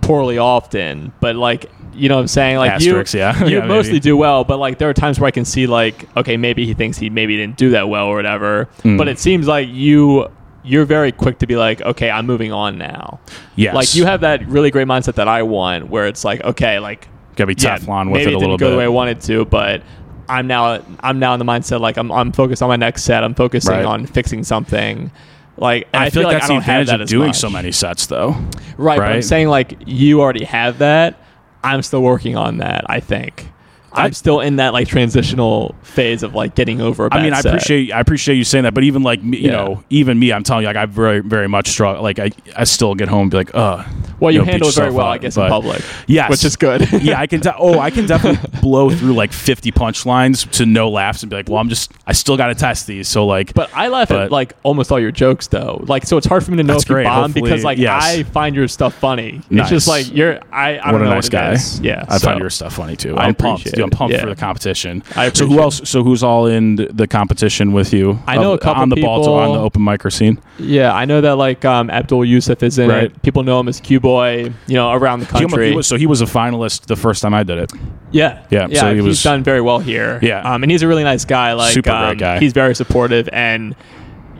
poorly 0.00 0.38
often, 0.38 1.12
but 1.20 1.34
like 1.34 1.72
you 1.94 2.08
know 2.08 2.16
what 2.16 2.22
I'm 2.22 2.28
saying 2.28 2.56
like 2.58 2.70
Asterisks, 2.72 3.14
you 3.14 3.20
yeah. 3.20 3.44
you 3.44 3.58
Yeah, 3.58 3.66
mostly 3.66 3.92
maybe. 3.94 4.00
do 4.00 4.16
well, 4.16 4.44
but 4.44 4.58
like 4.58 4.78
there 4.78 4.88
are 4.88 4.94
times 4.94 5.18
where 5.20 5.26
I 5.28 5.30
can 5.30 5.44
see 5.44 5.66
like 5.66 6.06
okay 6.16 6.36
maybe 6.36 6.66
he 6.66 6.74
thinks 6.74 6.98
he 6.98 7.10
maybe 7.10 7.36
didn't 7.36 7.56
do 7.56 7.70
that 7.70 7.88
well 7.88 8.06
or 8.06 8.16
whatever, 8.16 8.68
Mm. 8.82 8.98
but 8.98 9.08
it 9.08 9.18
seems 9.18 9.46
like 9.46 9.68
you 9.68 10.28
you're 10.62 10.84
very 10.84 11.10
quick 11.12 11.38
to 11.38 11.46
be 11.46 11.56
like 11.56 11.80
okay 11.82 12.10
I'm 12.10 12.26
moving 12.26 12.52
on 12.52 12.76
now. 12.78 13.20
Yes. 13.56 13.74
Like 13.74 13.94
you 13.94 14.04
have 14.06 14.20
that 14.22 14.46
really 14.46 14.70
great 14.70 14.86
mindset 14.86 15.14
that 15.14 15.28
I 15.28 15.42
want 15.42 15.88
where 15.88 16.06
it's 16.06 16.24
like 16.24 16.42
okay 16.44 16.78
like 16.78 17.08
gotta 17.36 17.46
be 17.54 17.54
yeah, 17.58 17.78
Teflon 17.78 18.06
with 18.10 18.20
maybe 18.20 18.22
it 18.22 18.26
a 18.26 18.30
didn't 18.30 18.40
little 18.40 18.58
go 18.58 18.66
bit. 18.66 18.70
the 18.72 18.76
way 18.78 18.84
I 18.84 18.88
wanted 18.88 19.20
to, 19.22 19.44
but 19.46 19.82
I'm 20.28 20.46
now 20.46 20.82
I'm 21.00 21.18
now 21.18 21.32
in 21.34 21.38
the 21.38 21.44
mindset 21.46 21.80
like 21.80 21.96
I'm 21.96 22.12
I'm 22.12 22.30
focused 22.32 22.62
on 22.62 22.68
my 22.68 22.76
next 22.76 23.02
set. 23.04 23.24
I'm 23.24 23.34
focusing 23.34 23.72
Right. 23.72 23.84
on 23.84 24.06
fixing 24.06 24.44
something. 24.44 25.10
Like 25.56 25.88
And 25.92 26.04
I, 26.04 26.10
feel 26.10 26.22
like, 26.22 26.34
that's 26.36 26.44
I 26.44 26.48
the 26.48 26.54
don't 26.54 26.62
have 26.62 26.80
advantage 26.82 26.88
that 26.88 27.00
of 27.02 27.08
doing 27.08 27.26
much. 27.28 27.36
so 27.38 27.50
many 27.50 27.70
sets, 27.72 28.06
though. 28.06 28.30
Right, 28.78 28.96
but 28.96 29.04
I'm 29.06 29.12
right? 29.14 29.24
saying 29.24 29.48
like 29.48 29.76
you 29.84 30.22
already 30.22 30.44
have 30.44 30.78
that. 30.78 31.19
I'm 31.62 31.82
still 31.82 32.02
working 32.02 32.36
on 32.36 32.58
that. 32.58 32.84
I 32.88 33.00
think. 33.00 33.48
I'm 33.92 34.06
I- 34.06 34.10
still 34.10 34.40
in 34.40 34.56
that 34.56 34.72
like 34.72 34.88
transitional 34.88 35.74
phase 35.82 36.22
of 36.22 36.34
like 36.34 36.54
getting 36.54 36.80
over. 36.80 37.06
a 37.06 37.14
I 37.14 37.22
mean, 37.22 37.32
I 37.32 37.40
set. 37.40 37.54
appreciate 37.54 37.92
I 37.92 38.00
appreciate 38.00 38.36
you 38.36 38.44
saying 38.44 38.64
that, 38.64 38.74
but 38.74 38.84
even 38.84 39.02
like 39.02 39.22
me, 39.22 39.38
you 39.38 39.46
Yeah. 39.46 39.52
know, 39.56 39.84
even 39.90 40.18
me, 40.18 40.32
I'm 40.32 40.42
telling 40.44 40.62
you, 40.62 40.68
like 40.68 40.76
I 40.76 40.86
very 40.86 41.20
very 41.20 41.48
much 41.48 41.68
struggle. 41.68 42.02
Like 42.02 42.18
I, 42.18 42.30
I 42.56 42.64
still 42.64 42.94
get 42.94 43.08
home 43.08 43.22
and 43.22 43.30
be 43.30 43.36
like, 43.38 43.54
uh 43.54 43.84
Well, 44.20 44.30
you 44.32 44.38
know, 44.38 44.44
handle 44.44 44.68
it 44.68 44.74
very 44.74 44.90
well, 44.92 45.06
up, 45.06 45.12
I 45.14 45.18
guess, 45.18 45.36
in 45.36 45.48
public. 45.48 45.82
Yes, 46.06 46.30
which 46.30 46.44
is 46.44 46.56
good. 46.56 46.86
yeah, 47.02 47.18
I 47.20 47.26
can. 47.26 47.40
De- 47.40 47.56
oh, 47.56 47.78
I 47.78 47.90
can 47.90 48.06
definitely 48.06 48.60
blow 48.60 48.90
through 48.90 49.14
like 49.14 49.32
50 49.32 49.72
punchlines 49.72 50.48
to 50.52 50.66
no 50.66 50.90
laughs 50.90 51.22
and 51.22 51.30
be 51.30 51.36
like, 51.36 51.48
well, 51.48 51.58
I'm 51.58 51.68
just, 51.68 51.92
I 52.06 52.12
still 52.12 52.36
got 52.36 52.48
to 52.48 52.54
test 52.54 52.86
these. 52.86 53.08
So 53.08 53.26
like, 53.26 53.54
But 53.54 53.70
I 53.74 53.88
laugh 53.88 54.08
But- 54.10 54.24
at 54.24 54.30
like 54.32 54.52
almost 54.62 54.92
all 54.92 55.00
your 55.00 55.10
jokes 55.12 55.46
though. 55.48 55.82
Like 55.88 56.04
so 56.06 56.16
it's 56.16 56.26
hard 56.26 56.44
for 56.44 56.50
me 56.52 56.58
to 56.58 56.62
know 56.62 56.76
if 56.76 56.88
you 56.88 56.94
great. 56.94 57.04
bomb 57.04 57.22
Hopefully- 57.32 57.42
because 57.50 57.64
like 57.64 57.78
yes. 57.78 58.02
I 58.04 58.22
find 58.24 58.54
your 58.54 58.68
stuff 58.68 58.94
funny. 58.94 59.40
It's 59.50 59.68
just 59.70 59.88
like 59.88 60.12
you're 60.14 60.38
I, 60.52 60.76
I 60.78 60.92
what 60.92 60.98
don't 60.98 61.00
a 61.02 61.04
know 61.06 61.10
nice 61.14 61.24
what 61.24 61.26
it 61.26 61.30
guy. 61.32 61.52
is. 61.52 61.80
Yeah. 61.80 62.04
I 62.08 62.18
so. 62.18 62.26
find 62.28 62.40
your 62.40 62.50
stuff 62.50 62.74
funny 62.74 62.96
too. 62.96 63.16
I 63.16 63.24
I'm 63.26 63.34
pumped, 63.34 63.76
dude, 63.84 63.92
I'm 63.92 63.96
pumped 63.98 64.14
Yeah. 64.14 64.20
for 64.22 64.28
the 64.28 64.36
competition. 64.36 65.02
I 65.16 65.30
so 65.32 65.46
who 65.46 65.60
else? 65.60 65.80
So 65.88 66.02
who's 66.04 66.22
all 66.22 66.46
in 66.46 66.76
the, 66.76 67.06
competition 67.06 67.72
with 67.72 67.92
you? 67.92 68.18
I 68.26 68.36
know 68.36 68.52
Of- 68.52 68.60
a 68.60 68.62
couple 68.62 68.82
on 68.82 68.88
the 68.88 69.00
Baltimore 69.00 69.42
on 69.42 69.52
the 69.52 69.58
open 69.60 69.82
micer 69.82 70.12
scene. 70.12 70.38
Yeah, 70.58 70.92
I 70.94 71.04
know 71.04 71.20
that 71.20 71.36
like 71.36 71.64
um, 71.64 71.90
Abdul 71.90 72.24
Yusuf 72.24 72.62
is 72.62 72.78
in 72.78 72.88
Right. 72.88 73.04
it. 73.04 73.22
People 73.22 73.42
know 73.42 73.58
him 73.60 73.68
as 73.68 73.80
Q 73.80 73.98
Boy. 74.00 74.52
You 74.66 74.74
know, 74.74 74.92
around 74.92 75.20
the 75.20 75.26
country. 75.26 75.70
he 75.70 75.76
was- 75.76 75.86
so 75.86 75.96
he 75.96 76.06
was 76.06 76.20
a 76.20 76.26
finalist 76.26 76.86
the 76.86 76.96
first 76.96 77.22
time 77.22 77.34
I 77.34 77.42
did 77.42 77.58
it. 77.58 77.72
Yeah, 78.12 78.42
Yeah, 78.50 78.66
yeah. 78.70 78.80
so 78.80 78.88
he 78.90 78.96
he's 78.96 79.04
was- 79.04 79.22
done 79.22 79.42
very 79.42 79.60
well 79.60 79.78
here. 79.78 80.18
Yeah. 80.22 80.40
um, 80.42 80.62
and 80.62 80.70
he's 80.70 80.82
a 80.82 80.88
really 80.88 81.04
nice 81.04 81.24
guy. 81.24 81.52
Like, 81.54 81.72
Super 81.72 81.90
great 81.90 82.10
um, 82.10 82.16
guy. 82.16 82.38
He's 82.40 82.52
very 82.52 82.74
supportive, 82.74 83.28
and 83.32 83.74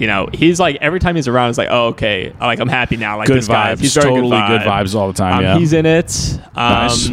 you 0.01 0.07
know, 0.07 0.31
he's 0.33 0.59
like 0.59 0.77
every 0.81 0.99
time 0.99 1.15
he's 1.15 1.29
around, 1.29 1.51
it's 1.51 1.59
like, 1.59 1.69
oh, 1.71 1.89
okay, 1.89 2.33
like 2.41 2.59
I'm 2.59 2.69
happy 2.69 2.97
now. 2.97 3.19
Like 3.19 3.27
Good 3.29 3.37
this 3.37 3.49
guy, 3.49 3.75
vibes. 3.75 3.81
he's 3.81 3.95
very 3.95 4.09
totally 4.09 4.31
good, 4.31 4.63
vibe. 4.63 4.83
vibes 4.83 4.95
all 4.95 5.09
the 5.09 5.13
time. 5.13 5.35
Um, 5.35 5.43
yeah. 5.43 5.59
He's 5.59 5.75
in 5.75 5.85
it. 5.85 6.39
Um, 6.55 6.73
Nice. 6.73 7.09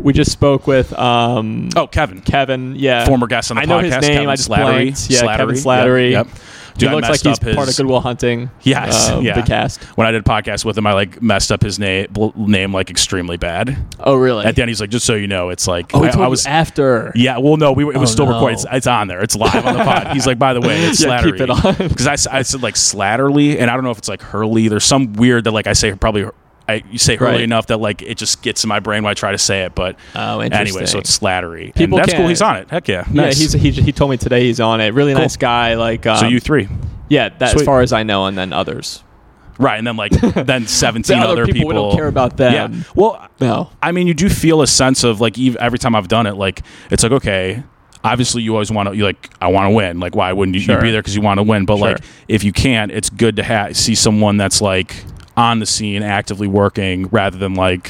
We 0.00 0.12
just 0.12 0.30
spoke 0.30 0.66
with 0.66 0.92
um, 0.98 1.70
oh, 1.76 1.86
Kevin. 1.86 2.20
Kevin. 2.20 2.74
Yeah, 2.76 3.06
Former 3.06 3.26
guest 3.26 3.50
on 3.50 3.56
the 3.56 3.62
podcast. 3.62 3.64
I 3.64 3.68
know 3.68 3.78
his 3.78 3.92
name. 3.92 4.02
Kevin 4.02 4.28
I 4.28 4.36
just 4.36 4.50
Slattery. 4.50 4.56
blanked. 4.56 5.10
Yeah, 5.10 5.36
Kevin 5.36 5.54
Slattery. 5.54 5.64
Slattery. 5.64 6.10
Yep. 6.10 6.26
yep. 6.26 6.36
Dude, 6.80 6.88
he 6.88 6.92
I 6.92 6.96
looks 6.96 7.08
like 7.08 7.20
he's 7.22 7.38
his, 7.44 7.54
part 7.54 7.68
of 7.68 7.76
Good 7.76 7.86
Will 7.86 8.00
Hunting. 8.00 8.50
Yes, 8.62 9.10
uh, 9.10 9.20
yeah. 9.22 9.40
the 9.40 9.46
cast. 9.46 9.82
When 9.96 10.06
I 10.06 10.10
did 10.10 10.24
podcast 10.24 10.64
with 10.64 10.76
him, 10.76 10.86
I 10.86 10.92
like 10.92 11.22
messed 11.22 11.52
up 11.52 11.62
his 11.62 11.78
name 11.78 12.08
name 12.36 12.72
like 12.72 12.90
extremely 12.90 13.36
bad. 13.36 13.76
Oh, 13.98 14.16
really? 14.16 14.44
At 14.44 14.56
the 14.56 14.62
end, 14.62 14.68
he's 14.70 14.80
like, 14.80 14.90
"Just 14.90 15.06
so 15.06 15.14
you 15.14 15.26
know, 15.28 15.50
it's 15.50 15.66
like 15.68 15.90
oh, 15.94 16.02
I, 16.04 16.08
I 16.08 16.26
was." 16.26 16.46
after. 16.46 17.12
Yeah, 17.14 17.38
well, 17.38 17.56
no, 17.56 17.72
we 17.72 17.84
were, 17.84 17.92
it 17.92 17.98
was 17.98 18.10
Oh, 18.10 18.14
still 18.14 18.26
no. 18.26 18.32
recorded. 18.34 18.54
It's, 18.54 18.66
it's 18.70 18.86
on 18.86 19.08
there. 19.08 19.22
It's 19.22 19.36
live 19.36 19.64
on 19.64 19.76
the 19.76 19.84
pod. 19.84 20.08
He's 20.12 20.26
like, 20.26 20.38
by 20.38 20.54
the 20.54 20.60
way, 20.60 20.82
it's 20.84 21.00
Yeah, 21.04 21.20
Slattery. 21.20 21.32
keep 21.32 21.40
it 21.42 21.50
on. 21.50 21.88
Because 21.88 22.06
I, 22.06 22.38
I 22.38 22.42
said 22.42 22.62
like 22.62 22.74
Slatterly, 22.74 23.58
and 23.60 23.70
I 23.70 23.74
don't 23.74 23.84
know 23.84 23.90
if 23.90 23.98
it's 23.98 24.08
like 24.08 24.22
Hurley. 24.22 24.68
There's 24.68 24.84
some 24.84 25.12
weird 25.14 25.44
that 25.44 25.52
like 25.52 25.66
I 25.66 25.72
say 25.74 25.94
probably 25.94 26.24
I 26.70 26.82
you 26.90 26.98
say 26.98 27.16
early 27.16 27.32
Right. 27.32 27.40
enough 27.42 27.66
that 27.68 27.78
like 27.78 28.02
it 28.02 28.16
just 28.18 28.42
gets 28.42 28.64
in 28.64 28.68
my 28.68 28.80
brain 28.80 29.02
when 29.02 29.10
I 29.10 29.14
try 29.14 29.32
to 29.32 29.38
say 29.38 29.62
it. 29.64 29.74
But 29.74 29.96
Oh, 30.14 30.40
anyway, 30.40 30.86
so 30.86 30.98
it's 30.98 31.18
Slattery. 31.18 31.74
People 31.74 31.98
and 31.98 32.06
that's 32.08 32.16
cool. 32.16 32.28
He's 32.28 32.42
on 32.42 32.56
it. 32.56 32.70
Heck 32.70 32.88
yeah. 32.88 33.04
Yeah, 33.12 33.22
Nice. 33.24 33.38
he's 33.38 33.52
he, 33.52 33.70
he 33.70 33.92
told 33.92 34.10
me 34.10 34.16
today 34.16 34.44
he's 34.46 34.60
on 34.60 34.80
it. 34.80 34.94
Really 34.94 35.14
nice 35.14 35.36
guy. 35.36 35.74
Like 35.74 36.06
um, 36.06 36.16
so 36.18 36.26
you 36.26 36.40
three, 36.40 36.68
yeah, 37.08 37.28
that, 37.38 37.54
as 37.56 37.62
far 37.62 37.80
as 37.82 37.92
I 37.92 38.02
know, 38.02 38.26
and 38.26 38.36
then 38.38 38.52
others. 38.52 39.02
right? 39.58 39.76
And 39.78 39.86
then 39.86 39.96
like 39.96 40.12
then 40.34 40.66
17 40.66 41.18
The 41.18 41.22
other 41.24 41.42
other 41.42 41.52
people, 41.52 41.68
we 41.68 41.74
don't 41.74 41.94
care 41.94 42.08
about 42.08 42.36
them. 42.36 42.52
Yeah. 42.74 42.82
Well, 42.94 43.28
No. 43.40 43.70
I 43.82 43.92
mean, 43.92 44.06
you 44.06 44.14
do 44.14 44.28
feel 44.28 44.62
a 44.62 44.66
sense 44.66 45.04
of 45.04 45.20
like 45.20 45.38
every 45.38 45.78
time 45.78 45.94
I've 45.94 46.08
done 46.08 46.26
it, 46.26 46.36
like 46.36 46.62
it's 46.90 47.02
like 47.02 47.12
okay. 47.12 47.62
Obviously, 48.02 48.40
you 48.40 48.54
always 48.54 48.72
want 48.72 48.88
to. 48.88 48.96
You 48.96 49.04
like, 49.04 49.28
I 49.42 49.48
want 49.48 49.66
to 49.70 49.74
win. 49.76 50.00
Like, 50.00 50.16
why 50.16 50.32
wouldn't 50.32 50.54
you, 50.54 50.62
Sure. 50.62 50.80
be 50.80 50.90
there 50.90 51.02
because 51.02 51.14
you 51.14 51.20
want 51.20 51.36
to 51.36 51.42
win? 51.42 51.66
But 51.66 51.76
like, 51.80 51.98
if 52.28 52.42
you 52.44 52.50
can't, 52.50 52.90
it's 52.90 53.10
good 53.10 53.36
to 53.36 53.44
ha- 53.44 53.74
see 53.74 53.94
someone 53.94 54.38
that's 54.38 54.62
like 54.62 55.04
on 55.40 55.58
the 55.58 55.66
scene, 55.66 56.02
actively 56.02 56.46
working, 56.46 57.06
rather 57.08 57.38
than 57.38 57.54
like 57.54 57.88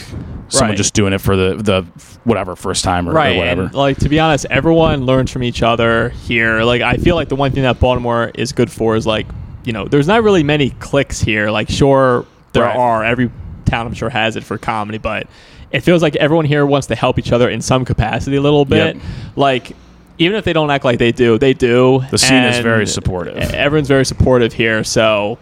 someone 0.49 0.71
Right. 0.71 0.77
just 0.77 0.95
doing 0.95 1.13
it 1.13 1.21
for 1.21 1.37
the 1.37 1.57
the 1.57 1.83
whatever 2.25 2.55
first 2.57 2.85
time 2.85 3.09
or, 3.09 3.13
or 3.13 3.15
whatever. 3.15 3.63
and, 3.65 3.75
like 3.75 3.97
to 3.99 4.09
be 4.09 4.19
honest 4.21 4.47
everyone 4.51 5.07
learns 5.07 5.31
from 5.31 5.43
each 5.45 5.63
other 5.63 6.09
here 6.11 6.63
like 6.65 6.83
i 6.83 6.95
feel 6.97 7.15
like 7.15 7.29
the 7.29 7.37
one 7.37 7.51
thing 7.53 7.63
that 7.63 7.79
baltimore 7.81 8.31
is 8.35 8.53
good 8.53 8.71
for 8.71 8.95
is 8.97 9.07
like 9.07 9.27
you 9.65 9.73
know 9.73 9.87
there's 9.87 10.07
not 10.09 10.23
really 10.25 10.43
many 10.43 10.71
clicks 10.71 11.21
here 11.21 11.51
like 11.51 11.71
sure 11.71 12.27
there 12.53 12.65
Right. 12.65 12.77
are 12.77 13.05
every 13.05 13.31
town 13.65 13.87
i'm 13.87 13.95
sure 13.95 14.11
has 14.11 14.35
it 14.37 14.43
for 14.45 14.59
comedy 14.59 14.99
but 14.99 15.29
it 15.71 15.81
feels 15.81 16.03
like 16.03 16.17
everyone 16.17 16.45
here 16.47 16.67
wants 16.67 16.89
to 16.89 16.97
help 16.97 17.19
each 17.19 17.31
other 17.33 17.49
in 17.49 17.61
some 17.63 17.85
capacity 17.85 18.37
a 18.37 18.41
little 18.43 18.65
bit 18.65 18.97
Yep. 18.97 19.05
like 19.37 19.73
even 20.19 20.37
if 20.37 20.45
they 20.45 20.53
don't 20.53 20.71
act 20.71 20.85
like 20.85 20.99
they 20.99 21.13
do 21.13 21.39
they 21.39 21.55
do 21.55 22.03
The 22.11 22.19
scene 22.19 22.43
is 22.45 22.59
very 22.59 22.87
supportive. 22.89 23.37
everyone's 23.55 23.89
very 23.89 24.05
supportive 24.05 24.53
here 24.53 24.83
so 24.85 25.39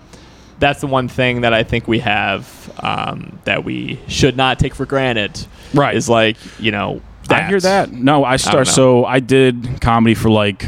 that's 0.58 0.80
the 0.80 0.86
one 0.86 1.08
thing 1.08 1.42
that 1.42 1.52
I 1.52 1.62
think 1.62 1.86
we 1.86 2.00
have 2.00 2.72
um, 2.80 3.38
that 3.44 3.64
we 3.64 4.00
should 4.08 4.36
not 4.36 4.58
take 4.58 4.74
for 4.74 4.86
granted. 4.86 5.46
Right. 5.74 5.96
Is 5.96 6.08
like, 6.08 6.36
you 6.58 6.70
know, 6.70 7.02
I 7.30 7.42
hear 7.46 7.60
that. 7.60 7.92
No, 7.92 8.24
I 8.24 8.36
start. 8.36 8.66
know. 8.66 8.72
So 8.72 9.04
I 9.04 9.20
did 9.20 9.80
comedy 9.80 10.14
for 10.14 10.30
like 10.30 10.64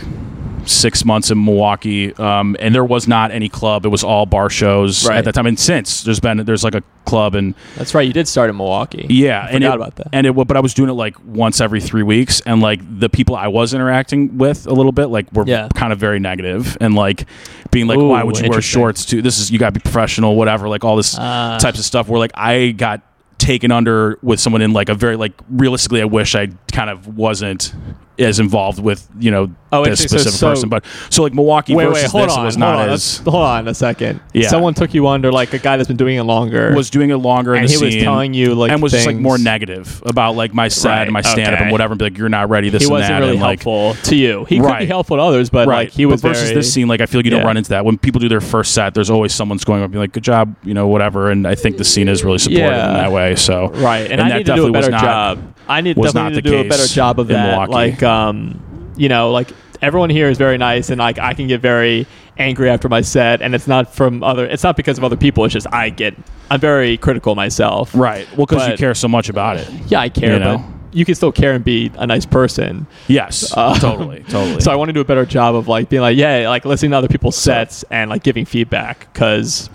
six 0.70 1.04
months 1.04 1.30
in 1.30 1.44
Milwaukee, 1.44 2.14
um, 2.14 2.56
and 2.60 2.74
there 2.74 2.84
was 2.84 3.08
not 3.08 3.30
any 3.30 3.48
club. 3.48 3.84
It 3.84 3.88
was 3.88 4.04
all 4.04 4.26
bar 4.26 4.48
shows 4.50 5.06
Right. 5.06 5.18
at 5.18 5.24
that 5.24 5.34
time. 5.34 5.46
And 5.46 5.58
since 5.58 6.02
there's 6.04 6.20
been 6.20 6.38
there's 6.44 6.64
like 6.64 6.74
a 6.74 6.82
club 7.04 7.34
and 7.34 7.54
That's 7.76 7.94
right. 7.94 8.06
You 8.06 8.12
did 8.12 8.28
start 8.28 8.50
in 8.50 8.56
Milwaukee. 8.56 9.06
yeah, 9.10 9.40
I 9.40 9.48
and 9.48 9.64
forgot 9.64 9.72
it, 9.72 9.76
about 9.76 9.96
that. 9.96 10.06
And 10.12 10.26
it, 10.26 10.32
but 10.34 10.56
I 10.56 10.60
was 10.60 10.74
doing 10.74 10.88
it 10.90 10.94
like 10.94 11.16
once 11.24 11.60
every 11.60 11.80
three 11.80 12.02
weeks, 12.04 12.40
and 12.46 12.60
like 12.62 12.80
the 13.00 13.08
people 13.08 13.34
I 13.36 13.48
was 13.48 13.74
interacting 13.74 14.38
with 14.38 14.66
a 14.66 14.72
little 14.72 14.92
bit, 14.92 15.06
like 15.06 15.32
were 15.32 15.44
Yeah. 15.46 15.68
kind 15.74 15.92
of 15.92 15.98
very 15.98 16.20
negative, 16.20 16.76
and 16.80 16.94
like 16.94 17.26
being 17.70 17.86
like, 17.86 17.98
Ooh, 17.98 18.08
why 18.08 18.22
would 18.22 18.38
you 18.38 18.48
wear 18.48 18.60
shorts? 18.62 19.04
To 19.06 19.20
this 19.22 19.38
is 19.38 19.50
you 19.50 19.58
got 19.58 19.74
to 19.74 19.80
be 19.80 19.80
professional, 19.80 20.36
whatever, 20.36 20.68
like 20.68 20.84
all 20.84 20.96
this 20.96 21.16
Ah. 21.18 21.58
types 21.60 21.78
of 21.78 21.84
stuff. 21.84 22.08
Where 22.08 22.18
like 22.18 22.32
I 22.34 22.70
got 22.72 23.02
taken 23.38 23.72
under 23.72 24.18
with 24.22 24.38
someone 24.38 24.60
in 24.60 24.72
like 24.72 24.88
a 24.90 24.94
very 24.94 25.16
like 25.16 25.32
realistically, 25.50 26.02
I 26.02 26.04
wish 26.04 26.34
I 26.34 26.48
kind 26.72 26.90
of 26.90 27.16
wasn't 27.16 27.72
as 28.20 28.38
involved 28.38 28.78
with 28.82 29.08
you 29.18 29.30
know 29.30 29.50
Oh, 29.72 29.84
this. 29.84 30.00
So- 30.00 30.08
specific 30.08 30.32
so- 30.38 30.48
person, 30.50 30.68
but 30.68 30.84
so 31.10 31.22
like 31.22 31.32
Milwaukee 31.32 31.74
Wait, 31.76 31.86
versus 31.86 32.02
wait, 32.02 32.10
hold 32.10 32.28
this 32.28 32.36
on. 32.36 32.44
was 32.44 32.54
hold 32.56 32.66
on. 32.74 32.88
as 32.90 33.16
hold 33.18 33.34
on 33.36 33.68
a 33.68 33.74
second. 33.74 34.20
Yeah. 34.34 34.48
Someone 34.48 34.74
took 34.74 34.92
you 34.94 35.06
under, 35.06 35.30
like 35.30 35.52
a 35.54 35.58
guy 35.58 35.76
that's 35.76 35.86
been 35.86 35.96
doing 35.96 36.16
it 36.16 36.24
longer. 36.24 36.74
was 36.74 36.90
doing 36.90 37.10
it 37.10 37.16
longer 37.16 37.54
in 37.54 37.62
and 37.62 37.70
he 37.70 37.76
was 37.84 37.94
telling 37.96 38.34
you, 38.34 38.54
like, 38.56 38.72
and 38.72 38.82
was 38.82 38.90
just 38.92 39.06
like 39.06 39.16
more 39.16 39.38
negative 39.38 40.02
about 40.06 40.34
like 40.34 40.52
my 40.52 40.66
set 40.68 40.90
Right, 40.90 41.02
and 41.02 41.12
my 41.12 41.20
stand 41.20 41.48
up 41.48 41.54
okay. 41.54 41.62
and 41.64 41.72
whatever 41.72 41.92
and 41.92 41.98
be 42.00 42.04
like 42.06 42.18
you're 42.18 42.28
not 42.28 42.48
ready 42.50 42.68
this 42.68 42.82
he 42.82 42.90
wasn't 42.90 43.10
that 43.10 43.18
really 43.20 43.32
and 43.32 43.40
like 43.40 43.62
helpful 43.62 43.94
to 44.10 44.16
you. 44.16 44.44
He 44.46 44.58
could 44.58 44.78
be 44.78 44.86
helpful 44.86 45.16
to 45.18 45.22
others, 45.22 45.50
but 45.50 45.68
right 45.68 45.86
like 45.88 45.90
he 45.90 46.04
was 46.04 46.20
but 46.20 46.28
versus 46.30 46.48
very, 46.48 46.54
this 46.56 46.72
scene 46.74 46.88
like 46.88 47.00
I 47.00 47.06
feel 47.06 47.18
like 47.20 47.26
you 47.26 47.30
don't 47.30 47.44
run 47.46 47.56
into 47.56 47.70
that 47.70 47.84
when 47.84 47.96
people 47.96 48.18
do 48.20 48.28
their 48.28 48.40
first 48.40 48.74
set 48.74 48.94
there's 48.94 49.08
always 49.10 49.32
someone's 49.32 49.62
going 49.64 49.82
up 49.82 49.84
and 49.84 49.92
be 49.92 49.98
like 49.98 50.10
good 50.12 50.24
job 50.24 50.54
you 50.64 50.74
know 50.74 50.88
whatever 50.88 51.30
and 51.30 51.46
I 51.46 51.54
think 51.54 51.76
the 51.76 51.84
scene 51.84 52.08
is 52.08 52.24
really 52.24 52.38
supportive 52.38 52.66
Yeah. 52.70 52.88
in 52.88 52.94
that 52.94 53.12
way 53.12 53.36
so 53.36 53.68
Right, 53.68 54.00
and, 54.10 54.14
And 54.14 54.20
I 54.22 54.28
that 54.30 54.36
need 54.38 54.46
to 54.46 54.54
do 54.56 54.66
a 54.66 54.70
definitely 54.70 54.70
was 54.78 54.86
better 54.88 54.90
not- 54.90 55.36
job. 55.36 55.54
I 55.70 55.80
need 55.80 55.96
was 55.96 56.12
definitely 56.12 56.30
not 56.36 56.42
to 56.42 56.42
the 56.42 56.50
do 56.56 56.66
a 56.66 56.68
better 56.68 56.86
job 56.86 57.18
of 57.20 57.28
that. 57.28 57.46
Milwaukee. 57.50 57.72
Like, 57.72 58.02
um, 58.02 58.92
you 58.96 59.08
know, 59.08 59.30
like 59.30 59.50
everyone 59.80 60.10
here 60.10 60.28
is 60.28 60.36
very 60.38 60.58
nice, 60.58 60.90
and 60.90 60.98
like 60.98 61.18
I 61.18 61.32
can 61.34 61.46
get 61.46 61.60
very 61.60 62.06
angry 62.38 62.68
after 62.70 62.88
my 62.88 63.00
set, 63.02 63.40
and 63.42 63.54
it's 63.54 63.66
not 63.66 63.94
from 63.94 64.22
other. 64.22 64.44
It's 64.46 64.62
not 64.64 64.76
because 64.76 64.98
of 64.98 65.04
other 65.04 65.16
people. 65.16 65.44
It's 65.44 65.54
just 65.54 65.66
I 65.72 65.90
get. 65.90 66.14
I'm 66.50 66.58
very 66.60 66.96
critical 66.96 67.36
myself. 67.36 67.94
right 67.94 68.26
well 68.36 68.44
because 68.46 68.66
you 68.68 68.76
care 68.76 68.92
so 68.94 69.06
much 69.06 69.28
about 69.28 69.56
it 69.56 69.70
Yeah, 69.86 70.00
I 70.00 70.08
care, 70.08 70.32
You 70.34 70.38
know? 70.40 70.58
but 70.58 70.96
you 70.96 71.04
can 71.04 71.14
still 71.14 71.30
care 71.30 71.52
and 71.52 71.64
be 71.64 71.92
a 71.94 72.04
nice 72.08 72.26
person. 72.26 72.88
yes 73.06 73.54
Uh, 73.56 73.78
totally 73.78 74.24
totally 74.28 74.60
So 74.60 74.72
I 74.72 74.74
want 74.74 74.88
to 74.88 74.92
do 74.92 75.00
a 75.00 75.04
better 75.04 75.24
job 75.24 75.54
of 75.54 75.68
like 75.68 75.88
being 75.88 76.02
like, 76.02 76.16
yeah, 76.16 76.48
like 76.48 76.64
listening 76.64 76.90
to 76.90 76.96
other 76.96 77.06
people's 77.06 77.36
sets 77.36 77.84
and 77.90 78.10
like 78.10 78.24
giving 78.24 78.44
feedback 78.44 79.12
because. 79.12 79.70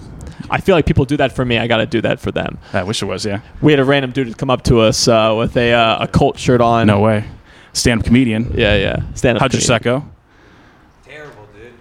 I 0.55 0.61
feel 0.61 0.73
like 0.73 0.85
people 0.85 1.03
do 1.03 1.17
that 1.17 1.33
for 1.33 1.43
me. 1.43 1.57
I 1.57 1.67
got 1.67 1.77
to 1.77 1.85
do 1.85 1.99
that 2.01 2.19
for 2.19 2.31
them. 2.31 2.57
I 2.71 2.83
wish 2.83 3.01
it 3.01 3.05
was 3.05 3.25
yeah 3.25 3.41
We 3.61 3.73
had 3.73 3.79
a 3.79 3.83
random 3.83 4.11
dude 4.11 4.37
come 4.37 4.49
up 4.49 4.63
to 4.63 4.79
us 4.79 5.07
uh, 5.07 5.35
with 5.37 5.57
a 5.57 5.73
uh, 5.73 6.05
a 6.05 6.07
cult 6.07 6.39
shirt 6.39 6.61
on. 6.61 6.87
no 6.87 7.01
way 7.01 7.25
stand 7.73 7.99
up 7.99 8.05
comedian 8.05 8.53
Yeah, 8.55 8.75
yeah. 8.77 9.13
Stand 9.15 9.37
up. 9.37 9.41
how'd 9.41 9.53
your 9.53 9.59
comedian. 9.59 9.67
set 9.67 9.83
go 9.83 10.05
Terrible, 11.03 11.47
dude. 11.53 11.73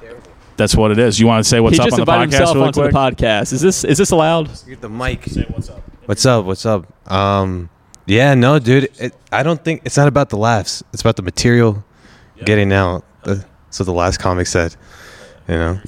Terrible. 0.00 0.30
that's 0.56 0.76
what 0.76 0.92
it 0.92 1.00
is 1.00 1.18
you 1.18 1.26
want 1.26 1.42
to 1.42 1.48
say 1.48 1.58
what's 1.58 1.76
he 1.76 1.80
up 1.80 1.88
just 1.88 1.98
on 1.98 2.06
the 2.06 2.12
invited 2.12 2.30
podcast 2.30 2.38
himself 2.38 2.54
really 2.54 2.66
onto 2.68 2.80
quick 2.80 2.92
the 2.92 3.26
podcast. 3.26 3.52
Is 3.52 3.60
this 3.60 3.82
is 3.84 3.98
this 3.98 4.12
allowed? 4.12 4.48
Get 4.68 4.80
the 4.80 4.88
mic. 4.88 5.26
what's 5.48 5.68
up 5.68 5.82
What's 6.06 6.26
up? 6.26 6.44
What's 6.44 6.66
up? 6.66 7.10
Um, 7.10 7.70
yeah, 8.06 8.34
no, 8.34 8.58
dude. 8.58 8.88
It, 8.98 9.14
I 9.30 9.44
don't 9.44 9.62
think 9.62 9.82
it's 9.84 9.96
not 9.96 10.08
about 10.08 10.30
the 10.30 10.36
laughs. 10.36 10.82
It's 10.92 11.02
about 11.02 11.14
the 11.14 11.22
material 11.22 11.84
getting 12.44 12.72
out. 12.72 13.04
The, 13.22 13.44
so 13.70 13.84
the 13.84 13.92
last 13.92 14.18
comic 14.18 14.48
said, 14.48 14.74
you 15.46 15.54
know. 15.54 15.78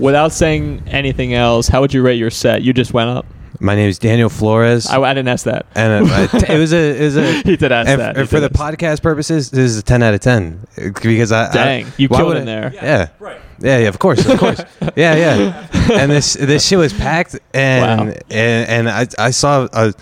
Without 0.00 0.32
saying 0.32 0.82
anything 0.86 1.34
else, 1.34 1.68
how 1.68 1.80
would 1.80 1.92
you 1.92 2.02
rate 2.02 2.18
your 2.18 2.30
set? 2.30 2.62
You 2.62 2.72
just 2.72 2.92
went 2.94 3.10
up. 3.10 3.26
My 3.60 3.76
name 3.76 3.88
is 3.88 3.98
Daniel 3.98 4.28
Flores, 4.28 4.88
I, 4.88 5.00
I 5.00 5.14
didn't 5.14 5.28
ask 5.28 5.44
that. 5.44 5.66
and 5.76 6.10
uh, 6.10 6.28
it 6.52 6.58
was 6.58 6.72
a 6.72 7.00
it 7.00 7.04
was 7.04 7.16
a. 7.16 7.32
He 7.44 7.56
did 7.56 7.70
ask 7.70 7.88
and 7.88 8.00
that. 8.00 8.16
f- 8.16 8.22
He 8.22 8.26
for 8.26 8.40
the 8.40 8.46
ask. 8.52 8.54
podcast 8.54 9.02
purposes, 9.02 9.50
this 9.50 9.70
is 9.70 9.78
a 9.78 9.82
ten 9.82 10.02
out 10.02 10.14
of 10.14 10.20
ten 10.20 10.66
because 11.00 11.30
I 11.30 11.48
I- 11.48 11.52
Dang, 11.52 11.86
you 11.96 12.08
why 12.08 12.16
killed 12.16 12.28
would 12.30 12.36
in 12.38 12.46
there. 12.46 12.72
Yeah, 12.74 13.08
right 13.20 13.40
Yeah, 13.60 13.78
yeah, 13.78 13.88
of 13.88 13.98
course, 14.00 14.26
of 14.26 14.38
course. 14.40 14.60
yeah, 14.96 15.14
yeah. 15.14 15.68
And 15.92 16.10
this 16.10 16.32
this 16.34 16.66
shit 16.66 16.78
was 16.78 16.92
packed, 16.92 17.38
and 17.54 18.08
Wow. 18.08 18.14
and, 18.30 18.68
and 18.88 18.88
I 18.88 19.06
I 19.18 19.30
saw 19.30 19.68
a 19.72 19.92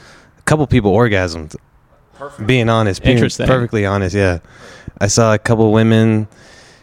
couple 0.47 0.67
people 0.67 0.93
orgasmed. 0.95 1.55
Being 2.47 2.69
honest, 2.71 3.03
being 3.03 3.17
Interesting. 3.17 3.47
perfectly 3.47 3.85
honest, 3.85 4.15
yeah. 4.15 4.39
I 5.01 5.07
saw 5.09 5.35
a 5.35 5.39
couple 5.39 5.71
women 5.73 6.29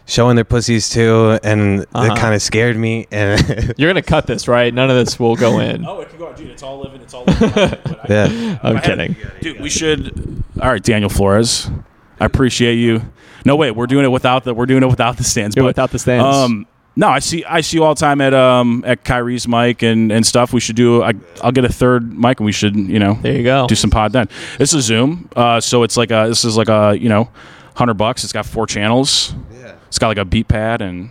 showing 0.08 0.34
their 0.34 0.44
pussies 0.44 0.90
too, 0.90 1.38
and 1.44 1.86
Uh-huh. 1.94 2.12
it 2.12 2.18
kind 2.18 2.34
of 2.34 2.42
scared 2.42 2.76
me. 2.76 3.06
And 3.12 3.74
You're 3.78 3.88
gonna 3.90 4.02
cut 4.02 4.26
this, 4.26 4.48
right? 4.48 4.74
None 4.74 4.90
of 4.90 4.96
this 4.96 5.20
will 5.20 5.36
go 5.36 5.60
in. 5.60 5.86
Oh, 5.86 6.00
it 6.00 6.08
can 6.08 6.18
go 6.18 6.28
out, 6.28 6.36
dude. 6.36 6.50
It's 6.50 6.62
all 6.64 6.80
living. 6.80 7.00
It's 7.00 7.14
all 7.14 7.24
living. 7.24 7.50
But 7.54 7.86
I- 7.88 8.06
yeah, 8.08 8.58
I'm 8.64 8.76
I 8.76 8.80
had- 8.80 8.84
kidding. 8.84 9.16
dude. 9.40 9.60
We 9.60 9.70
should. 9.70 10.42
All 10.60 10.68
right, 10.70 10.82
Daniel 10.82 11.08
Flores. 11.10 11.70
I 12.18 12.24
appreciate 12.24 12.74
you. 12.74 13.02
No, 13.44 13.54
wait, 13.54 13.70
we're 13.72 13.86
doing 13.86 14.04
it 14.04 14.08
without 14.10 14.42
the. 14.42 14.52
We're 14.52 14.66
doing 14.66 14.82
it 14.82 14.88
without 14.88 15.16
the 15.18 15.24
stands. 15.24 15.54
But, 15.54 15.64
without 15.64 15.92
the 15.92 15.98
stands. 16.00 16.24
Um, 16.24 16.66
no, 16.96 17.06
I 17.08 17.20
see. 17.20 17.44
I 17.44 17.60
see 17.60 17.76
you 17.76 17.84
all 17.84 17.94
the 17.94 18.00
time 18.00 18.20
at 18.20 18.34
um 18.34 18.82
at 18.84 19.04
Kyrie's 19.04 19.46
mic 19.46 19.82
and 19.82 20.10
and 20.10 20.26
stuff. 20.26 20.52
We 20.52 20.58
should 20.58 20.74
do. 20.74 21.04
I, 21.04 21.12
I'll 21.44 21.52
get 21.52 21.64
a 21.64 21.72
third 21.72 22.18
mic 22.18 22.40
and 22.40 22.44
we 22.44 22.50
should 22.50 22.74
you 22.74 22.98
know 22.98 23.16
there 23.22 23.36
you 23.36 23.44
go. 23.44 23.68
do 23.68 23.76
some 23.76 23.90
pod 23.90 24.12
then. 24.12 24.28
This 24.58 24.74
is 24.74 24.84
Zoom. 24.84 25.28
Uh, 25.36 25.60
so 25.60 25.84
it's 25.84 25.96
like 25.96 26.10
a. 26.10 26.26
This 26.28 26.44
is 26.44 26.56
like 26.56 26.68
a 26.68 26.96
you 26.98 27.08
know, 27.08 27.30
hundred 27.76 27.94
bucks. 27.94 28.24
It's 28.24 28.32
got 28.32 28.46
four 28.46 28.66
channels. 28.66 29.32
yeah. 29.52 29.76
It's 29.88 29.98
got 29.98 30.08
like 30.08 30.18
a 30.18 30.24
beat 30.24 30.48
pad 30.48 30.80
and 30.82 31.10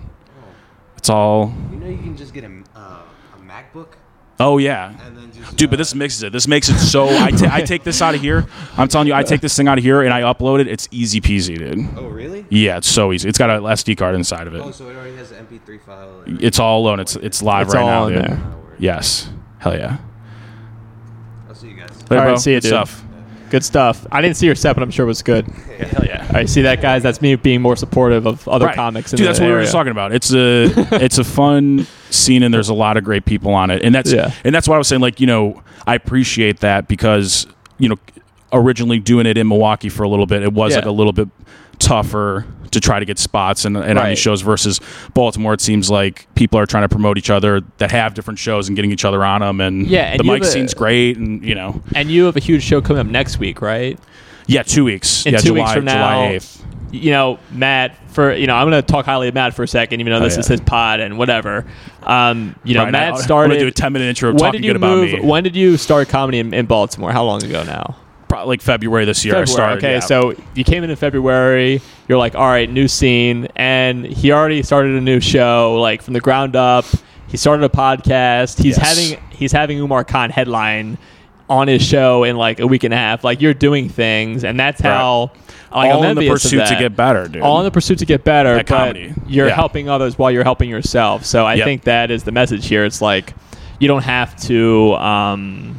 it's 0.98 1.10
all. 1.10 1.54
You 1.72 1.78
know, 1.78 1.88
you 1.90 1.98
can 1.98 2.16
just 2.18 2.34
get 2.34 2.44
a 2.44 2.64
uh, 2.76 3.02
a 3.36 3.38
MacBook 3.40 3.90
Oh 4.40 4.60
yeah. 4.60 4.94
Dude, 5.56 5.72
but 5.72 5.78
this 5.78 5.96
mixes 5.96 6.22
it. 6.22 6.32
This 6.32 6.48
makes 6.48 6.70
it 6.70 6.78
so. 6.78 7.08
I 7.10 7.32
ta- 7.32 7.50
I 7.52 7.62
take 7.62 7.84
this 7.84 8.02
out 8.04 8.14
of 8.14 8.22
here. 8.22 8.46
I'm 8.78 8.88
telling 8.88 9.08
you, 9.08 9.16
I 9.16 9.24
take 9.24 9.42
this 9.42 9.56
thing 9.58 9.68
out 9.68 9.80
of 9.80 9.84
here 9.84 10.04
and 10.04 10.14
I 10.14 10.22
upload 10.22 10.60
it. 10.60 10.68
It's 10.68 10.88
easy 10.92 11.20
peasy, 11.22 11.58
dude. 11.58 11.88
Oh, 11.98 12.08
really? 12.08 12.46
Yeah, 12.50 12.78
it's 12.78 12.88
so 12.88 13.12
easy. 13.14 13.28
It's 13.28 13.40
got 13.40 13.50
an 13.50 13.62
SD 13.64 13.98
card 13.98 14.14
inside 14.14 14.46
of 14.46 14.54
it. 14.54 14.60
Oh, 14.60 14.70
so 14.70 14.90
it 14.90 14.96
already 14.96 15.16
has 15.16 15.32
an 15.32 15.48
MP3 15.48 15.82
file. 15.82 16.24
It's 16.28 16.60
all 16.60 16.82
alone. 16.82 17.00
It's 17.00 17.16
it's 17.16 17.42
live 17.42 17.68
It's 17.68 17.76
right 17.76 17.82
all 17.84 17.88
now, 17.88 18.08
in 18.08 18.14
dude. 18.14 18.32
there. 18.32 18.56
Yes. 18.78 19.30
Hell 19.58 19.76
yeah. 19.76 19.98
I'll 21.50 21.56
see 21.56 21.70
you 21.70 21.76
guys. 21.76 21.90
Later, 22.04 22.06
All 22.12 22.18
right, 22.20 22.26
bro. 22.26 22.36
see 22.36 22.52
you, 22.52 22.58
Good 22.58 22.62
dude. 22.62 22.70
stuff. 22.70 23.04
Good 23.50 23.64
stuff. 23.64 24.06
I 24.12 24.22
didn't 24.22 24.36
see 24.38 24.46
your 24.46 24.56
set, 24.56 24.76
but 24.76 24.84
I'm 24.84 24.92
sure 24.92 25.04
it 25.06 25.08
was 25.08 25.22
good. 25.22 25.48
Hell 25.80 26.06
yeah. 26.06 26.26
All 26.28 26.34
right, 26.34 26.50
see 26.50 26.64
that, 26.64 26.82
guys? 26.82 27.04
That's 27.04 27.22
me 27.22 27.36
being 27.36 27.62
more 27.62 27.76
supportive 27.76 28.26
of 28.28 28.48
other 28.48 28.66
Right. 28.68 28.76
comics. 28.76 29.14
In 29.14 29.18
Dude, 29.18 29.24
the 29.26 29.30
that's 29.30 29.40
what 29.40 29.46
we 29.46 29.52
were 29.52 29.58
area. 29.58 29.66
just 29.66 29.74
talking 29.74 29.92
about. 29.92 30.12
It's 30.14 30.34
a 30.34 30.66
it's 31.04 31.18
a 31.18 31.24
fun 31.24 31.88
scene, 32.10 32.44
and 32.44 32.54
there's 32.54 32.70
a 32.70 32.74
lot 32.74 32.98
of 32.98 33.04
great 33.04 33.26
people 33.26 33.54
on 33.54 33.70
it, 33.72 33.84
and 33.84 33.94
that's 33.96 34.12
Yeah. 34.12 34.32
and 34.44 34.54
that's 34.54 34.68
why 34.68 34.76
I 34.76 34.78
was 34.78 34.88
saying 34.88 35.02
like 35.02 35.20
you 35.22 35.28
know 35.28 35.62
I 35.86 35.96
appreciate 35.96 36.60
that 36.60 36.88
because 36.88 37.48
you 37.78 37.88
know 37.90 37.96
originally 38.54 39.00
doing 39.00 39.26
it 39.26 39.38
in 39.38 39.48
Milwaukee 39.48 39.90
for 39.90 40.04
a 40.04 40.10
little 40.10 40.26
bit, 40.26 40.44
it 40.44 40.52
was 40.54 40.72
Yeah. 40.74 40.78
like 40.80 40.86
a 40.86 40.92
little 40.92 41.14
bit 41.14 41.28
tougher 41.80 42.46
to 42.80 42.86
try 42.86 43.00
to 43.00 43.06
get 43.06 43.18
spots 43.20 43.66
and, 43.66 43.76
and 43.78 43.98
on 44.00 44.10
these 44.10 44.20
shows 44.20 44.42
versus 44.42 44.80
Baltimore. 45.14 45.54
It 45.54 45.62
seems 45.62 45.90
like 45.90 46.28
people 46.36 46.60
are 46.60 46.66
trying 46.66 46.84
to 46.84 46.90
promote 46.90 47.18
each 47.18 47.30
other 47.30 47.62
that 47.78 47.92
have 47.92 48.14
different 48.14 48.40
shows 48.40 48.68
and 48.68 48.76
getting 48.76 48.92
each 48.92 49.06
other 49.06 49.24
on 49.26 49.42
them, 49.42 49.62
and 49.62 49.88
Yeah, 49.88 50.04
and 50.12 50.20
the 50.20 50.24
mic 50.24 50.44
a- 50.44 50.46
scene's 50.46 50.74
great, 50.74 51.18
and 51.18 51.44
you 51.44 51.56
know 51.56 51.82
And 51.96 52.10
you 52.12 52.26
have 52.26 52.36
a 52.38 52.40
huge 52.42 52.64
show 52.64 52.82
coming 52.82 53.00
up 53.00 53.08
next 53.08 53.40
week, 53.40 53.62
right? 53.62 54.00
yeah, 54.48 54.64
two 54.64 54.84
weeks, 54.86 55.26
In 55.26 55.34
yeah, 55.34 55.40
two 55.40 55.48
July, 55.48 55.60
weeks 55.62 55.74
from 55.74 55.86
now, 55.86 55.94
July 56.14 56.28
eighth. 56.36 56.64
you 56.92 57.12
know, 57.12 57.38
Matt, 57.52 57.98
for 58.12 58.34
you 58.34 58.48
know, 58.48 58.56
I'm 58.56 58.70
going 58.70 58.82
to 58.82 58.86
talk 58.88 59.06
highly 59.06 59.28
of 59.28 59.34
Matt 59.34 59.54
for 59.54 59.64
a 59.64 59.68
second, 59.68 60.00
even 60.00 60.12
though 60.14 60.20
Oh, 60.20 60.24
this 60.24 60.36
yeah. 60.36 60.40
is 60.40 60.48
his 60.48 60.62
pod 60.62 61.02
and 61.02 61.18
whatever. 61.18 61.66
Um, 62.04 62.56
you 62.64 62.74
know, 62.74 62.84
Right, 62.86 62.92
Matt 62.94 63.18
started. 63.18 63.46
I'm 63.52 63.58
gonna 63.58 63.60
do 63.60 63.68
a 63.68 63.72
ten 63.72 63.92
minute 63.92 64.06
intro 64.08 64.30
when 64.30 64.38
talking 64.38 64.62
did 64.62 64.66
you 64.68 64.70
good 64.72 64.78
about 64.78 64.96
move? 64.98 65.12
me. 65.12 65.20
When 65.20 65.44
did 65.44 65.56
you 65.58 65.76
start 65.76 66.08
comedy 66.08 66.40
in, 66.40 66.54
in 66.54 66.66
Baltimore? 66.66 67.12
How 67.12 67.26
long 67.26 67.44
ago 67.44 67.64
now? 67.64 67.98
Probably 68.28 68.48
like 68.48 68.62
February 68.62 69.06
this 69.06 69.24
year. 69.24 69.36
I 69.36 69.40
February. 69.46 69.48
started. 69.56 69.78
okay, 69.78 69.94
yeah. 69.96 70.00
so 70.02 70.34
you 70.54 70.64
came 70.64 70.84
in 70.84 70.90
in 70.90 70.96
February. 70.96 71.82
You're 72.08 72.18
like, 72.18 72.36
all 72.36 72.48
right, 72.48 72.70
new 72.70 72.88
scene, 72.88 73.48
and 73.56 74.06
he 74.06 74.32
already 74.32 74.64
started 74.64 74.96
a 74.96 75.02
new 75.02 75.20
show, 75.20 75.78
like 75.80 76.02
from 76.02 76.14
the 76.14 76.20
ground 76.22 76.56
up. 76.56 76.86
He 77.28 77.38
started 77.38 77.64
a 77.64 77.70
podcast. 77.70 78.62
He's 78.62 78.78
Yes. 78.78 78.88
having 78.98 79.20
he's 79.32 79.52
having 79.52 79.80
Umar 79.80 80.04
Khan 80.04 80.30
headline 80.30 80.98
on 81.50 81.68
his 81.70 81.82
show 81.82 82.24
in 82.26 82.36
like 82.36 82.60
a 82.60 82.68
week 82.68 82.84
and 82.84 82.94
a 82.94 82.98
half. 82.98 83.24
Like 83.24 83.42
you're 83.42 83.54
doing 83.54 83.88
things, 83.90 84.44
and 84.44 84.60
that's 84.60 84.82
Right. 84.82 84.94
how. 84.94 85.32
Like, 85.70 85.94
all 85.94 86.02
I'm 86.04 86.12
in 86.12 86.18
the 86.18 86.30
pursuit 86.30 86.66
to 86.68 86.76
get 86.80 86.96
better, 86.96 87.28
dude. 87.28 87.42
all 87.42 87.60
in 87.60 87.66
the 87.66 87.72
pursuit 87.72 88.00
to 88.00 88.06
get 88.06 88.24
better. 88.24 88.50
At 88.56 88.68
but 88.68 88.76
comedy. 88.78 89.14
You're 89.28 89.50
Yeah. 89.50 89.56
helping 89.56 89.90
others 89.90 90.18
while 90.18 90.32
you're 90.32 90.46
helping 90.46 90.70
yourself. 90.70 91.26
So 91.26 91.46
I 91.46 91.56
Yep. 91.56 91.66
think 91.66 91.84
that 91.84 92.10
is 92.10 92.24
the 92.24 92.32
message 92.32 92.68
here. 92.68 92.86
It's 92.86 93.02
like 93.02 93.34
you 93.80 93.88
don't 93.90 94.04
have 94.04 94.36
to. 94.44 94.94
Um, 94.96 95.76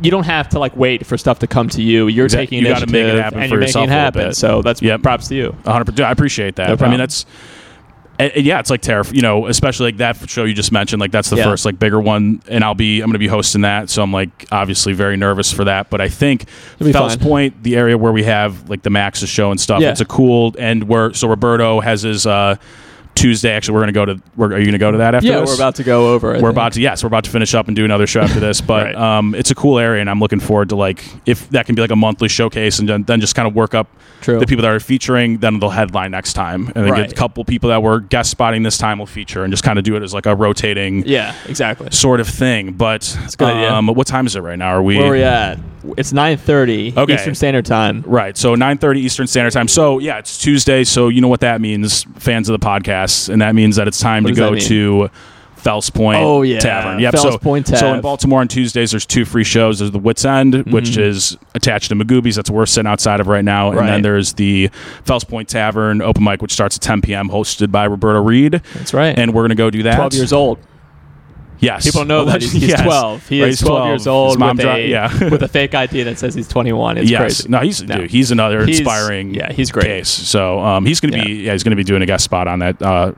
you 0.00 0.10
don't 0.10 0.26
have 0.26 0.48
to 0.50 0.58
like 0.58 0.76
wait 0.76 1.06
for 1.06 1.16
stuff 1.16 1.38
to 1.40 1.46
come 1.46 1.68
to 1.70 1.82
you. 1.82 2.08
You're 2.08 2.26
Exact- 2.26 2.40
taking 2.50 2.62
you 2.62 2.68
gotta 2.68 2.86
make 2.86 3.06
it 3.06 3.18
happen 3.20 3.40
and 3.40 3.48
for 3.48 3.54
you're 3.56 3.62
yourself 3.62 3.88
making 3.88 3.92
it 3.98 4.00
happen. 4.00 4.32
So 4.34 4.60
that's 4.62 4.82
Yep. 4.82 5.02
props 5.02 5.28
to 5.28 5.34
you. 5.34 5.54
100%. 5.64 6.04
I 6.04 6.10
appreciate 6.10 6.56
that. 6.56 6.80
No 6.80 6.86
I 6.86 6.88
mean, 6.90 6.98
that's. 6.98 7.24
yeah, 8.36 8.60
it's 8.60 8.70
like 8.70 8.80
terrifying. 8.80 9.16
You 9.16 9.22
know, 9.22 9.46
especially 9.46 9.86
like 9.88 9.96
that 9.98 10.28
show 10.30 10.44
you 10.44 10.54
just 10.54 10.70
mentioned. 10.72 11.00
Like 11.00 11.10
that's 11.10 11.30
the 11.30 11.36
Yeah. 11.36 11.44
first 11.44 11.64
like 11.64 11.78
bigger 11.78 12.00
one, 12.00 12.42
and 12.48 12.62
I'll 12.62 12.74
be 12.74 13.00
I'm 13.00 13.06
going 13.06 13.14
to 13.14 13.18
be 13.18 13.26
hosting 13.28 13.62
that. 13.62 13.90
So 13.90 14.02
I'm 14.02 14.12
like 14.12 14.46
obviously 14.52 14.92
very 14.92 15.16
nervous 15.16 15.52
for 15.52 15.64
that. 15.64 15.90
But 15.90 16.00
I 16.00 16.08
think 16.08 16.48
Fells. 16.92 17.16
Point, 17.16 17.62
the 17.62 17.76
area 17.76 17.96
where 17.98 18.12
we 18.12 18.22
have 18.24 18.68
like 18.70 18.82
the 18.82 18.90
Max's 18.90 19.28
show 19.28 19.50
and 19.50 19.60
stuff, 19.60 19.80
Yeah. 19.80 19.90
it's 19.90 20.00
a 20.00 20.04
cool 20.04 20.54
and 20.58 20.84
where 20.84 21.12
so 21.12 21.26
Roberto 21.28 21.80
has 21.80 22.02
his 22.02 22.24
uh, 22.26 22.54
Tuesday. 23.14 23.52
Actually, 23.52 23.74
we're 23.74 23.80
going 23.80 23.86
to 23.88 23.92
go 23.92 24.04
to. 24.06 24.20
We're, 24.36 24.46
are 24.54 24.58
you 24.58 24.64
going 24.64 24.72
to 24.72 24.78
go 24.78 24.90
to 24.92 24.98
that 24.98 25.14
after 25.14 25.26
Yeah, 25.28 25.40
this? 25.40 25.50
we're 25.50 25.54
about 25.56 25.74
to 25.76 25.84
go 25.84 26.12
over. 26.12 26.30
I 26.30 26.34
we're 26.34 26.40
think. 26.40 26.50
about 26.52 26.72
to 26.74 26.80
yes, 26.80 27.02
we're 27.02 27.08
about 27.08 27.24
to 27.24 27.30
finish 27.30 27.54
up 27.54 27.66
and 27.68 27.76
do 27.76 27.84
another 27.84 28.06
show 28.06 28.20
after 28.20 28.40
this. 28.40 28.60
But 28.74 28.86
Right. 28.86 28.94
um, 28.96 29.34
it's 29.34 29.50
a 29.50 29.54
cool 29.54 29.78
area, 29.78 30.00
and 30.00 30.10
I'm 30.10 30.20
looking 30.20 30.40
forward 30.40 30.68
to 30.70 30.76
like 30.76 31.04
if 31.26 31.48
that 31.50 31.66
can 31.66 31.74
be 31.74 31.82
like 31.82 31.90
a 31.90 31.96
monthly 31.96 32.28
showcase, 32.28 32.78
and 32.78 32.88
then, 32.88 33.02
then 33.04 33.20
just 33.20 33.34
kind 33.34 33.46
of 33.48 33.54
work 33.54 33.74
up 33.74 33.88
True. 34.20 34.38
the 34.38 34.46
people 34.46 34.62
that 34.62 34.70
are 34.72 34.80
featuring. 34.80 35.38
Then 35.38 35.58
they'll 35.60 35.70
headline 35.70 36.10
next 36.10 36.32
time, 36.32 36.66
and 36.74 36.84
then 36.84 36.90
Right. 36.92 37.02
get 37.02 37.12
a 37.12 37.14
couple 37.14 37.44
people 37.44 37.68
that 37.70 37.82
were 37.82 38.00
guest 38.00 38.30
spotting 38.30 38.62
this 38.62 38.78
time 38.78 38.98
will 38.98 39.06
feature, 39.06 39.44
and 39.44 39.52
just 39.52 39.62
kind 39.64 39.78
of 39.78 39.84
do 39.84 39.96
it 39.96 40.02
as 40.02 40.12
like 40.14 40.26
a 40.26 40.34
rotating 40.34 41.04
Yeah, 41.06 41.34
exactly. 41.46 41.88
sort 41.90 42.20
of 42.20 42.28
thing. 42.28 42.72
But 42.72 43.16
a 43.32 43.36
good 43.36 43.48
um, 43.64 43.86
what 43.88 44.06
time 44.06 44.26
is 44.26 44.34
it 44.36 44.40
right 44.40 44.58
now? 44.58 44.68
Are 44.70 44.82
we? 44.82 44.96
Where 44.98 45.06
are 45.08 45.12
we 45.12 45.22
at? 45.22 45.58
It's 45.98 46.14
9:30 46.14 46.96
Okay. 46.96 47.14
Eastern 47.14 47.34
Standard 47.34 47.66
Time. 47.66 48.02
Right, 48.06 48.36
so 48.38 48.54
9:30 48.56 48.96
Eastern 49.00 49.26
Standard 49.26 49.52
Time. 49.52 49.68
So 49.68 49.98
yeah, 49.98 50.16
it's 50.18 50.38
Tuesday. 50.38 50.82
So 50.84 51.08
you 51.08 51.20
know 51.20 51.28
what 51.28 51.40
that 51.40 51.60
means, 51.60 52.04
fans 52.16 52.48
of 52.48 52.58
the 52.58 52.66
podcast, 52.66 53.03
and 53.28 53.40
that 53.42 53.54
means 53.54 53.76
that 53.76 53.88
it's 53.88 54.00
time 54.00 54.24
What 54.24 54.30
to 54.30 54.36
go 54.36 54.54
to 54.54 55.10
Fells 55.56 55.88
Point 55.88 56.18
Oh, 56.20 56.42
yeah. 56.42 56.58
Tavern. 56.58 56.98
Yep. 57.00 57.12
Fells 57.14 57.32
so, 57.32 57.38
Point 57.38 57.66
so 57.68 57.94
in 57.94 58.00
Baltimore 58.02 58.40
on 58.40 58.48
Tuesdays, 58.48 58.90
there's 58.90 59.06
two 59.06 59.24
free 59.24 59.44
shows. 59.44 59.78
There's 59.78 59.92
the 59.92 59.98
Wits 59.98 60.24
End, 60.26 60.54
which 60.70 60.90
Mhm. 60.90 60.98
is 61.02 61.38
attached 61.54 61.88
to 61.88 61.94
Magooby's. 61.96 62.36
That's 62.36 62.50
where 62.50 62.58
we're 62.58 62.66
sitting 62.66 62.86
outside 62.90 63.18
of 63.20 63.28
right 63.28 63.44
now, 63.44 63.70
and 63.70 63.78
Right. 63.78 63.86
then 63.86 64.02
there's 64.02 64.34
the 64.34 64.68
Fells 65.04 65.24
Point 65.24 65.48
Tavern 65.48 66.02
open 66.02 66.22
mic, 66.22 66.42
which 66.42 66.52
starts 66.52 66.76
at 66.76 66.82
10 66.82 67.00
p.m., 67.00 67.30
hosted 67.30 67.70
by 67.72 67.84
Roberto 67.84 68.20
Reed, 68.22 68.60
That's 68.74 68.92
right. 68.92 69.18
and 69.18 69.32
we're 69.32 69.42
gonna 69.44 69.54
go 69.54 69.70
do 69.70 69.82
that. 69.84 69.96
12 69.96 70.14
years 70.14 70.32
old. 70.34 70.58
Yes, 71.64 71.84
People 71.84 72.04
know 72.04 72.24
that 72.26 72.42
he's, 72.42 72.54
Yes. 72.54 72.82
12. 72.82 73.28
He 73.28 73.40
Right, 73.42 73.48
is 73.50 73.60
he's 73.60 73.66
12, 73.68 73.86
years 73.88 74.06
old 74.06 74.30
His 74.30 74.38
mom 74.38 74.56
with, 74.56 74.66
dri- 74.66 74.84
a, 74.84 74.88
yeah. 74.90 75.28
with 75.30 75.42
a 75.42 75.48
fake 75.48 75.74
ID 75.74 76.02
that 76.04 76.18
says 76.18 76.34
he's 76.34 76.46
21. 76.48 76.98
It's 76.98 77.10
yes. 77.10 77.20
crazy. 77.20 77.48
No, 77.48 77.60
he's 77.60 77.82
No. 77.82 77.96
dude. 77.98 78.10
He's 78.10 78.30
another 78.30 78.64
He's- 78.66 78.78
inspiring. 78.80 79.34
yeah, 79.34 79.52
he's 79.52 79.70
great. 79.72 79.84
Case. 79.86 80.08
So 80.08 80.60
um, 80.60 80.84
he's 80.86 81.00
gonna 81.00 81.22
be 81.24 81.42
yeah 81.44 81.52
he's 81.52 81.62
gonna 81.62 81.76
be 81.76 81.84
doing 81.84 82.02
a 82.02 82.06
guest 82.06 82.24
spot 82.24 82.46
on 82.48 82.58
that 82.60 82.80
uh, 82.82 83.12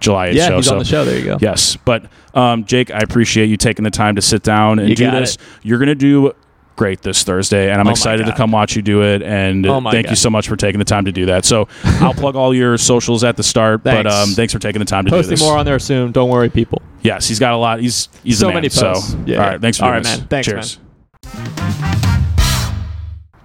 July 0.00 0.30
8th 0.30 0.34
yeah, 0.34 0.48
show. 0.48 0.56
he's 0.56 0.66
so 0.66 0.72
on 0.72 0.78
the 0.80 0.84
show. 0.84 1.04
There 1.04 1.18
you 1.18 1.24
go. 1.24 1.38
yes, 1.40 1.76
but 1.76 2.06
um, 2.34 2.64
Jake, 2.64 2.90
I 2.90 2.98
appreciate 2.98 3.46
you 3.46 3.56
taking 3.56 3.84
the 3.84 3.90
time 3.90 4.16
to 4.16 4.22
sit 4.22 4.42
down 4.42 4.78
and 4.78 4.88
You 4.88 4.96
do 4.96 5.10
this. 5.10 5.36
it. 5.36 5.40
You're 5.62 5.78
gonna 5.78 5.94
do 5.94 6.32
great 6.74 7.02
this 7.02 7.22
Thursday, 7.22 7.70
and 7.70 7.80
I'm 7.80 7.86
Oh 7.86 7.90
excited 7.92 8.26
to 8.26 8.32
come 8.34 8.50
watch 8.50 8.74
you 8.74 8.82
do 8.82 9.02
it. 9.04 9.22
And 9.22 9.64
Oh 9.66 9.80
thank 9.90 10.10
you 10.10 10.16
so 10.16 10.30
much 10.30 10.48
for 10.48 10.56
taking 10.56 10.78
the 10.80 10.84
time 10.84 11.04
to 11.04 11.12
do 11.12 11.26
that. 11.26 11.44
So 11.44 11.68
I'll 11.84 12.14
plug 12.24 12.34
all 12.34 12.52
your 12.54 12.78
socials 12.78 13.22
at 13.22 13.36
the 13.36 13.42
start, 13.42 13.84
but 13.84 14.04
Thanks. 14.04 14.12
um, 14.14 14.28
thanks 14.30 14.52
for 14.52 14.58
taking 14.58 14.78
the 14.80 14.84
time 14.86 15.04
to 15.04 15.10
Posting 15.10 15.30
do 15.30 15.36
this. 15.36 15.42
more 15.42 15.56
on 15.58 15.66
there 15.66 15.78
soon. 15.78 16.10
Don't 16.12 16.30
worry, 16.30 16.48
people. 16.50 16.80
Yes, 17.02 17.28
he's 17.28 17.38
got 17.38 17.52
a 17.52 17.56
lot. 17.56 17.80
He's 17.80 18.08
he's 18.22 18.38
so 18.38 18.52
many. 18.52 18.68
Posts. 18.68 19.12
So 19.12 19.18
yeah, 19.26 19.42
all 19.42 19.50
right. 19.50 19.60
Thanks 19.60 19.78
for 19.78 19.84
all 19.84 19.90
right, 19.90 20.02
this. 20.02 20.18
man. 20.18 20.28
Thanks, 20.28 20.48
Cheers. 20.48 20.78
man. 21.24 21.91